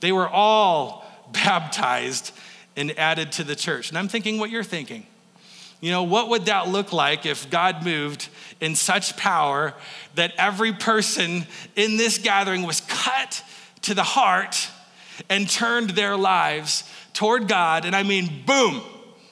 They 0.00 0.12
were 0.12 0.28
all 0.28 1.04
baptized 1.32 2.32
and 2.76 2.98
added 2.98 3.32
to 3.32 3.44
the 3.44 3.56
church. 3.56 3.90
And 3.90 3.98
I'm 3.98 4.08
thinking 4.08 4.38
what 4.38 4.50
you're 4.50 4.64
thinking. 4.64 5.06
You 5.80 5.90
know, 5.90 6.04
what 6.04 6.30
would 6.30 6.46
that 6.46 6.68
look 6.68 6.94
like 6.94 7.26
if 7.26 7.50
God 7.50 7.84
moved 7.84 8.28
in 8.58 8.74
such 8.74 9.18
power 9.18 9.74
that 10.14 10.32
every 10.38 10.72
person 10.72 11.46
in 11.76 11.98
this 11.98 12.16
gathering 12.16 12.62
was 12.62 12.80
cut 12.80 13.42
to 13.82 13.92
the 13.92 14.02
heart 14.02 14.70
and 15.28 15.48
turned 15.48 15.90
their 15.90 16.16
lives 16.16 16.84
toward 17.14 17.48
God, 17.48 17.86
and 17.86 17.96
I 17.96 18.02
mean, 18.02 18.44
boom, 18.44 18.82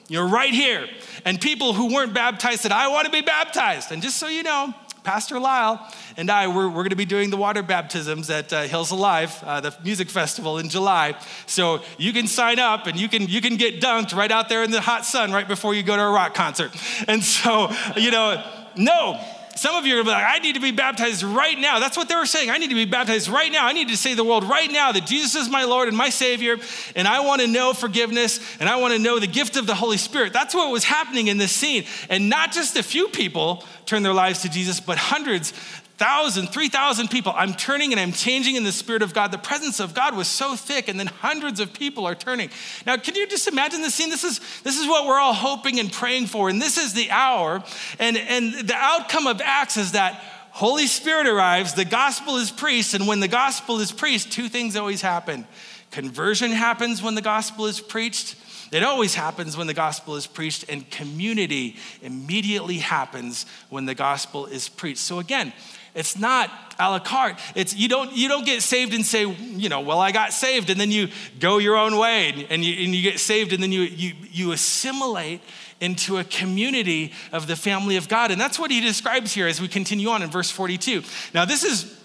you're 0.07 0.27
right 0.27 0.53
here. 0.53 0.87
And 1.25 1.39
people 1.39 1.73
who 1.73 1.93
weren't 1.93 2.13
baptized 2.13 2.61
said, 2.61 2.71
I 2.71 2.87
want 2.87 3.05
to 3.05 3.11
be 3.11 3.21
baptized. 3.21 3.91
And 3.91 4.01
just 4.01 4.17
so 4.17 4.27
you 4.27 4.43
know, 4.43 4.73
Pastor 5.03 5.39
Lyle 5.39 5.85
and 6.17 6.29
I, 6.29 6.47
we're, 6.47 6.67
we're 6.67 6.83
going 6.83 6.89
to 6.89 6.95
be 6.95 7.05
doing 7.05 7.29
the 7.29 7.37
water 7.37 7.61
baptisms 7.61 8.29
at 8.29 8.51
uh, 8.53 8.63
Hills 8.63 8.91
Alive, 8.91 9.37
uh, 9.43 9.59
the 9.59 9.75
music 9.83 10.09
festival 10.09 10.59
in 10.59 10.69
July. 10.69 11.15
So 11.45 11.81
you 11.97 12.13
can 12.13 12.27
sign 12.27 12.59
up 12.59 12.87
and 12.87 12.97
you 12.97 13.09
can, 13.09 13.27
you 13.27 13.41
can 13.41 13.57
get 13.57 13.81
dunked 13.81 14.15
right 14.15 14.31
out 14.31 14.49
there 14.49 14.63
in 14.63 14.71
the 14.71 14.81
hot 14.81 15.05
sun 15.05 15.31
right 15.31 15.47
before 15.47 15.73
you 15.73 15.83
go 15.83 15.95
to 15.95 16.01
a 16.01 16.11
rock 16.11 16.33
concert. 16.33 16.71
And 17.07 17.23
so, 17.23 17.69
you 17.97 18.11
know, 18.11 18.43
no, 18.75 19.19
some 19.55 19.75
of 19.75 19.85
you 19.85 19.99
are 19.99 20.03
like, 20.03 20.25
I 20.25 20.39
need 20.39 20.55
to 20.55 20.61
be 20.61 20.71
baptized 20.71 21.23
right 21.23 21.57
now. 21.57 21.79
That's 21.79 21.97
what 21.97 22.09
they 22.09 22.15
were 22.15 22.25
saying. 22.25 22.49
I 22.49 22.57
need 22.57 22.69
to 22.69 22.75
be 22.75 22.85
baptized 22.85 23.27
right 23.27 23.51
now. 23.51 23.65
I 23.65 23.73
need 23.73 23.89
to 23.89 23.97
say 23.97 24.13
the 24.13 24.23
world 24.23 24.43
right 24.43 24.71
now 24.71 24.91
that 24.91 25.05
Jesus 25.05 25.35
is 25.35 25.49
my 25.49 25.63
Lord 25.63 25.87
and 25.87 25.95
my 25.95 26.09
Savior, 26.09 26.57
and 26.95 27.07
I 27.07 27.21
want 27.21 27.41
to 27.41 27.47
know 27.47 27.73
forgiveness, 27.73 28.39
and 28.59 28.67
I 28.67 28.77
want 28.77 28.93
to 28.93 28.99
know 28.99 29.19
the 29.19 29.27
gift 29.27 29.57
of 29.57 29.67
the 29.67 29.75
Holy 29.75 29.97
Spirit. 29.97 30.33
That's 30.33 30.55
what 30.55 30.71
was 30.71 30.83
happening 30.83 31.27
in 31.27 31.37
this 31.37 31.51
scene. 31.51 31.85
And 32.09 32.29
not 32.29 32.51
just 32.51 32.75
a 32.75 32.83
few 32.83 33.07
people 33.09 33.63
turned 33.85 34.05
their 34.05 34.13
lives 34.13 34.41
to 34.41 34.49
Jesus, 34.49 34.79
but 34.79 34.97
hundreds, 34.97 35.53
thousand, 35.97 36.47
three 36.47 36.69
thousand 36.69 37.09
people. 37.09 37.33
I'm 37.35 37.53
turning 37.53 37.91
and 37.91 37.99
I'm 37.99 38.11
changing 38.11 38.55
in 38.55 38.63
the 38.63 38.71
Spirit 38.71 39.01
of 39.01 39.13
God. 39.13 39.31
The 39.31 39.37
presence 39.37 39.79
of 39.79 39.93
God 39.93 40.15
was 40.15 40.27
so 40.27 40.55
thick, 40.55 40.87
and 40.87 40.99
then 40.99 41.07
hundreds 41.07 41.59
of 41.59 41.73
people 41.73 42.05
are 42.05 42.15
turning. 42.15 42.49
Now, 42.85 42.97
can 42.97 43.15
you 43.15 43.27
just 43.27 43.47
imagine 43.47 43.81
the 43.81 43.91
scene? 43.91 44.09
This 44.09 44.23
is 44.23 44.39
this 44.63 44.79
is 44.79 44.87
what 44.87 45.07
we're 45.07 45.19
all 45.19 45.33
hoping 45.33 45.79
and 45.79 45.91
praying 45.91 46.27
for, 46.27 46.49
and 46.49 46.61
this 46.61 46.77
is 46.77 46.93
the 46.93 47.11
hour. 47.11 47.63
And 47.99 48.17
and 48.17 48.53
the 48.67 48.75
outcome 48.75 49.27
of 49.27 49.41
Acts 49.41 49.77
is 49.77 49.93
that 49.93 50.21
Holy 50.51 50.85
Spirit 50.85 51.25
arrives, 51.25 51.73
the 51.73 51.83
gospel 51.83 52.37
is 52.37 52.51
preached, 52.51 52.93
and 52.93 53.07
when 53.07 53.19
the 53.19 53.27
gospel 53.27 53.79
is 53.79 53.91
preached, 53.91 54.31
two 54.31 54.49
things 54.49 54.75
always 54.75 55.01
happen. 55.01 55.47
Conversion 55.89 56.51
happens 56.51 57.01
when 57.01 57.15
the 57.15 57.23
gospel 57.23 57.65
is 57.65 57.79
preached. 57.79 58.35
It 58.71 58.83
always 58.83 59.15
happens 59.15 59.55
when 59.55 59.67
the 59.67 59.73
gospel 59.73 60.15
is 60.15 60.27
preached, 60.27 60.65
and 60.69 60.89
community 60.89 61.77
immediately 62.01 62.77
happens 62.77 63.47
when 63.69 63.85
the 63.85 63.95
gospel 63.95 64.45
is 64.45 64.69
preached. 64.69 64.99
So, 64.99 65.19
again, 65.19 65.53
it's 65.95 66.17
not 66.17 66.49
a 66.79 66.89
la 66.89 66.99
carte. 66.99 67.37
It's 67.55 67.75
you 67.75 67.87
don't 67.87 68.13
you 68.13 68.27
don't 68.27 68.45
get 68.45 68.61
saved 68.61 68.93
and 68.93 69.05
say, 69.05 69.25
you 69.25 69.69
know, 69.69 69.81
well, 69.81 69.99
I 69.99 70.11
got 70.11 70.33
saved, 70.33 70.69
and 70.69 70.79
then 70.79 70.91
you 70.91 71.09
go 71.39 71.59
your 71.59 71.75
own 71.75 71.97
way 71.97 72.47
and 72.49 72.63
you, 72.63 72.83
and 72.83 72.95
you 72.95 73.01
get 73.03 73.19
saved, 73.19 73.53
and 73.53 73.61
then 73.61 73.71
you, 73.71 73.81
you 73.81 74.13
you 74.31 74.51
assimilate 74.51 75.41
into 75.79 76.17
a 76.17 76.23
community 76.23 77.11
of 77.31 77.45
the 77.45 77.55
family 77.55 77.97
of 77.97 78.07
God. 78.07 78.31
And 78.31 78.39
that's 78.39 78.57
what 78.57 78.71
he 78.71 78.79
describes 78.81 79.33
here 79.33 79.47
as 79.47 79.59
we 79.59 79.67
continue 79.67 80.07
on 80.09 80.23
in 80.23 80.29
verse 80.29 80.49
42. 80.49 81.03
Now, 81.33 81.45
this 81.45 81.63
is 81.63 81.99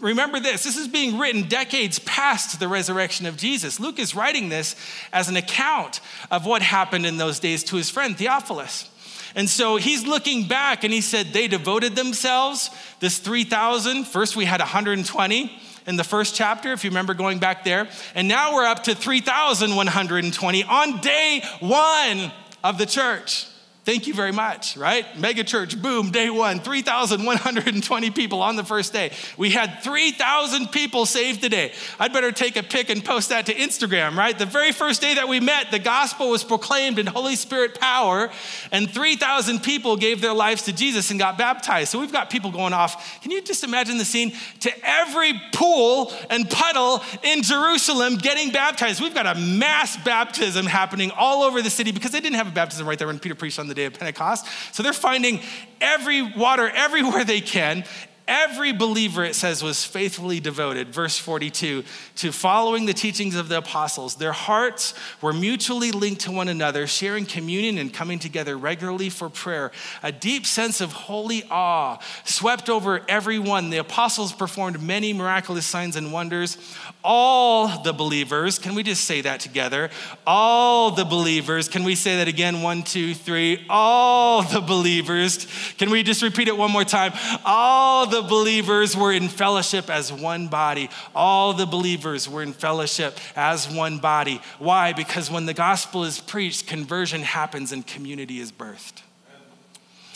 remember 0.00 0.40
this 0.40 0.64
this 0.64 0.76
is 0.76 0.88
being 0.88 1.18
written 1.18 1.48
decades 1.48 2.00
past 2.00 2.58
the 2.58 2.68
resurrection 2.68 3.26
of 3.26 3.36
Jesus. 3.36 3.78
Luke 3.78 3.98
is 3.98 4.14
writing 4.14 4.48
this 4.48 4.74
as 5.12 5.28
an 5.28 5.36
account 5.36 6.00
of 6.30 6.44
what 6.44 6.60
happened 6.60 7.06
in 7.06 7.18
those 7.18 7.38
days 7.38 7.62
to 7.64 7.76
his 7.76 7.88
friend 7.88 8.16
Theophilus. 8.16 8.90
And 9.34 9.48
so 9.48 9.76
he's 9.76 10.06
looking 10.06 10.46
back 10.46 10.84
and 10.84 10.92
he 10.92 11.00
said, 11.00 11.28
they 11.28 11.48
devoted 11.48 11.96
themselves, 11.96 12.70
this 13.00 13.18
3,000. 13.18 14.04
First, 14.04 14.36
we 14.36 14.44
had 14.44 14.60
120 14.60 15.60
in 15.86 15.96
the 15.96 16.04
first 16.04 16.34
chapter, 16.34 16.72
if 16.72 16.84
you 16.84 16.90
remember 16.90 17.14
going 17.14 17.38
back 17.38 17.64
there. 17.64 17.88
And 18.14 18.28
now 18.28 18.54
we're 18.54 18.66
up 18.66 18.84
to 18.84 18.94
3,120 18.94 20.64
on 20.64 21.00
day 21.00 21.42
one 21.60 22.32
of 22.62 22.78
the 22.78 22.86
church. 22.86 23.46
Thank 23.84 24.06
you 24.06 24.14
very 24.14 24.30
much, 24.30 24.76
right? 24.76 25.18
Mega 25.18 25.42
church, 25.42 25.80
boom, 25.82 26.12
day 26.12 26.30
one, 26.30 26.60
3,120 26.60 28.10
people 28.12 28.40
on 28.40 28.54
the 28.54 28.62
first 28.62 28.92
day. 28.92 29.10
We 29.36 29.50
had 29.50 29.82
3,000 29.82 30.68
people 30.68 31.04
saved 31.04 31.42
today. 31.42 31.72
I'd 31.98 32.12
better 32.12 32.30
take 32.30 32.54
a 32.54 32.62
pic 32.62 32.90
and 32.90 33.04
post 33.04 33.30
that 33.30 33.46
to 33.46 33.54
Instagram, 33.54 34.16
right? 34.16 34.38
The 34.38 34.46
very 34.46 34.70
first 34.70 35.00
day 35.00 35.14
that 35.14 35.26
we 35.26 35.40
met, 35.40 35.72
the 35.72 35.80
gospel 35.80 36.30
was 36.30 36.44
proclaimed 36.44 37.00
in 37.00 37.08
Holy 37.08 37.34
Spirit 37.34 37.80
power, 37.80 38.30
and 38.70 38.88
3,000 38.88 39.64
people 39.64 39.96
gave 39.96 40.20
their 40.20 40.32
lives 40.32 40.62
to 40.62 40.72
Jesus 40.72 41.10
and 41.10 41.18
got 41.18 41.36
baptized. 41.36 41.90
So 41.90 41.98
we've 41.98 42.12
got 42.12 42.30
people 42.30 42.52
going 42.52 42.74
off. 42.74 43.20
Can 43.20 43.32
you 43.32 43.42
just 43.42 43.64
imagine 43.64 43.98
the 43.98 44.04
scene? 44.04 44.32
To 44.60 44.70
every 44.84 45.32
pool 45.52 46.12
and 46.30 46.48
puddle 46.48 47.02
in 47.24 47.42
Jerusalem 47.42 48.14
getting 48.18 48.52
baptized. 48.52 49.02
We've 49.02 49.12
got 49.12 49.26
a 49.26 49.34
mass 49.40 49.96
baptism 50.04 50.66
happening 50.66 51.10
all 51.10 51.42
over 51.42 51.62
the 51.62 51.70
city 51.70 51.90
because 51.90 52.12
they 52.12 52.20
didn't 52.20 52.36
have 52.36 52.46
a 52.46 52.52
baptism 52.52 52.86
right 52.86 52.96
there 52.96 53.08
when 53.08 53.18
Peter 53.18 53.34
preached 53.34 53.58
on 53.58 53.71
the 53.74 53.80
day 53.80 53.86
of 53.86 53.94
Pentecost. 53.94 54.46
So 54.72 54.82
they're 54.82 54.92
finding 54.92 55.40
every 55.80 56.22
water 56.22 56.68
everywhere 56.68 57.24
they 57.24 57.40
can. 57.40 57.84
Every 58.28 58.72
believer, 58.72 59.24
it 59.24 59.34
says, 59.34 59.64
was 59.64 59.84
faithfully 59.84 60.38
devoted, 60.38 60.90
verse 60.90 61.18
42, 61.18 61.82
to 62.16 62.32
following 62.32 62.86
the 62.86 62.92
teachings 62.94 63.34
of 63.34 63.48
the 63.48 63.58
apostles. 63.58 64.14
Their 64.14 64.32
hearts 64.32 64.94
were 65.20 65.32
mutually 65.32 65.90
linked 65.90 66.20
to 66.22 66.30
one 66.30 66.48
another, 66.48 66.86
sharing 66.86 67.26
communion 67.26 67.78
and 67.78 67.92
coming 67.92 68.20
together 68.20 68.56
regularly 68.56 69.10
for 69.10 69.28
prayer. 69.28 69.72
A 70.04 70.12
deep 70.12 70.46
sense 70.46 70.80
of 70.80 70.92
holy 70.92 71.42
awe 71.50 71.98
swept 72.24 72.70
over 72.70 73.00
everyone. 73.08 73.70
The 73.70 73.78
apostles 73.78 74.32
performed 74.32 74.80
many 74.80 75.12
miraculous 75.12 75.66
signs 75.66 75.96
and 75.96 76.12
wonders 76.12 76.58
all 77.04 77.82
the 77.82 77.92
believers, 77.92 78.58
can 78.58 78.74
we 78.74 78.82
just 78.82 79.04
say 79.04 79.20
that 79.22 79.40
together? 79.40 79.90
All 80.26 80.90
the 80.90 81.04
believers, 81.04 81.68
can 81.68 81.84
we 81.84 81.94
say 81.94 82.16
that 82.18 82.28
again? 82.28 82.62
One, 82.62 82.82
two, 82.82 83.14
three. 83.14 83.64
All 83.68 84.42
the 84.42 84.60
believers, 84.60 85.46
can 85.78 85.90
we 85.90 86.02
just 86.02 86.22
repeat 86.22 86.48
it 86.48 86.56
one 86.56 86.70
more 86.70 86.84
time? 86.84 87.12
All 87.44 88.06
the 88.06 88.22
believers 88.22 88.96
were 88.96 89.12
in 89.12 89.28
fellowship 89.28 89.90
as 89.90 90.12
one 90.12 90.48
body. 90.48 90.90
All 91.14 91.52
the 91.52 91.66
believers 91.66 92.28
were 92.28 92.42
in 92.42 92.52
fellowship 92.52 93.18
as 93.36 93.68
one 93.68 93.98
body. 93.98 94.40
Why? 94.58 94.92
Because 94.92 95.30
when 95.30 95.46
the 95.46 95.54
gospel 95.54 96.04
is 96.04 96.20
preached, 96.20 96.66
conversion 96.66 97.22
happens 97.22 97.72
and 97.72 97.86
community 97.86 98.38
is 98.38 98.52
birthed. 98.52 99.02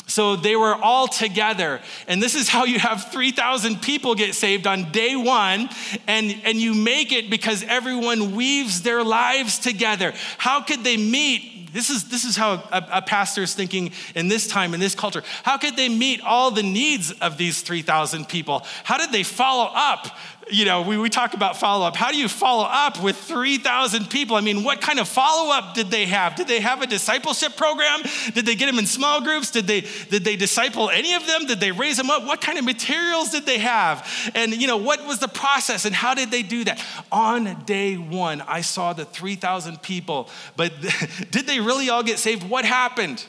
So 0.07 0.37
they 0.37 0.55
were 0.55 0.75
all 0.75 1.09
together. 1.09 1.81
And 2.07 2.23
this 2.23 2.37
is 2.37 2.49
how 2.49 2.65
you 2.65 2.79
have 2.79 3.11
3,000 3.11 3.83
people 3.83 4.15
get 4.15 4.37
saved 4.37 4.67
on 4.67 4.93
day 4.93 5.17
one. 5.17 5.69
And, 6.07 6.41
and 6.45 6.59
you 6.59 6.75
make 6.75 7.13
it 7.13 7.29
because 7.29 7.65
everyone 7.65 8.37
weaves 8.37 8.83
their 8.83 9.03
lives 9.03 9.59
together. 9.59 10.15
How 10.39 10.63
could 10.63 10.85
they 10.85 10.97
meet? 10.97 11.73
This 11.73 11.91
is, 11.91 12.09
this 12.09 12.25
is 12.25 12.37
how 12.37 12.55
a, 12.71 12.87
a 12.93 13.03
pastor 13.03 13.43
is 13.43 13.53
thinking 13.55 13.91
in 14.15 14.29
this 14.29 14.47
time, 14.47 14.75
in 14.75 14.81
this 14.81 14.95
culture. 14.95 15.25
How 15.43 15.59
could 15.59 15.77
they 15.77 15.89
meet 15.89 16.21
all 16.23 16.53
the 16.53 16.63
needs 16.63 17.11
of 17.11 17.37
these 17.37 17.61
3,000 17.63 18.29
people? 18.29 18.65
How 18.85 18.99
did 18.99 19.11
they 19.11 19.25
follow 19.25 19.71
up 19.75 20.07
you 20.49 20.65
know, 20.65 20.83
we, 20.83 20.97
we 20.97 21.11
talk 21.11 21.35
about 21.35 21.57
follow 21.57 21.87
up. 21.87 21.97
How 21.97 22.13
do 22.13 22.17
you 22.17 22.29
follow 22.29 22.65
up 22.65 23.03
with 23.03 23.17
3,000 23.17 24.09
people? 24.09 24.37
I 24.37 24.41
mean, 24.41 24.63
what 24.63 24.81
kind 24.81 25.01
of 25.01 25.09
follow 25.09 25.53
up 25.53 25.75
did 25.75 25.91
they 25.91 26.07
have? 26.07 26.37
Did 26.37 26.47
they 26.47 26.61
have 26.61 26.83
a 26.83 26.87
discipleship 26.87 27.57
program? 27.57 28.03
Did 28.33 28.47
they 28.47 28.55
get 28.55 28.67
them 28.67 28.79
in 28.79 28.87
small 28.87 29.21
groups? 29.21 29.51
Did 29.51 29.67
they, 29.67 29.81
did 30.09 30.25
they 30.25 30.37
disciple 30.37 30.89
any 30.89 31.15
of 31.15 31.27
them? 31.27 31.47
Did 31.47 31.59
they 31.59 31.73
raise 31.73 31.97
them 31.97 32.11
up? 32.11 32.25
What 32.25 32.41
kind 32.41 32.59
of 32.59 32.65
materials 32.65 33.31
did 33.31 33.45
they 33.45 33.59
have? 33.59 34.09
And, 34.35 34.55
you 34.55 34.69
know, 34.69 34.77
what 34.77 35.05
was 35.05 35.19
the 35.19 35.29
process 35.29 35.85
and 35.85 35.95
how 35.95 36.15
did 36.15 36.31
they 36.31 36.43
do 36.43 36.63
that? 36.65 36.85
On 37.11 37.65
day 37.65 37.97
one, 37.97 38.41
I 38.43 38.61
saw 38.61 38.93
the 38.93 39.05
3,000 39.05 39.83
people, 39.83 40.29
but 40.57 40.73
did 41.31 41.47
they 41.47 41.59
really 41.59 41.91
all 41.91 42.05
get 42.05 42.21
saved? 42.21 42.49
What 42.49 42.65
happened? 42.65 43.25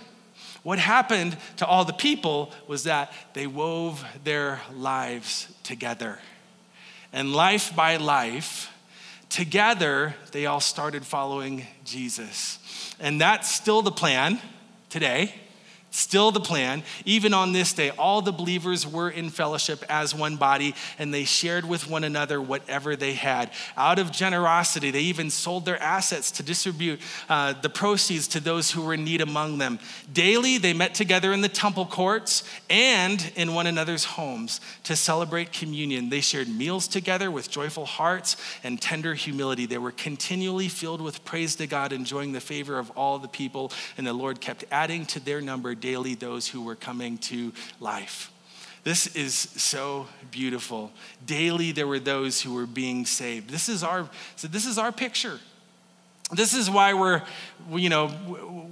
What 0.62 0.78
happened 0.78 1.38
to 1.58 1.66
all 1.66 1.84
the 1.84 1.94
people 1.94 2.52
was 2.68 2.84
that 2.84 3.12
they 3.34 3.48
wove 3.48 4.06
their 4.24 4.62
lives 4.76 5.48
together. 5.64 6.20
And 7.18 7.34
life 7.34 7.76
by 7.76 7.98
life, 7.98 8.72
together, 9.28 10.14
they 10.34 10.46
all 10.46 10.60
started 10.60 11.04
following 11.04 11.66
Jesus. 11.84 12.60
And 13.00 13.20
that's 13.20 13.50
still 13.50 13.82
the 13.82 13.92
plan 13.92 14.40
today. 14.92 15.34
Still 15.98 16.30
the 16.30 16.40
plan. 16.40 16.84
Even 17.06 17.34
on 17.34 17.54
this 17.54 17.74
day, 17.74 17.90
all 17.90 18.22
the 18.22 18.32
believers 18.32 18.86
were 18.86 19.10
in 19.10 19.32
fellowship 19.32 19.84
as 19.90 20.14
one 20.14 20.36
body, 20.36 20.76
and 21.00 21.12
they 21.12 21.24
shared 21.24 21.66
with 21.66 21.90
one 21.90 22.04
another 22.04 22.40
whatever 22.40 22.96
they 22.96 23.14
had. 23.14 23.50
Out 23.76 23.98
of 23.98 24.12
generosity, 24.12 24.92
they 24.92 25.02
even 25.02 25.32
sold 25.32 25.66
their 25.66 25.82
assets 25.82 26.30
to 26.34 26.44
distribute 26.44 27.02
uh, 27.30 27.54
the 27.64 27.70
proceeds 27.70 28.28
to 28.28 28.40
those 28.40 28.70
who 28.70 28.84
were 28.84 28.94
in 28.94 29.06
need 29.06 29.22
among 29.22 29.58
them. 29.58 29.80
Daily, 30.14 30.60
they 30.60 30.72
met 30.72 30.94
together 30.94 31.34
in 31.34 31.42
the 31.42 31.50
temple 31.50 31.88
courts 31.88 32.44
and 32.70 33.32
in 33.36 33.56
one 33.56 33.66
another's 33.66 34.06
homes 34.06 34.62
to 34.84 34.96
celebrate 34.96 35.52
communion. 35.52 36.10
They 36.10 36.22
shared 36.22 36.48
meals 36.48 36.88
together 36.88 37.32
with 37.32 37.50
joyful 37.50 37.88
hearts 37.88 38.38
and 38.64 38.80
tender 38.80 39.16
humility. 39.16 39.66
They 39.66 39.80
were 39.80 39.94
continually 39.94 40.68
filled 40.68 41.02
with 41.02 41.26
praise 41.26 41.56
to 41.56 41.66
God, 41.66 41.92
enjoying 41.92 42.34
the 42.34 42.40
favor 42.40 42.78
of 42.78 42.92
all 42.92 43.18
the 43.18 43.28
people, 43.28 43.72
and 43.98 44.06
the 44.06 44.14
Lord 44.14 44.40
kept 44.40 44.64
adding 44.70 45.08
to 45.08 45.20
their 45.20 45.42
number 45.42 45.74
daily 45.88 46.16
those 46.16 46.50
who 46.50 46.62
were 46.62 46.76
coming 46.76 47.18
to 47.18 47.54
life. 47.80 48.30
This 48.84 49.16
is 49.16 49.34
so 49.34 50.08
beautiful. 50.32 50.92
Daily 51.26 51.72
there 51.72 51.88
were 51.88 52.00
those 52.00 52.42
who 52.42 52.54
were 52.54 52.66
being 52.66 53.06
saved. 53.06 53.50
This 53.50 53.70
is 53.70 53.84
our 53.84 54.10
so 54.36 54.50
this 54.50 54.66
is 54.66 54.78
our 54.78 54.92
picture. 54.92 55.40
This 56.32 56.54
is 56.54 56.70
why 56.70 56.94
we're 56.94 57.22
you 57.72 57.90
know 57.90 58.12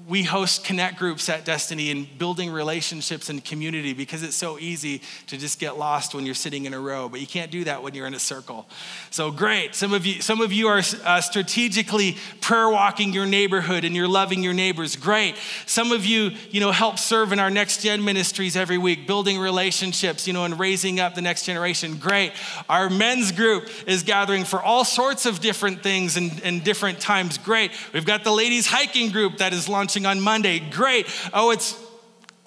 we 0.08 0.24
host 0.24 0.64
connect 0.64 1.00
groups 1.00 1.30
at 1.30 1.46
Destiny 1.46 1.90
and 1.90 2.18
building 2.18 2.52
relationships 2.52 3.30
and 3.30 3.44
community 3.44 3.94
because 3.94 4.22
it's 4.22 4.36
so 4.36 4.60
easy 4.60 5.02
to 5.28 5.38
just 5.38 5.60
get 5.60 5.78
lost 5.78 6.14
when 6.14 6.26
you're 6.26 6.36
sitting 6.36 6.66
in 6.66 6.74
a 6.74 6.80
row, 6.80 7.10
but 7.10 7.20
you 7.20 7.28
can't 7.28 7.50
do 7.50 7.64
that 7.64 7.82
when 7.82 7.96
you're 7.96 8.06
in 8.06 8.14
a 8.14 8.20
circle. 8.20 8.68
So 9.10 9.32
great. 9.32 9.74
Some 9.74 9.94
of 9.94 10.06
you, 10.06 10.22
some 10.22 10.42
of 10.42 10.54
you 10.54 10.68
are 10.68 10.82
uh, 11.04 11.22
strategically 11.22 12.18
prayer 12.40 12.70
walking 12.70 13.14
your 13.14 13.26
neighborhood 13.26 13.84
and 13.84 13.96
you're 13.96 14.08
loving 14.08 14.44
your 14.44 14.54
neighbors. 14.54 14.96
Great. 14.96 15.36
Some 15.66 15.92
of 15.92 16.06
you, 16.06 16.32
you 16.52 16.60
know, 16.60 16.72
help 16.72 17.00
serve 17.00 17.32
in 17.32 17.40
our 17.40 17.50
next 17.50 17.82
gen 17.82 18.04
ministries 18.04 18.56
every 18.56 18.78
week, 18.78 19.08
building 19.08 19.40
relationships, 19.40 20.28
you 20.28 20.34
know, 20.34 20.46
and 20.46 20.60
raising 20.60 21.00
up 21.00 21.16
the 21.16 21.22
next 21.22 21.46
generation. 21.46 21.98
Great. 21.98 22.32
Our 22.70 22.92
men's 22.92 23.32
group 23.32 23.70
is 23.88 24.04
gathering 24.04 24.44
for 24.44 24.62
all 24.62 24.86
sorts 24.86 25.26
of 25.26 25.40
different 25.40 25.82
things 25.82 26.16
and, 26.16 26.40
and 26.44 26.64
different 26.64 27.00
times. 27.00 27.40
Great. 27.46 27.72
We've 27.94 28.06
got 28.06 28.24
the 28.24 28.32
ladies 28.32 28.66
hiking 28.66 29.12
group 29.12 29.38
that 29.38 29.54
is 29.54 29.70
launching 29.70 30.08
on 30.08 30.20
Monday. 30.20 30.58
Great. 30.58 31.06
Oh, 31.32 31.52
it's 31.52 31.80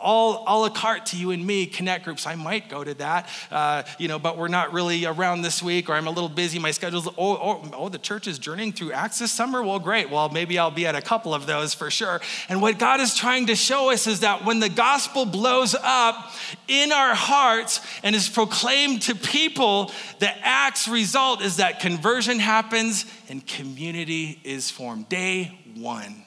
all 0.08 0.42
a 0.46 0.56
la 0.58 0.70
carte 0.70 1.04
to 1.04 1.18
you 1.18 1.32
and 1.32 1.46
me 1.46 1.66
connect 1.66 2.04
groups. 2.04 2.26
I 2.26 2.34
might 2.34 2.70
go 2.70 2.82
to 2.82 2.94
that 2.94 3.28
uh, 3.50 3.82
you 3.98 4.08
know 4.08 4.18
but 4.18 4.38
we're 4.38 4.48
not 4.48 4.72
really 4.72 5.04
around 5.04 5.42
this 5.42 5.62
week 5.62 5.90
or 5.90 5.92
i'm 5.92 6.06
a 6.06 6.10
little 6.10 6.30
busy 6.30 6.58
my 6.58 6.70
schedule's 6.70 7.06
oh, 7.06 7.12
oh, 7.18 7.70
oh 7.74 7.88
the 7.90 7.98
church 7.98 8.26
is 8.26 8.38
journeying 8.38 8.72
through 8.72 8.92
acts 8.92 9.18
this 9.18 9.30
summer? 9.30 9.62
Well 9.62 9.78
great. 9.78 10.08
Well 10.08 10.30
maybe 10.30 10.58
i'll 10.58 10.70
be 10.70 10.86
at 10.86 10.94
a 10.94 11.02
couple 11.02 11.34
of 11.34 11.44
those 11.44 11.74
for 11.74 11.90
sure. 11.90 12.22
And 12.48 12.62
what 12.62 12.78
god 12.78 13.00
is 13.00 13.14
trying 13.14 13.48
to 13.48 13.54
show 13.54 13.90
us 13.90 14.06
is 14.06 14.20
that 14.20 14.46
when 14.46 14.60
the 14.60 14.70
gospel 14.70 15.26
blows 15.26 15.76
up 15.78 16.32
in 16.68 16.90
our 16.90 17.14
hearts 17.14 17.80
and 18.02 18.16
is 18.16 18.30
proclaimed 18.30 19.02
to 19.02 19.14
people 19.14 19.92
the 20.20 20.30
acts 20.42 20.88
result 20.88 21.42
is 21.42 21.56
that 21.58 21.80
conversion 21.80 22.38
happens 22.38 23.04
and 23.28 23.46
community 23.46 24.40
is 24.42 24.70
formed. 24.70 25.08
Day 25.10 25.58
one. 25.76 26.24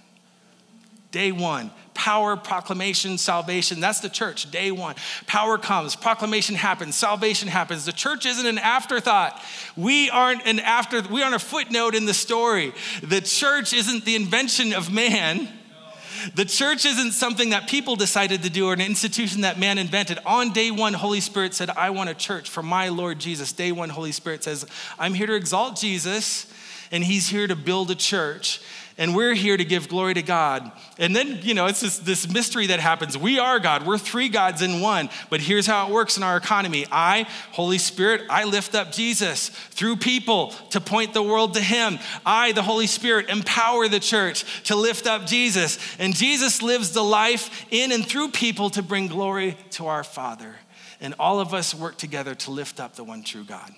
Day 1.12 1.34
one, 1.34 1.72
power, 1.94 2.36
proclamation, 2.36 3.18
salvation. 3.18 3.80
That's 3.80 4.00
the 4.00 4.10
church, 4.10 4.50
day 4.52 4.72
one. 4.72 4.96
Power 5.28 5.58
comes, 5.58 5.96
proclamation 5.96 6.56
happens, 6.56 6.96
salvation 6.96 7.48
happens. 7.48 7.86
The 7.86 7.92
church 7.92 8.26
isn't 8.26 8.46
an 8.46 8.58
afterthought. 8.58 9.40
We 9.76 10.10
aren't 10.10 10.46
an 10.46 10.60
after, 10.60 11.02
we 11.02 11.22
aren't 11.22 11.36
a 11.36 11.40
footnote 11.40 11.96
in 11.96 12.06
the 12.06 12.14
story. 12.14 12.74
The 13.04 13.22
church 13.22 13.74
isn't 13.74 14.06
the 14.06 14.16
invention 14.16 14.74
of 14.74 14.92
man. 14.92 15.48
The 16.36 16.46
church 16.46 16.86
isn't 16.86 17.14
something 17.14 17.50
that 17.50 17.68
people 17.68 17.96
decided 17.96 18.44
to 18.44 18.50
do 18.50 18.68
or 18.68 18.74
an 18.74 18.82
institution 18.82 19.42
that 19.42 19.58
man 19.58 19.78
invented. 19.78 20.20
On 20.26 20.52
day 20.52 20.70
one, 20.70 20.94
Holy 20.94 21.20
Spirit 21.20 21.54
said, 21.54 21.70
I 21.72 21.90
want 21.90 22.10
a 22.10 22.14
church 22.14 22.50
for 22.50 22.62
my 22.62 22.90
Lord 22.90 23.20
Jesus. 23.20 23.52
Day 23.52 23.72
one, 23.72 23.90
Holy 23.90 24.12
Spirit 24.12 24.44
says, 24.44 24.66
I'm 25.00 25.14
here 25.14 25.28
to 25.28 25.36
exalt 25.36 25.80
Jesus, 25.80 26.52
and 26.92 27.04
He's 27.04 27.30
here 27.30 27.48
to 27.48 27.56
build 27.56 27.90
a 27.90 27.96
church 27.96 28.62
and 28.98 29.16
we're 29.16 29.34
here 29.34 29.58
to 29.58 29.66
give 29.66 29.88
glory 29.88 30.14
to 30.14 30.22
God. 30.22 30.72
And 30.98 31.16
then, 31.16 31.40
you 31.42 31.54
know, 31.54 31.68
it's 31.68 31.82
this, 31.82 31.98
this 32.00 32.32
mystery 32.32 32.68
that 32.68 32.80
happens. 32.80 33.18
We 33.18 33.40
are 33.40 33.60
God, 33.60 33.86
we're 33.86 33.98
three 33.98 34.30
gods 34.30 34.62
in 34.62 34.82
one. 34.82 35.10
But 35.30 35.42
here's 35.42 35.66
how 35.66 35.88
it 35.88 35.94
works 35.94 36.18
in 36.18 36.24
our 36.24 36.38
economy 36.38 36.86
I, 36.92 37.28
Holy 37.52 37.78
Spirit, 37.78 38.24
I 38.30 38.44
lift 38.44 38.76
up 38.76 38.92
Jesus 38.92 39.50
through 39.50 39.98
people 39.98 40.50
to 40.72 40.82
point 40.82 41.14
the 41.14 41.24
world 41.24 41.54
to 41.56 41.62
Him. 41.62 42.00
I, 42.26 42.52
the 42.52 42.64
Holy 42.64 42.88
Spirit, 42.88 43.30
empower 43.30 43.88
the 43.88 44.00
church 44.00 44.64
to 44.66 44.76
lift 44.76 45.08
up 45.08 45.26
Jesus. 45.26 45.80
And 46.00 46.16
Jesus 46.16 46.62
lives 46.62 46.92
the 46.92 47.04
life 47.04 47.66
in 47.72 47.92
and 47.92 48.06
through 48.06 48.30
people 48.30 48.70
to 48.72 48.84
bring 48.84 49.08
glory 49.08 49.58
to 49.72 49.88
our 49.88 50.04
Father. 50.04 50.56
And 51.00 51.16
all 51.18 51.40
of 51.40 51.54
us 51.54 51.74
work 51.74 51.98
together 51.98 52.36
to 52.36 52.52
lift 52.52 52.80
up 52.80 52.96
the 52.96 53.04
one 53.04 53.24
true 53.24 53.44
God. 53.44 53.72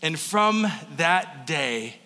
And 0.00 0.18
from 0.18 0.66
that 0.96 1.46
day, 1.46 1.96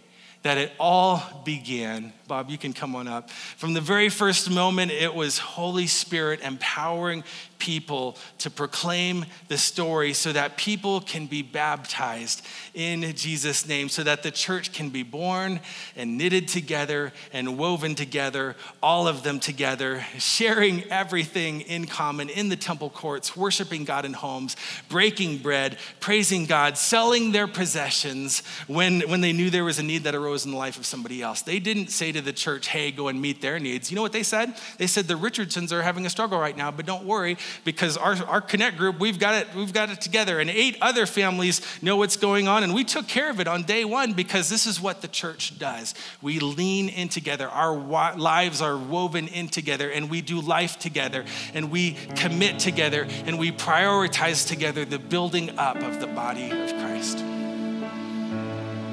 that 0.46 0.58
it 0.58 0.70
all 0.78 1.42
began. 1.44 2.12
Bob, 2.28 2.50
you 2.50 2.56
can 2.56 2.72
come 2.72 2.94
on 2.94 3.08
up. 3.08 3.30
From 3.30 3.74
the 3.74 3.80
very 3.80 4.08
first 4.08 4.48
moment, 4.48 4.92
it 4.92 5.12
was 5.12 5.38
Holy 5.38 5.88
Spirit 5.88 6.38
empowering 6.40 7.24
people 7.58 8.16
to 8.38 8.50
proclaim 8.50 9.24
the 9.48 9.58
story 9.58 10.12
so 10.12 10.32
that 10.32 10.56
people 10.56 11.00
can 11.00 11.26
be 11.26 11.42
baptized 11.42 12.44
in 12.74 13.14
Jesus' 13.14 13.66
name, 13.66 13.88
so 13.88 14.02
that 14.02 14.22
the 14.22 14.30
church 14.30 14.72
can 14.72 14.90
be 14.90 15.02
born 15.02 15.60
and 15.96 16.18
knitted 16.18 16.48
together 16.48 17.12
and 17.32 17.58
woven 17.58 17.94
together, 17.94 18.56
all 18.82 19.08
of 19.08 19.22
them 19.22 19.40
together, 19.40 20.04
sharing 20.18 20.84
everything 20.90 21.62
in 21.62 21.86
common 21.86 22.28
in 22.28 22.48
the 22.48 22.56
temple 22.56 22.90
courts, 22.90 23.36
worshiping 23.36 23.84
God 23.84 24.04
in 24.04 24.12
homes, 24.12 24.56
breaking 24.88 25.38
bread, 25.38 25.78
praising 26.00 26.46
God, 26.46 26.76
selling 26.76 27.32
their 27.32 27.46
possessions 27.46 28.42
when, 28.66 29.00
when 29.02 29.20
they 29.20 29.32
knew 29.32 29.50
there 29.50 29.64
was 29.64 29.78
a 29.78 29.82
need 29.82 30.04
that 30.04 30.14
arose 30.14 30.44
in 30.44 30.50
the 30.50 30.56
life 30.56 30.78
of 30.78 30.86
somebody 30.86 31.22
else. 31.22 31.42
They 31.42 31.58
didn't 31.58 31.88
say 31.88 32.12
to 32.12 32.20
the 32.20 32.32
church, 32.32 32.68
hey, 32.68 32.90
go 32.90 33.08
and 33.08 33.20
meet 33.20 33.40
their 33.40 33.58
needs. 33.58 33.90
You 33.90 33.96
know 33.96 34.02
what 34.02 34.12
they 34.12 34.22
said? 34.22 34.54
They 34.78 34.86
said, 34.86 35.06
the 35.06 35.16
Richardsons 35.16 35.72
are 35.72 35.82
having 35.82 36.06
a 36.06 36.10
struggle 36.10 36.38
right 36.38 36.56
now, 36.56 36.70
but 36.70 36.86
don't 36.86 37.04
worry 37.04 37.36
because 37.64 37.96
our, 37.96 38.16
our 38.26 38.40
Connect 38.40 38.76
group, 38.76 38.98
we've 38.98 39.18
got 39.18 39.34
it, 39.34 39.54
we've 39.54 39.72
got 39.72 39.90
it 39.90 40.00
together. 40.00 40.40
And 40.40 40.48
eight 40.50 40.76
other 40.80 41.06
families 41.06 41.60
know 41.82 41.96
what's 41.96 42.16
going 42.16 42.48
on. 42.48 42.62
And 42.62 42.74
we 42.74 42.84
took 42.84 43.08
care 43.08 43.30
of 43.30 43.40
it 43.40 43.48
on 43.48 43.62
day 43.62 43.84
one 43.84 44.12
because 44.12 44.48
this 44.48 44.66
is 44.66 44.80
what 44.80 45.02
the 45.02 45.08
church 45.08 45.58
does. 45.58 45.94
We 46.22 46.38
lean 46.38 46.88
in 46.88 47.08
together. 47.08 47.48
Our 47.48 47.76
lives 48.16 48.62
are 48.62 48.76
woven 48.76 49.28
in 49.28 49.48
together 49.48 49.90
and 49.90 50.10
we 50.10 50.20
do 50.22 50.40
life 50.40 50.78
together 50.78 51.24
and 51.54 51.70
we 51.70 51.96
commit 52.16 52.58
together 52.58 53.06
and 53.26 53.38
we 53.38 53.52
prioritize 53.52 54.46
together 54.46 54.84
the 54.84 54.98
building 54.98 55.58
up 55.58 55.76
of 55.82 56.00
the 56.00 56.06
body 56.06 56.50
of 56.50 56.70
Christ. 56.70 57.18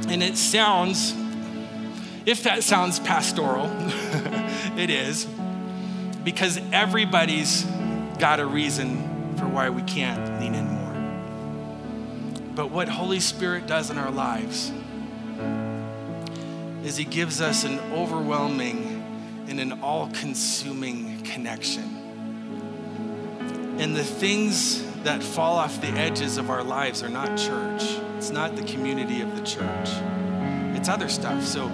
And 0.09 0.21
it 0.21 0.37
sounds, 0.37 1.13
if 2.25 2.43
that 2.43 2.63
sounds 2.63 2.99
pastoral, 2.99 3.67
it 4.77 4.89
is, 4.89 5.25
because 6.23 6.59
everybody's 6.71 7.65
got 8.19 8.39
a 8.39 8.45
reason 8.45 9.35
for 9.37 9.47
why 9.47 9.69
we 9.69 9.81
can't 9.83 10.39
lean 10.39 10.55
in 10.55 10.67
more. 10.67 10.83
But 12.55 12.71
what 12.71 12.87
Holy 12.87 13.19
Spirit 13.19 13.67
does 13.67 13.89
in 13.89 13.97
our 13.97 14.11
lives 14.11 14.71
is 16.83 16.97
He 16.97 17.05
gives 17.05 17.41
us 17.41 17.63
an 17.63 17.79
overwhelming 17.91 19.45
and 19.47 19.59
an 19.59 19.81
all 19.81 20.09
consuming 20.09 21.21
connection. 21.23 21.99
And 23.79 23.95
the 23.95 24.03
things 24.03 24.83
that 25.03 25.23
fall 25.23 25.57
off 25.57 25.81
the 25.81 25.89
edges 25.89 26.37
of 26.37 26.49
our 26.49 26.63
lives 26.63 27.03
are 27.03 27.09
not 27.09 27.37
church, 27.37 27.83
it's 28.17 28.29
not 28.29 28.55
the 28.55 28.63
community 28.63 29.21
of 29.21 29.35
the 29.35 29.43
church, 29.43 29.89
it's 30.75 30.89
other 30.89 31.09
stuff. 31.09 31.43
So, 31.43 31.71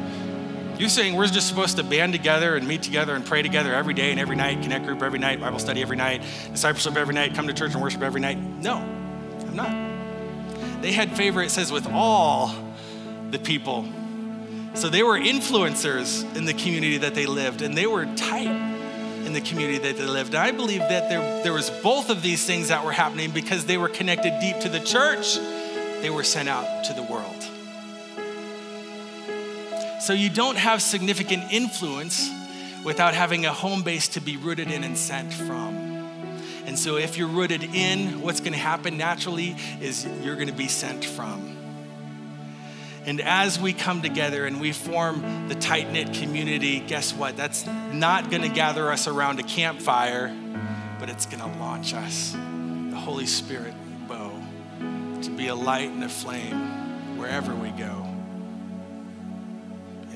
you're 0.80 0.88
saying 0.88 1.16
we're 1.16 1.28
just 1.28 1.48
supposed 1.48 1.76
to 1.76 1.84
band 1.84 2.14
together 2.14 2.56
and 2.56 2.66
meet 2.66 2.82
together 2.82 3.14
and 3.14 3.26
pray 3.26 3.42
together 3.42 3.76
every 3.76 3.94
day 3.94 4.12
and 4.12 4.20
every 4.20 4.38
night, 4.38 4.62
connect 4.62 4.86
group 4.86 5.02
every 5.04 5.20
night, 5.20 5.42
Bible 5.42 5.60
study 5.60 5.82
every 5.82 5.98
night, 5.98 6.22
discipleship 6.52 6.96
every 6.96 7.14
night, 7.14 7.36
come 7.36 7.48
to 7.48 7.54
church 7.54 7.74
and 7.74 7.82
worship 7.82 8.02
every 8.02 8.22
night? 8.22 8.38
No, 8.38 8.78
I'm 8.78 9.56
not. 9.56 10.82
they 10.82 10.94
had 10.94 11.18
favor, 11.18 11.42
it 11.44 11.52
says, 11.52 11.70
with 11.70 11.86
all 11.92 12.56
the 13.30 13.40
people. 13.40 13.86
So 14.74 14.88
they 14.88 15.04
were 15.04 15.20
influencers 15.20 16.24
in 16.38 16.46
the 16.46 16.54
community 16.54 17.00
that 17.00 17.14
they 17.14 17.26
lived, 17.26 17.62
and 17.62 17.76
they 17.76 17.86
were 17.86 18.06
tight 18.16 18.48
in 19.26 19.34
the 19.34 19.42
community 19.42 19.80
that 19.80 19.98
they 19.98 20.06
lived. 20.06 20.34
I 20.34 20.52
believe 20.52 20.80
that 20.80 21.10
there, 21.10 21.44
there 21.44 21.54
was 21.54 21.70
both 21.70 22.10
of 22.10 22.22
these 22.22 22.46
things 22.46 22.70
that 22.70 22.86
were 22.86 22.94
happening 22.94 23.32
because 23.32 23.66
they 23.66 23.78
were 23.78 23.90
connected 23.90 24.40
deep 24.40 24.60
to 24.62 24.70
the 24.70 24.80
church. 24.80 25.36
They 26.02 26.10
were 26.10 26.24
sent 26.24 26.48
out 26.48 26.86
to 26.86 26.94
the 26.94 27.04
world. 27.04 27.59
So 30.00 30.14
you 30.14 30.30
don't 30.30 30.58
have 30.58 30.82
significant 30.82 31.52
influence 31.52 32.30
without 32.86 33.14
having 33.14 33.46
a 33.46 33.52
home 33.52 33.84
base 33.84 34.08
to 34.10 34.22
be 34.22 34.38
rooted 34.38 34.72
in 34.72 34.86
and 34.86 34.98
sent 34.98 35.34
from. 35.34 35.76
And 36.66 36.80
so 36.80 36.96
if 36.96 37.18
you're 37.18 37.28
rooted 37.28 37.64
in, 37.64 38.22
what's 38.22 38.40
going 38.40 38.54
to 38.54 38.60
happen 38.60 38.98
naturally 38.98 39.58
is 39.82 40.08
you're 40.24 40.36
going 40.36 40.48
to 40.48 40.54
be 40.54 40.70
sent 40.70 41.04
from. 41.04 41.58
And 43.06 43.20
as 43.20 43.60
we 43.60 43.74
come 43.74 44.02
together 44.02 44.46
and 44.46 44.62
we 44.62 44.72
form 44.72 45.50
the 45.50 45.56
tight 45.56 45.92
knit 45.92 46.14
community, 46.14 46.80
guess 46.80 47.14
what? 47.14 47.36
That's 47.36 47.66
not 47.92 48.30
going 48.30 48.44
to 48.44 48.50
gather 48.50 48.92
us 48.92 49.08
around 49.08 49.40
a 49.40 49.44
campfire, 49.44 50.34
but 50.98 51.10
it's 51.10 51.26
going 51.26 51.42
to 51.42 51.60
launch 51.60 51.94
us, 51.94 52.32
the 52.32 52.96
Holy 52.96 53.26
Spirit 53.26 53.74
bow, 54.08 54.32
to 55.24 55.30
be 55.32 55.48
a 55.48 55.56
light 55.56 55.90
and 55.90 56.04
a 56.06 56.10
flame 56.10 57.18
wherever 57.18 57.54
we 57.54 57.70
go 57.72 58.09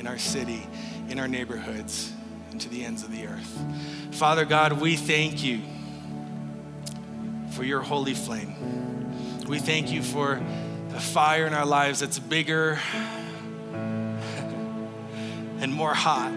in 0.04 0.08
our 0.08 0.18
city, 0.18 0.68
in 1.08 1.18
our 1.18 1.30
neighborhoods, 1.30 2.12
and 2.51 2.60
to 2.60 2.68
the 2.68 2.84
ends 2.84 3.04
of 3.04 3.12
the 3.14 3.26
earth. 3.26 3.58
Father 4.12 4.43
God, 4.43 4.74
we 4.74 4.97
thank 4.97 5.41
you 5.41 5.62
for 7.51 7.64
your 7.64 7.80
holy 7.80 8.14
flame. 8.14 8.54
We 9.47 9.60
thank 9.60 9.93
you 9.93 10.04
for 10.04 10.43
a 10.93 10.99
fire 10.99 11.47
in 11.47 11.54
our 11.54 11.66
lives 11.66 12.01
that's 12.01 12.20
bigger 12.20 12.82
and 15.62 15.74
more 15.74 15.93
hot 15.93 16.34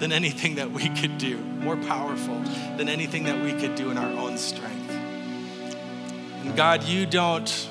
than 0.00 0.10
anything 0.10 0.56
that 0.56 0.72
we 0.72 0.88
could 0.88 1.16
do, 1.16 1.38
more 1.38 1.76
powerful 1.76 2.40
than 2.76 2.88
anything 2.88 3.22
that 3.26 3.40
we 3.40 3.52
could 3.52 3.76
do 3.76 3.92
in 3.92 3.96
our 3.96 4.10
own 4.18 4.36
strength. 4.38 4.90
And 6.42 6.56
God, 6.56 6.82
you 6.82 7.06
don't 7.06 7.68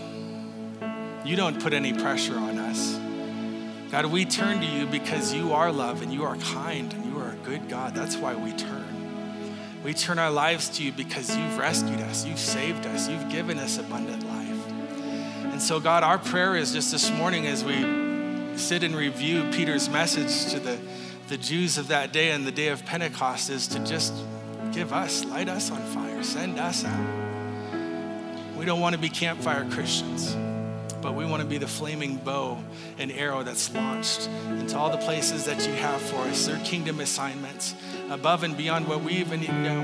you 1.26 1.36
don't 1.36 1.62
put 1.62 1.74
any 1.74 1.92
pressure 1.92 2.38
on 2.38 2.60
us. 2.60 2.63
God, 3.94 4.08
we 4.08 4.26
turn 4.26 4.60
to 4.60 4.66
you 4.66 4.88
because 4.88 5.36
you 5.36 5.54
are 5.54 5.72
love 5.72 6.02
and 6.02 6.12
you 6.12 6.24
are 6.24 6.36
kind 6.38 6.92
and 6.92 7.06
you 7.06 7.20
are 7.20 7.30
a 7.30 7.36
good 7.46 7.70
God. 7.70 7.94
That's 7.94 8.18
why 8.18 8.34
we 8.34 8.52
turn. 8.52 9.54
We 9.84 9.94
turn 9.94 10.18
our 10.18 10.32
lives 10.32 10.68
to 10.70 10.84
you 10.84 10.92
because 10.92 11.38
you've 11.38 11.60
rescued 11.60 12.02
us, 12.02 12.26
you've 12.26 12.40
saved 12.40 12.88
us, 12.88 13.08
you've 13.08 13.30
given 13.30 13.60
us 13.60 13.78
abundant 13.78 14.28
life. 14.28 14.68
And 15.44 15.62
so, 15.62 15.80
God, 15.80 16.02
our 16.02 16.18
prayer 16.18 16.56
is 16.56 16.74
just 16.74 16.92
this 16.92 17.12
morning 17.12 17.46
as 17.46 17.64
we 17.64 18.58
sit 18.58 18.82
and 18.82 18.96
review 18.96 19.48
Peter's 19.52 19.88
message 19.88 20.52
to 20.52 20.60
the, 20.60 20.80
the 21.28 21.38
Jews 21.38 21.78
of 21.78 21.90
that 21.90 22.12
day 22.12 22.32
and 22.32 22.48
the 22.48 22.52
day 22.52 22.70
of 22.70 22.84
Pentecost 22.88 23.52
is 23.52 23.68
to 23.68 23.80
just 23.86 24.12
give 24.72 24.92
us, 24.92 25.24
light 25.24 25.50
us 25.50 25.70
on 25.70 25.80
fire, 25.94 26.24
send 26.24 26.58
us 26.58 26.84
out. 26.84 28.56
We 28.58 28.66
don't 28.66 28.80
want 28.80 28.96
to 28.96 29.00
be 29.00 29.10
campfire 29.10 29.70
Christians, 29.70 30.36
but 31.04 31.14
we 31.16 31.26
want 31.26 31.44
to 31.44 31.48
be 31.48 31.58
the 31.58 31.68
flaming 31.68 32.16
bow 32.16 32.58
and 32.98 33.12
arrow 33.12 33.44
that's 33.44 33.72
launched 33.76 34.30
into 34.48 34.78
all 34.78 34.90
the 34.90 34.98
places 34.98 35.44
that 35.46 35.68
you 35.68 35.74
have 35.74 36.02
for 36.02 36.22
us. 36.22 36.48
They're 36.48 36.58
kingdom 36.64 37.02
assignments 37.02 37.76
above 38.10 38.44
and 38.44 38.56
beyond 38.56 38.88
what 38.88 39.04
we 39.04 39.14
even 39.16 39.42
know. 39.42 39.82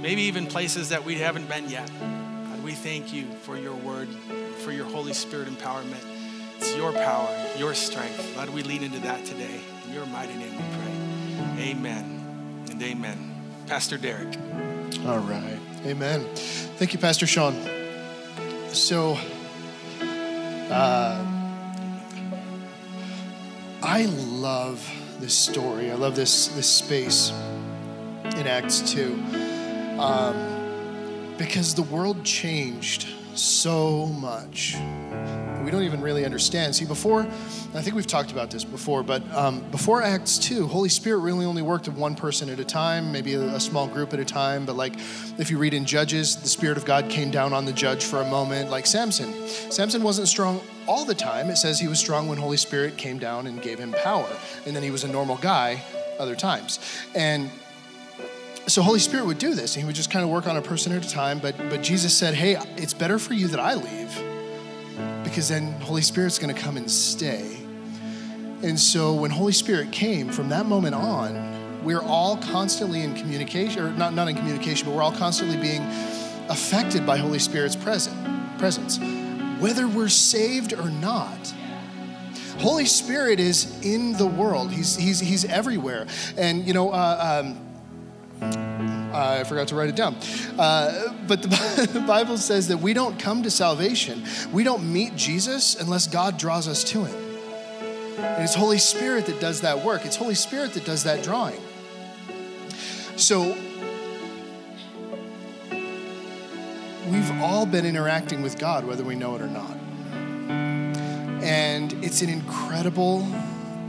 Maybe 0.00 0.22
even 0.22 0.46
places 0.46 0.88
that 0.88 1.04
we 1.04 1.16
haven't 1.16 1.48
been 1.48 1.68
yet. 1.68 1.90
God, 2.00 2.64
we 2.64 2.72
thank 2.72 3.12
you 3.12 3.26
for 3.42 3.58
your 3.58 3.74
word 3.74 4.08
for 4.60 4.72
your 4.72 4.86
Holy 4.86 5.12
Spirit 5.12 5.48
empowerment. 5.48 6.02
It's 6.56 6.74
your 6.74 6.92
power, 6.92 7.28
your 7.58 7.74
strength. 7.74 8.34
God, 8.34 8.48
we 8.48 8.62
lean 8.62 8.82
into 8.82 9.00
that 9.00 9.24
today. 9.26 9.60
In 9.86 9.92
your 9.92 10.06
mighty 10.06 10.34
name 10.34 10.52
we 10.52 10.62
pray. 10.76 11.70
Amen 11.70 12.64
and 12.70 12.82
amen. 12.82 13.34
Pastor 13.66 13.98
Derek. 13.98 14.34
All 15.06 15.18
right. 15.18 15.58
Amen. 15.84 16.24
Thank 16.34 16.94
you, 16.94 16.98
Pastor 16.98 17.26
Sean. 17.26 17.54
So, 18.72 19.18
uh, 20.70 21.24
I 23.82 24.04
love 24.04 24.88
this 25.20 25.34
story. 25.34 25.90
I 25.90 25.94
love 25.94 26.14
this, 26.14 26.48
this 26.48 26.68
space 26.68 27.32
in 28.36 28.46
Acts 28.46 28.80
2 28.92 29.14
um, 29.98 31.34
because 31.38 31.74
the 31.74 31.82
world 31.82 32.24
changed 32.24 33.06
so 33.34 34.06
much. 34.06 34.76
We 35.68 35.72
don't 35.72 35.82
even 35.82 36.00
really 36.00 36.24
understand. 36.24 36.74
See, 36.74 36.86
before, 36.86 37.20
I 37.74 37.82
think 37.82 37.94
we've 37.94 38.06
talked 38.06 38.32
about 38.32 38.50
this 38.50 38.64
before, 38.64 39.02
but 39.02 39.22
um, 39.34 39.60
before 39.70 40.02
Acts 40.02 40.38
2, 40.38 40.66
Holy 40.66 40.88
Spirit 40.88 41.18
really 41.18 41.44
only 41.44 41.60
worked 41.60 41.86
with 41.88 41.98
one 41.98 42.14
person 42.14 42.48
at 42.48 42.58
a 42.58 42.64
time, 42.64 43.12
maybe 43.12 43.34
a, 43.34 43.42
a, 43.42 43.60
small 43.60 43.86
group 43.86 44.14
at 44.14 44.18
a 44.18 44.24
time. 44.24 44.64
But 44.64 44.76
like 44.76 44.94
if 45.36 45.50
you 45.50 45.58
read 45.58 45.74
in 45.74 45.84
Judges, 45.84 46.36
the 46.36 46.48
Spirit 46.48 46.78
of 46.78 46.86
God 46.86 47.10
came 47.10 47.30
down 47.30 47.52
on 47.52 47.66
the 47.66 47.74
judge 47.74 48.02
for 48.02 48.22
a 48.22 48.30
moment, 48.30 48.70
like 48.70 48.86
Samson. 48.86 49.46
Samson 49.46 50.02
wasn't 50.02 50.28
strong 50.28 50.62
all 50.86 51.04
the 51.04 51.14
time. 51.14 51.50
It 51.50 51.56
says 51.56 51.78
he 51.78 51.86
was 51.86 51.98
strong 51.98 52.28
when 52.28 52.38
Holy 52.38 52.56
Spirit 52.56 52.96
came 52.96 53.18
down 53.18 53.46
and 53.46 53.60
gave 53.60 53.78
him 53.78 53.94
power. 54.02 54.30
And 54.64 54.74
then 54.74 54.82
he 54.82 54.90
was 54.90 55.04
a 55.04 55.08
normal 55.08 55.36
guy 55.36 55.82
other 56.18 56.34
times. 56.34 56.78
And 57.14 57.50
so 58.68 58.80
Holy 58.80 59.00
Spirit 59.00 59.26
would 59.26 59.38
do 59.38 59.54
this, 59.54 59.74
and 59.74 59.82
He 59.82 59.86
would 59.86 59.96
just 59.96 60.10
kind 60.10 60.24
of 60.24 60.30
work 60.30 60.46
on 60.46 60.56
a 60.56 60.62
person 60.62 60.92
at 60.92 61.04
a 61.04 61.10
time. 61.10 61.40
But 61.40 61.58
but 61.68 61.82
Jesus 61.82 62.16
said, 62.16 62.32
"Hey, 62.32 62.56
it's 62.78 62.94
better 62.94 63.18
for 63.18 63.34
you 63.34 63.48
that 63.48 63.60
I 63.60 63.74
leave, 63.74 64.37
because 65.28 65.48
then 65.48 65.72
Holy 65.80 66.02
Spirit's 66.02 66.38
going 66.38 66.54
to 66.54 66.60
come 66.60 66.76
and 66.76 66.90
stay." 66.90 67.58
And 68.62 68.78
so 68.78 69.14
when 69.14 69.30
Holy 69.30 69.52
Spirit 69.52 69.92
came, 69.92 70.30
from 70.30 70.48
that 70.48 70.66
moment 70.66 70.94
on, 70.94 71.84
we're 71.84 72.02
all 72.02 72.36
constantly 72.36 73.02
in 73.02 73.14
communication, 73.14 73.82
or 73.82 73.90
not 73.92 74.14
not 74.14 74.28
in 74.28 74.36
communication, 74.36 74.86
but 74.86 74.94
we're 74.94 75.02
all 75.02 75.12
constantly 75.12 75.56
being 75.56 75.82
affected 76.48 77.06
by 77.06 77.18
Holy 77.18 77.38
Spirit's 77.38 77.76
present 77.76 78.16
presence, 78.58 78.98
whether 79.60 79.86
we're 79.86 80.08
saved 80.08 80.72
or 80.72 80.90
not. 80.90 81.54
Holy 82.58 82.86
Spirit 82.86 83.38
is 83.38 83.80
in 83.84 84.14
the 84.14 84.26
world. 84.26 84.72
He's 84.72 84.96
he's 84.96 85.20
he's 85.20 85.44
everywhere, 85.44 86.06
and 86.36 86.66
you 86.66 86.74
know. 86.74 86.90
Uh, 86.90 87.44
um, 87.44 88.67
I 89.12 89.44
forgot 89.44 89.68
to 89.68 89.74
write 89.74 89.88
it 89.88 89.96
down. 89.96 90.16
Uh, 90.58 91.14
but 91.26 91.42
the 91.42 92.04
Bible 92.06 92.36
says 92.36 92.68
that 92.68 92.78
we 92.78 92.92
don't 92.92 93.18
come 93.18 93.42
to 93.42 93.50
salvation, 93.50 94.24
we 94.52 94.64
don't 94.64 94.92
meet 94.92 95.16
Jesus 95.16 95.80
unless 95.80 96.06
God 96.06 96.38
draws 96.38 96.68
us 96.68 96.84
to 96.84 97.04
Him. 97.04 97.28
And 98.18 98.42
it's 98.42 98.54
Holy 98.54 98.78
Spirit 98.78 99.26
that 99.26 99.40
does 99.40 99.60
that 99.62 99.84
work, 99.84 100.04
it's 100.04 100.16
Holy 100.16 100.34
Spirit 100.34 100.74
that 100.74 100.84
does 100.84 101.04
that 101.04 101.22
drawing. 101.22 101.60
So, 103.16 103.56
we've 107.10 107.42
all 107.42 107.66
been 107.66 107.86
interacting 107.86 108.42
with 108.42 108.58
God, 108.58 108.84
whether 108.84 109.04
we 109.04 109.14
know 109.14 109.34
it 109.34 109.42
or 109.42 109.48
not. 109.48 109.76
And 111.42 111.92
it's 112.04 112.22
an 112.22 112.28
incredible 112.28 113.26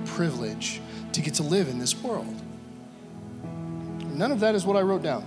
privilege 0.05 0.81
to 1.13 1.21
get 1.21 1.33
to 1.35 1.43
live 1.43 1.67
in 1.67 1.79
this 1.79 1.95
world. 2.01 2.35
None 4.19 4.33
of 4.33 4.41
that 4.41 4.53
is 4.53 4.65
what 4.65 4.75
I 4.75 4.81
wrote 4.81 5.01
down. 5.01 5.23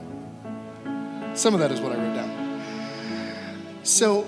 Some 1.34 1.55
of 1.55 1.61
that 1.61 1.72
is 1.72 1.80
what 1.80 1.93
I 1.93 1.95
wrote 1.95 2.14
down. 2.14 2.61
So, 3.84 4.26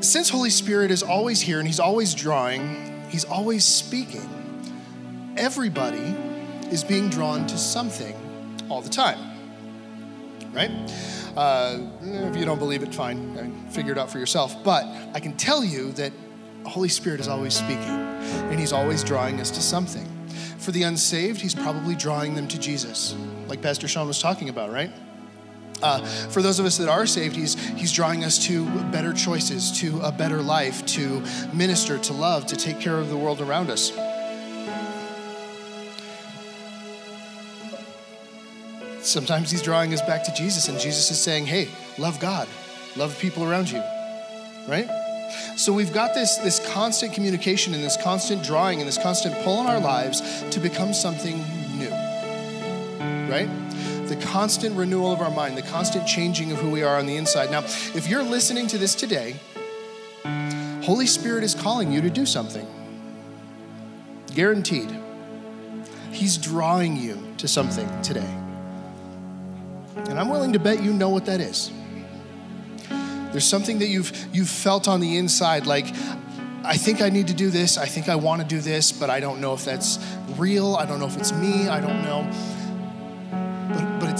since 0.00 0.28
Holy 0.28 0.50
Spirit 0.50 0.90
is 0.90 1.04
always 1.04 1.40
here 1.40 1.60
and 1.60 1.68
He's 1.68 1.78
always 1.78 2.12
drawing, 2.12 3.06
He's 3.08 3.24
always 3.24 3.64
speaking, 3.64 4.28
everybody 5.36 6.16
is 6.72 6.82
being 6.82 7.08
drawn 7.08 7.46
to 7.46 7.56
something 7.56 8.16
all 8.68 8.82
the 8.82 8.88
time. 8.88 9.20
Right? 10.52 10.72
Uh, 11.36 11.78
if 12.02 12.34
you 12.34 12.44
don't 12.44 12.58
believe 12.58 12.82
it, 12.82 12.92
fine. 12.92 13.38
I 13.38 13.42
mean, 13.42 13.68
figure 13.68 13.92
it 13.92 13.98
out 13.98 14.10
for 14.10 14.18
yourself. 14.18 14.56
But 14.64 14.86
I 15.14 15.20
can 15.20 15.36
tell 15.36 15.64
you 15.64 15.92
that 15.92 16.12
Holy 16.64 16.88
Spirit 16.88 17.20
is 17.20 17.28
always 17.28 17.54
speaking, 17.54 17.78
and 17.78 18.58
He's 18.58 18.72
always 18.72 19.04
drawing 19.04 19.40
us 19.40 19.52
to 19.52 19.60
something. 19.60 20.08
For 20.58 20.72
the 20.72 20.82
unsaved, 20.82 21.40
He's 21.40 21.54
probably 21.54 21.94
drawing 21.94 22.34
them 22.34 22.48
to 22.48 22.58
Jesus 22.58 23.14
like 23.48 23.62
Pastor 23.62 23.88
Sean 23.88 24.06
was 24.06 24.20
talking 24.20 24.48
about, 24.48 24.70
right? 24.70 24.90
Uh, 25.80 26.04
for 26.04 26.42
those 26.42 26.58
of 26.58 26.66
us 26.66 26.76
that 26.78 26.88
are 26.88 27.06
saved, 27.06 27.36
he's, 27.36 27.54
he's 27.70 27.92
drawing 27.92 28.24
us 28.24 28.46
to 28.46 28.68
better 28.90 29.12
choices, 29.12 29.70
to 29.80 30.00
a 30.00 30.10
better 30.10 30.42
life, 30.42 30.84
to 30.86 31.22
minister, 31.52 31.98
to 31.98 32.12
love, 32.12 32.46
to 32.46 32.56
take 32.56 32.80
care 32.80 32.98
of 32.98 33.08
the 33.10 33.16
world 33.16 33.40
around 33.40 33.70
us. 33.70 33.92
Sometimes 39.00 39.50
he's 39.50 39.62
drawing 39.62 39.94
us 39.94 40.02
back 40.02 40.24
to 40.24 40.34
Jesus, 40.34 40.68
and 40.68 40.78
Jesus 40.78 41.10
is 41.10 41.20
saying, 41.20 41.46
hey, 41.46 41.68
love 41.96 42.18
God, 42.18 42.48
love 42.96 43.18
people 43.20 43.48
around 43.48 43.70
you, 43.70 43.80
right? 44.66 44.88
So 45.56 45.72
we've 45.72 45.92
got 45.92 46.14
this, 46.14 46.36
this 46.38 46.58
constant 46.72 47.12
communication 47.12 47.72
and 47.72 47.84
this 47.84 47.96
constant 48.02 48.42
drawing 48.42 48.80
and 48.80 48.88
this 48.88 48.98
constant 48.98 49.34
pull 49.44 49.60
in 49.60 49.66
our 49.66 49.80
lives 49.80 50.42
to 50.50 50.60
become 50.60 50.92
something 50.92 51.44
right? 53.28 53.48
The 54.08 54.16
constant 54.16 54.76
renewal 54.76 55.12
of 55.12 55.20
our 55.20 55.30
mind, 55.30 55.56
the 55.56 55.62
constant 55.62 56.06
changing 56.06 56.50
of 56.52 56.58
who 56.58 56.70
we 56.70 56.82
are 56.82 56.96
on 56.96 57.06
the 57.06 57.16
inside. 57.16 57.50
Now, 57.50 57.60
if 57.64 58.08
you're 58.08 58.22
listening 58.22 58.66
to 58.68 58.78
this 58.78 58.94
today, 58.94 59.36
Holy 60.82 61.06
Spirit 61.06 61.44
is 61.44 61.54
calling 61.54 61.92
you 61.92 62.00
to 62.00 62.10
do 62.10 62.24
something. 62.24 62.66
Guaranteed. 64.34 64.90
He's 66.10 66.38
drawing 66.38 66.96
you 66.96 67.34
to 67.38 67.46
something 67.46 67.88
today. 68.02 68.34
And 70.08 70.18
I'm 70.18 70.28
willing 70.30 70.52
to 70.54 70.58
bet 70.58 70.82
you 70.82 70.92
know 70.92 71.10
what 71.10 71.26
that 71.26 71.40
is. 71.40 71.70
There's 73.32 73.46
something 73.46 73.80
that 73.80 73.88
you've 73.88 74.12
you've 74.32 74.48
felt 74.48 74.88
on 74.88 75.00
the 75.00 75.18
inside 75.18 75.66
like 75.66 75.94
I 76.64 76.76
think 76.76 77.00
I 77.00 77.08
need 77.08 77.28
to 77.28 77.34
do 77.34 77.50
this. 77.50 77.78
I 77.78 77.86
think 77.86 78.08
I 78.08 78.16
want 78.16 78.42
to 78.42 78.46
do 78.46 78.60
this, 78.60 78.90
but 78.90 79.10
I 79.10 79.20
don't 79.20 79.40
know 79.40 79.54
if 79.54 79.64
that's 79.64 79.98
real. 80.36 80.76
I 80.76 80.86
don't 80.86 80.98
know 80.98 81.06
if 81.06 81.16
it's 81.16 81.32
me. 81.32 81.68
I 81.68 81.80
don't 81.80 82.02
know. 82.02 82.30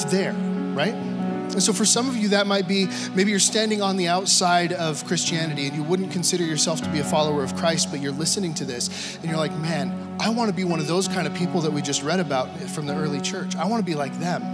It's 0.01 0.13
there, 0.13 0.33
right? 0.33 0.95
And 0.95 1.61
so, 1.61 1.73
for 1.73 1.85
some 1.85 2.09
of 2.09 2.17
you, 2.17 2.29
that 2.29 2.47
might 2.47 2.69
be 2.69 2.87
maybe 3.17 3.33
you're 3.33 3.41
standing 3.41 3.83
on 3.83 3.97
the 3.97 4.07
outside 4.07 4.73
of 4.73 5.05
Christianity 5.07 5.67
and 5.67 5.75
you 5.75 5.83
wouldn't 5.83 6.13
consider 6.13 6.45
yourself 6.45 6.81
to 6.83 6.89
be 6.91 7.01
a 7.01 7.05
follower 7.05 7.43
of 7.43 7.57
Christ, 7.57 7.91
but 7.91 7.99
you're 7.99 8.13
listening 8.13 8.55
to 8.55 8.65
this 8.65 9.17
and 9.17 9.25
you're 9.25 9.37
like, 9.37 9.51
man, 9.59 10.17
I 10.21 10.31
want 10.31 10.51
to 10.51 10.55
be 10.55 10.63
one 10.63 10.79
of 10.79 10.87
those 10.87 11.09
kind 11.09 11.27
of 11.27 11.35
people 11.35 11.63
that 11.63 11.73
we 11.73 11.83
just 11.83 12.05
read 12.05 12.21
about 12.21 12.61
from 12.61 12.87
the 12.87 12.95
early 12.95 13.21
church. 13.21 13.57
I 13.57 13.67
want 13.67 13.81
to 13.81 13.85
be 13.85 13.97
like 13.97 14.17
them. 14.21 14.45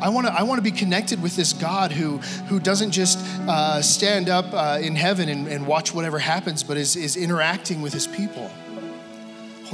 I 0.00 0.08
want 0.08 0.26
to 0.26 0.32
I 0.32 0.42
want 0.42 0.58
to 0.58 0.62
be 0.68 0.76
connected 0.76 1.22
with 1.22 1.36
this 1.36 1.52
God 1.52 1.92
who 1.92 2.18
who 2.48 2.58
doesn't 2.58 2.90
just 2.90 3.20
uh, 3.48 3.80
stand 3.80 4.28
up 4.28 4.46
uh, 4.52 4.80
in 4.82 4.96
heaven 4.96 5.28
and, 5.28 5.46
and 5.46 5.68
watch 5.68 5.94
whatever 5.94 6.18
happens, 6.18 6.64
but 6.64 6.76
is, 6.76 6.96
is 6.96 7.14
interacting 7.16 7.80
with 7.80 7.92
his 7.92 8.08
people. 8.08 8.50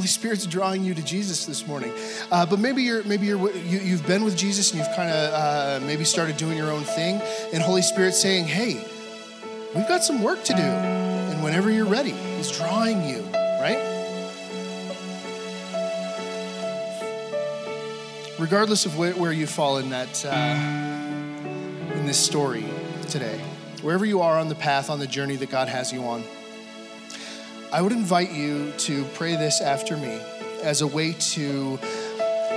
Holy 0.00 0.08
Spirit's 0.08 0.46
drawing 0.46 0.82
you 0.82 0.94
to 0.94 1.04
Jesus 1.04 1.44
this 1.44 1.66
morning. 1.66 1.92
Uh, 2.30 2.46
but 2.46 2.58
maybe 2.58 2.82
you're 2.82 3.04
maybe 3.04 3.26
you're 3.26 3.50
you, 3.54 3.80
you've 3.80 4.06
been 4.06 4.24
with 4.24 4.34
Jesus 4.34 4.70
and 4.70 4.78
you've 4.78 4.96
kind 4.96 5.10
of 5.10 5.34
uh, 5.34 5.86
maybe 5.86 6.04
started 6.04 6.38
doing 6.38 6.56
your 6.56 6.70
own 6.70 6.84
thing, 6.84 7.20
and 7.52 7.62
Holy 7.62 7.82
Spirit's 7.82 8.18
saying, 8.18 8.46
"Hey, 8.46 8.82
we've 9.74 9.86
got 9.88 10.02
some 10.02 10.22
work 10.22 10.42
to 10.44 10.54
do." 10.54 10.62
And 10.62 11.44
whenever 11.44 11.70
you're 11.70 11.84
ready, 11.84 12.12
He's 12.12 12.50
drawing 12.50 13.06
you, 13.06 13.20
right? 13.60 13.76
Regardless 18.38 18.86
of 18.86 18.96
where, 18.96 19.12
where 19.12 19.32
you 19.32 19.46
fall 19.46 19.76
in 19.76 19.90
that 19.90 20.24
uh, 20.24 21.94
in 21.94 22.06
this 22.06 22.18
story 22.18 22.64
today, 23.10 23.38
wherever 23.82 24.06
you 24.06 24.22
are 24.22 24.38
on 24.38 24.48
the 24.48 24.54
path 24.54 24.88
on 24.88 24.98
the 24.98 25.06
journey 25.06 25.36
that 25.36 25.50
God 25.50 25.68
has 25.68 25.92
you 25.92 26.04
on. 26.04 26.24
I 27.72 27.80
would 27.82 27.92
invite 27.92 28.32
you 28.32 28.72
to 28.78 29.04
pray 29.14 29.36
this 29.36 29.60
after 29.60 29.96
me 29.96 30.20
as 30.62 30.80
a 30.80 30.88
way 30.88 31.12
to 31.12 31.78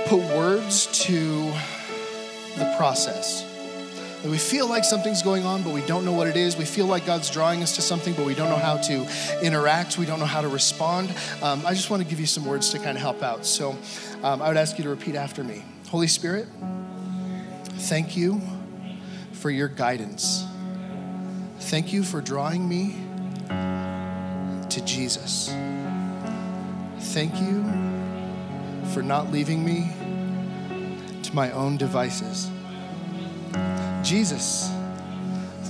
put 0.06 0.18
words 0.36 0.86
to 1.04 1.52
the 2.58 2.74
process. 2.76 3.42
That 4.22 4.30
we 4.30 4.38
feel 4.38 4.68
like 4.68 4.82
something's 4.82 5.22
going 5.22 5.44
on, 5.44 5.62
but 5.62 5.72
we 5.72 5.82
don't 5.82 6.04
know 6.04 6.12
what 6.12 6.26
it 6.26 6.36
is. 6.36 6.56
We 6.56 6.64
feel 6.64 6.86
like 6.86 7.06
God's 7.06 7.30
drawing 7.30 7.62
us 7.62 7.76
to 7.76 7.82
something, 7.82 8.14
but 8.14 8.26
we 8.26 8.34
don't 8.34 8.48
know 8.48 8.56
how 8.56 8.78
to 8.78 9.06
interact. 9.40 9.98
We 9.98 10.06
don't 10.06 10.18
know 10.18 10.26
how 10.26 10.40
to 10.40 10.48
respond. 10.48 11.10
Um, 11.42 11.64
I 11.64 11.74
just 11.74 11.90
want 11.90 12.02
to 12.02 12.08
give 12.08 12.18
you 12.18 12.26
some 12.26 12.44
words 12.44 12.70
to 12.70 12.78
kind 12.78 12.96
of 12.96 13.02
help 13.02 13.22
out. 13.22 13.46
So 13.46 13.76
um, 14.24 14.42
I 14.42 14.48
would 14.48 14.56
ask 14.56 14.78
you 14.78 14.84
to 14.84 14.90
repeat 14.90 15.14
after 15.14 15.44
me 15.44 15.62
Holy 15.90 16.08
Spirit, 16.08 16.48
thank 17.70 18.16
you 18.16 18.40
for 19.32 19.48
your 19.48 19.68
guidance. 19.68 20.44
Thank 21.60 21.92
you 21.92 22.02
for 22.02 22.20
drawing 22.20 22.68
me 22.68 22.96
to 24.70 24.84
Jesus. 24.84 25.48
Thank 26.98 27.40
you 27.40 27.62
for 28.92 29.02
not 29.02 29.30
leaving 29.30 29.64
me 29.64 29.90
to 31.22 31.34
my 31.34 31.50
own 31.52 31.76
devices. 31.76 32.50
Jesus, 34.02 34.70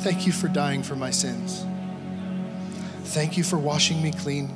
thank 0.03 0.26
you 0.26 0.32
for 0.32 0.49
dying 0.49 0.82
for 0.82 0.97
my 0.97 1.11
sins. 1.11 1.64
Thank 3.05 3.36
you 3.36 3.45
for 3.45 3.59
washing 3.59 4.03
me 4.03 4.11
clean. 4.12 4.51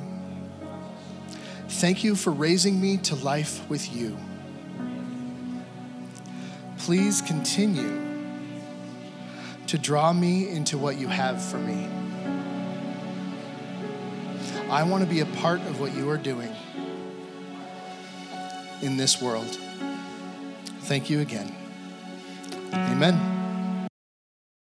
Thank 1.67 2.03
you 2.03 2.15
for 2.15 2.31
raising 2.31 2.81
me 2.81 2.97
to 2.97 3.15
life 3.15 3.67
with 3.69 3.95
you. 3.95 4.17
Please 6.77 7.21
continue 7.21 8.01
to 9.67 9.77
draw 9.77 10.11
me 10.11 10.49
into 10.49 10.77
what 10.77 10.97
you 10.97 11.07
have 11.07 11.41
for 11.41 11.57
me. 11.57 11.98
I 14.69 14.83
want 14.83 15.03
to 15.03 15.09
be 15.09 15.21
a 15.21 15.25
part 15.25 15.61
of 15.61 15.79
what 15.79 15.95
you 15.95 16.09
are 16.09 16.17
doing 16.17 16.55
in 18.81 18.97
this 18.97 19.21
world. 19.21 19.57
Thank 20.81 21.09
you 21.09 21.21
again. 21.21 21.55
Amen. 22.73 23.38